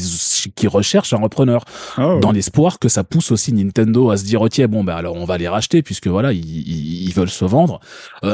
[0.54, 1.64] qu recherchent un repreneur
[1.98, 2.20] oh.
[2.20, 5.24] dans l'espoir que ça pousse aussi Nintendo à se dire ok bon ben alors on
[5.24, 7.80] va les racheter puisque voilà ils, ils, ils veulent se vendre,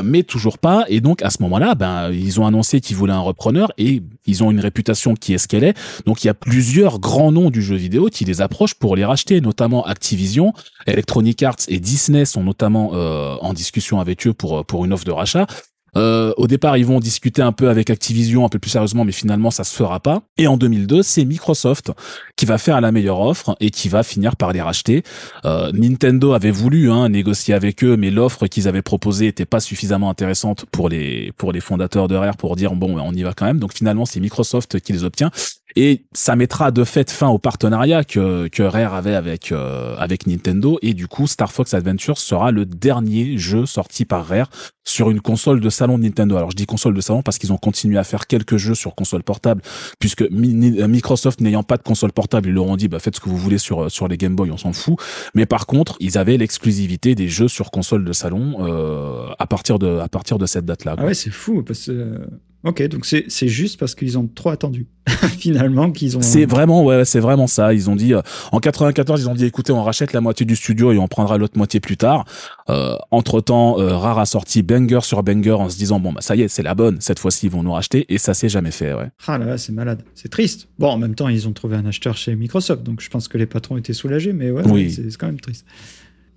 [0.05, 0.85] mais toujours pas.
[0.89, 4.43] Et donc à ce moment-là, ben ils ont annoncé qu'ils voulaient un repreneur et ils
[4.43, 5.77] ont une réputation qui est ce qu'elle est.
[6.07, 9.05] Donc il y a plusieurs grands noms du jeu vidéo qui les approchent pour les
[9.05, 10.53] racheter, notamment Activision,
[10.87, 15.05] Electronic Arts et Disney sont notamment euh, en discussion avec eux pour pour une offre
[15.05, 15.47] de rachat.
[15.97, 19.13] Euh, au départ, ils vont discuter un peu avec Activision, un peu plus sérieusement, mais
[19.13, 20.23] finalement, ça se fera pas.
[20.39, 21.93] Et en 2002, c'est Microsoft
[22.37, 25.03] qui va faire la meilleure offre et qui va finir par les racheter.
[25.45, 29.61] Euh, Nintendo avait voulu hein, négocier avec eux, mais l'offre qu'ils avaient proposée était pas
[29.61, 33.47] suffisamment intéressante pour les pour les fondateurs de pour dire bon, on y va quand
[33.47, 33.59] même.
[33.59, 35.31] Donc finalement, c'est Microsoft qui les obtient.
[35.77, 40.27] Et ça mettra de fait fin au partenariat que, que Rare avait avec, euh, avec
[40.27, 40.79] Nintendo.
[40.83, 44.51] Et du coup, Star Fox Adventure sera le dernier jeu sorti par Rare
[44.85, 46.37] sur une console de salon de Nintendo.
[46.37, 48.95] Alors je dis console de salon parce qu'ils ont continué à faire quelques jeux sur
[48.95, 49.63] console portable,
[49.99, 53.29] puisque Microsoft n'ayant pas de console portable, ils leur ont dit bah, faites ce que
[53.29, 54.97] vous voulez sur, sur les Game Boy, on s'en fout.
[55.35, 59.79] Mais par contre, ils avaient l'exclusivité des jeux sur console de salon euh, à, partir
[59.79, 60.97] de, à partir de cette date-là.
[60.99, 62.21] Ah ouais, c'est fou parce que
[62.63, 64.87] Ok, donc c'est juste parce qu'ils ont trop attendu
[65.39, 66.21] finalement qu'ils ont.
[66.21, 67.73] C'est vraiment ouais, c'est vraiment ça.
[67.73, 68.21] Ils ont dit euh,
[68.53, 71.39] en 94, ils ont dit écoutez, on rachète la moitié du studio et on prendra
[71.39, 72.27] l'autre moitié plus tard.
[72.69, 76.21] Euh, entre temps, euh, Rare a sorti banger sur banger en se disant bon bah
[76.21, 77.01] ça y est, c'est la bonne.
[77.01, 78.93] Cette fois-ci, ils vont nous racheter et ça s'est jamais fait.
[78.93, 79.09] Ouais.
[79.27, 80.69] Ah là là, c'est malade, c'est triste.
[80.79, 83.39] Bon, en même temps, ils ont trouvé un acheteur chez Microsoft, donc je pense que
[83.39, 84.91] les patrons étaient soulagés, mais ouais, oui.
[84.91, 85.65] c'est quand même triste.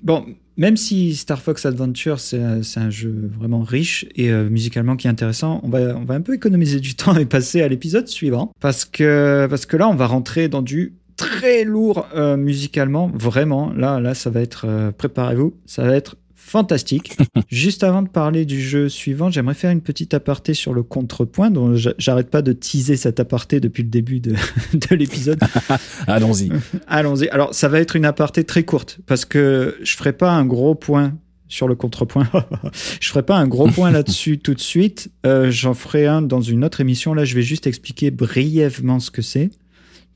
[0.03, 0.25] Bon,
[0.57, 5.09] même si Star Fox Adventure, c'est un jeu vraiment riche et euh, musicalement qui est
[5.09, 8.51] intéressant, on va, on va un peu économiser du temps et passer à l'épisode suivant.
[8.59, 13.71] Parce que, parce que là, on va rentrer dans du très lourd euh, musicalement, vraiment.
[13.71, 16.17] Là, là, ça va être, euh, préparez-vous, ça va être
[16.53, 17.17] fantastique.
[17.49, 21.49] Juste avant de parler du jeu suivant, j'aimerais faire une petite aparté sur le contrepoint,
[21.49, 24.35] dont j'arrête pas de teaser cet aparté depuis le début de,
[24.73, 25.39] de l'épisode.
[26.07, 26.51] Allons-y.
[26.85, 27.27] Allons-y.
[27.30, 30.75] Alors, ça va être une aparté très courte, parce que je ferai pas un gros
[30.75, 31.15] point
[31.47, 32.30] sur le contrepoint.
[32.99, 35.11] je ferai pas un gros point là-dessus tout de suite.
[35.25, 37.15] Euh, J'en ferai un dans une autre émission.
[37.15, 39.49] Là, je vais juste expliquer brièvement ce que c'est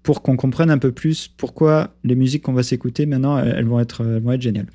[0.04, 3.80] pour qu'on comprenne un peu plus pourquoi les musiques qu'on va s'écouter maintenant, elles vont
[3.80, 4.68] être, elles vont être géniales.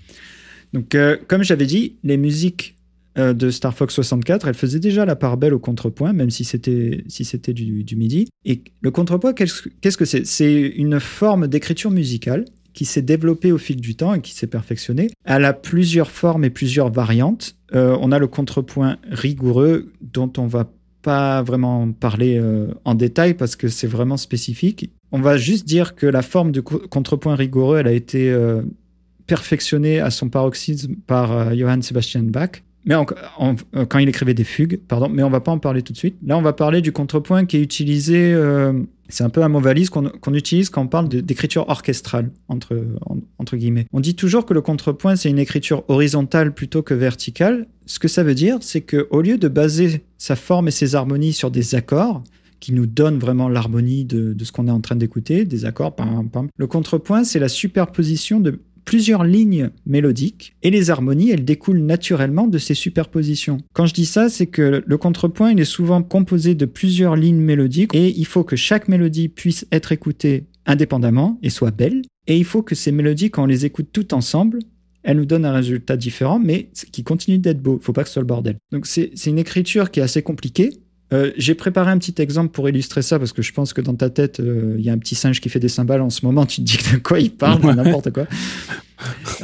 [0.72, 2.76] Donc, euh, comme j'avais dit, les musiques
[3.18, 6.44] euh, de Star Fox 64, elles faisaient déjà la part belle au contrepoint, même si
[6.44, 8.28] c'était si du, du, MIDI.
[8.44, 10.26] Et le contrepoint, qu'est-ce que c'est?
[10.26, 14.46] C'est une forme d'écriture musicale qui s'est développée au fil du temps et qui s'est
[14.46, 15.10] perfectionnée.
[15.26, 17.54] Elle a plusieurs formes et plusieurs variantes.
[17.74, 20.70] Euh, on a le contrepoint rigoureux dont on va
[21.02, 22.40] pas vraiment parler
[22.84, 24.92] en détail parce que c'est vraiment spécifique.
[25.10, 28.32] On va juste dire que la forme du contrepoint rigoureux, elle a été
[29.26, 32.62] perfectionné à son paroxysme par euh, Johann Sebastian Bach.
[32.84, 35.92] Mais euh, quand il écrivait des fugues, pardon, mais on va pas en parler tout
[35.92, 36.16] de suite.
[36.26, 38.32] Là, on va parler du contrepoint qui est utilisé.
[38.34, 38.72] Euh,
[39.08, 43.86] c'est un peu un mot valise qu'on utilise quand on parle d'écriture orchestrale entre guillemets.
[43.92, 47.66] On dit toujours que le contrepoint c'est une écriture horizontale plutôt que verticale.
[47.84, 50.94] Ce que ça veut dire, c'est que au lieu de baser sa forme et ses
[50.94, 52.24] harmonies sur des accords,
[52.58, 55.96] qui nous donnent vraiment l'harmonie de, de, ce qu'on est en train d'écouter, des accords,
[55.96, 56.46] pam, pam.
[56.56, 62.46] Le contrepoint, c'est la superposition de plusieurs lignes mélodiques et les harmonies, elles découlent naturellement
[62.46, 63.58] de ces superpositions.
[63.72, 67.40] Quand je dis ça, c'est que le contrepoint, il est souvent composé de plusieurs lignes
[67.40, 72.02] mélodiques et il faut que chaque mélodie puisse être écoutée indépendamment et soit belle.
[72.26, 74.60] Et il faut que ces mélodies, quand on les écoute toutes ensemble,
[75.02, 77.78] elles nous donnent un résultat différent, mais qui continue d'être beau.
[77.80, 78.58] Il faut pas que ce soit le bordel.
[78.70, 80.70] Donc c'est une écriture qui est assez compliquée,
[81.12, 83.94] euh, j'ai préparé un petit exemple pour illustrer ça parce que je pense que dans
[83.94, 86.24] ta tête, euh, il y a un petit singe qui fait des cymbales en ce
[86.24, 86.46] moment.
[86.46, 88.26] Tu te dis de quoi il parle, n'importe quoi.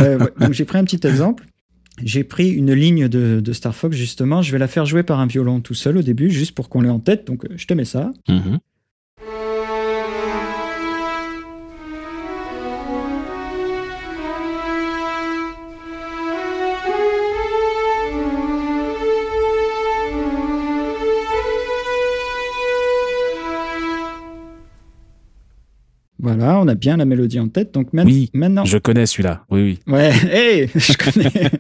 [0.01, 1.45] Euh, donc j'ai pris un petit exemple.
[2.01, 4.40] J'ai pris une ligne de, Star Fox justement.
[4.40, 6.81] Je vais la faire jouer par un violon tout seul au début, juste pour qu'on
[6.81, 7.27] l'ait en tête.
[7.27, 8.12] Donc je te mets ça.
[8.28, 8.59] Mm-hmm.
[26.57, 27.75] On a bien la mélodie en tête.
[27.75, 28.65] Donc oui, maintenant.
[28.65, 29.45] Je connais celui-là.
[29.51, 29.93] Oui, oui.
[29.93, 31.51] Ouais, hey, je connais.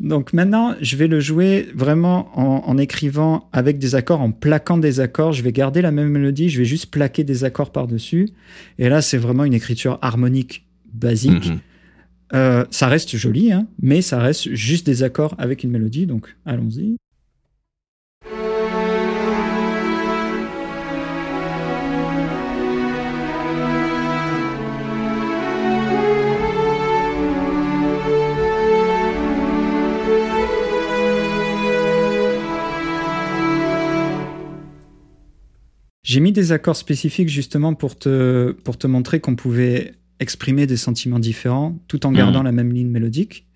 [0.00, 5.00] donc maintenant, je vais le jouer vraiment en, écrivant avec des accords, en plaquant des
[5.00, 5.32] accords.
[5.32, 8.28] Je vais garder la même mélodie, je vais juste plaquer des accords par-dessus.
[8.78, 11.50] Et là, c'est vraiment une écriture harmonique basique.
[11.50, 11.58] Mhm.
[12.32, 16.06] Euh, ça reste joli, hein, mais ça reste juste des accords avec une mélodie.
[16.06, 16.96] Donc allons-y.
[36.10, 40.76] J'ai mis des accords spécifiques justement pour te, pour te montrer qu'on pouvait exprimer des
[40.76, 42.46] sentiments différents tout en gardant mmh.
[42.46, 43.46] la même ligne mélodique.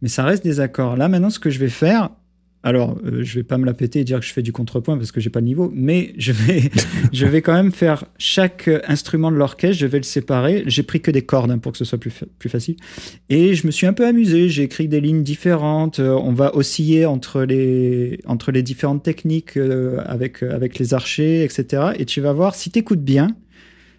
[0.00, 0.96] Mais ça reste des accords.
[0.96, 2.10] Là, maintenant, ce que je vais faire,
[2.64, 4.96] Alors, euh, je vais pas me la péter et dire que je fais du contrepoint
[4.96, 6.70] parce que j'ai pas le niveau, mais je vais,
[7.12, 10.62] je vais quand même faire chaque instrument de l'orchestre, je vais le séparer.
[10.66, 12.76] J'ai pris que des cordes hein, pour que ce soit plus, plus facile.
[13.28, 14.48] Et je me suis un peu amusé.
[14.48, 15.98] J'ai écrit des lignes différentes.
[15.98, 21.42] Euh, on va osciller entre les, entre les différentes techniques euh, avec, avec les archers,
[21.42, 21.92] etc.
[21.98, 23.34] Et tu vas voir, si tu écoutes bien,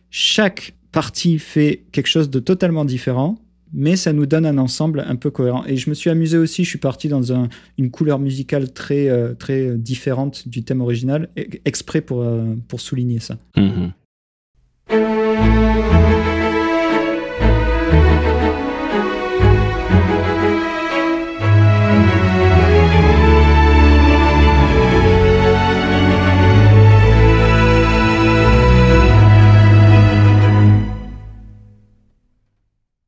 [0.10, 3.43] chaque partie fait quelque chose de totalement différent
[3.74, 5.66] mais ça nous donne un ensemble un peu cohérent.
[5.66, 9.10] Et je me suis amusé aussi, je suis parti dans un, une couleur musicale très,
[9.10, 13.38] euh, très différente du thème original, e-, exprès pour, euh, pour souligner ça.
[13.58, 13.92] Mhm.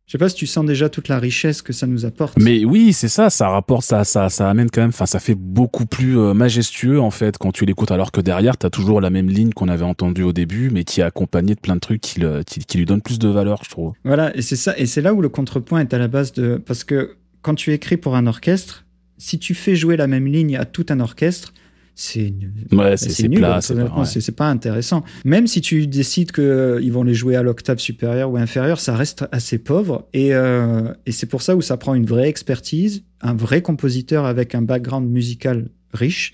[0.08, 2.38] Je sais pas si tu sens déjà toute la richesse que ça nous apporte.
[2.40, 5.34] Mais oui, c'est ça, ça rapporte, ça, ça, ça amène quand même, enfin, ça fait
[5.34, 9.10] beaucoup plus euh, majestueux en fait quand tu l'écoutes, alors que derrière, t'as toujours la
[9.10, 12.02] même ligne qu'on avait entendue au début, mais qui est accompagnée de plein de trucs
[12.02, 13.94] qui, qui, lui donnent plus de valeur, je trouve.
[14.04, 16.58] Voilà, et c'est ça, et c'est là où le contrepoint est à la base de,
[16.58, 18.86] parce que quand tu écris pour un orchestre,
[19.18, 21.52] si tu fais jouer la même ligne à tout un orchestre,
[21.96, 22.34] c'est
[22.74, 23.48] ouais, c'est nul.
[24.04, 25.04] C'est pas intéressant.
[25.24, 28.96] Même si tu décides qu'ils euh, vont les jouer à l'octave supérieure ou inférieure, ça
[28.96, 30.06] reste assez pauvre.
[30.14, 34.26] Et, euh, et c'est pour ça où ça prend une vraie expertise, un vrai compositeur
[34.26, 36.34] avec un background musical riche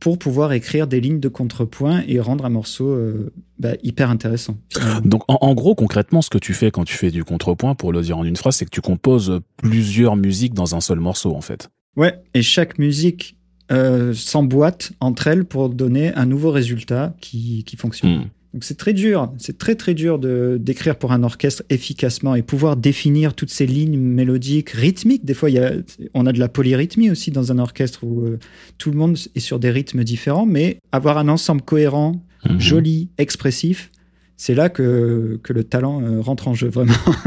[0.00, 4.56] pour pouvoir écrire des lignes de contrepoint et rendre un morceau euh, bah, hyper intéressant.
[5.04, 7.92] Donc en, en, gros, concrètement, ce que tu fais quand tu fais du contrepoint, pour
[7.92, 11.34] le dire en une phrase, c'est que tu composes plusieurs musiques dans un seul morceau,
[11.34, 11.68] en fait.
[11.96, 13.37] Ouais, et chaque musique
[13.70, 18.18] euh, s'emboîtent entre elles pour donner un nouveau résultat qui, qui fonctionne.
[18.18, 18.24] Hmm.
[18.54, 22.42] Donc c'est très dur, c'est très très dur de d'écrire pour un orchestre efficacement et
[22.42, 25.24] pouvoir définir toutes ces lignes mélodiques, rythmiques.
[25.24, 25.72] Des fois, il y a,
[26.14, 28.38] on a de la polyrythmie aussi dans un orchestre où euh,
[28.78, 32.58] tout le monde est sur des rythmes différents, mais avoir un ensemble cohérent, hmm.
[32.58, 33.90] joli, expressif,
[34.38, 36.94] c'est là que, que le talent euh, rentre en jeu, vraiment.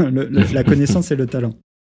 [0.52, 1.54] la connaissance et le talent.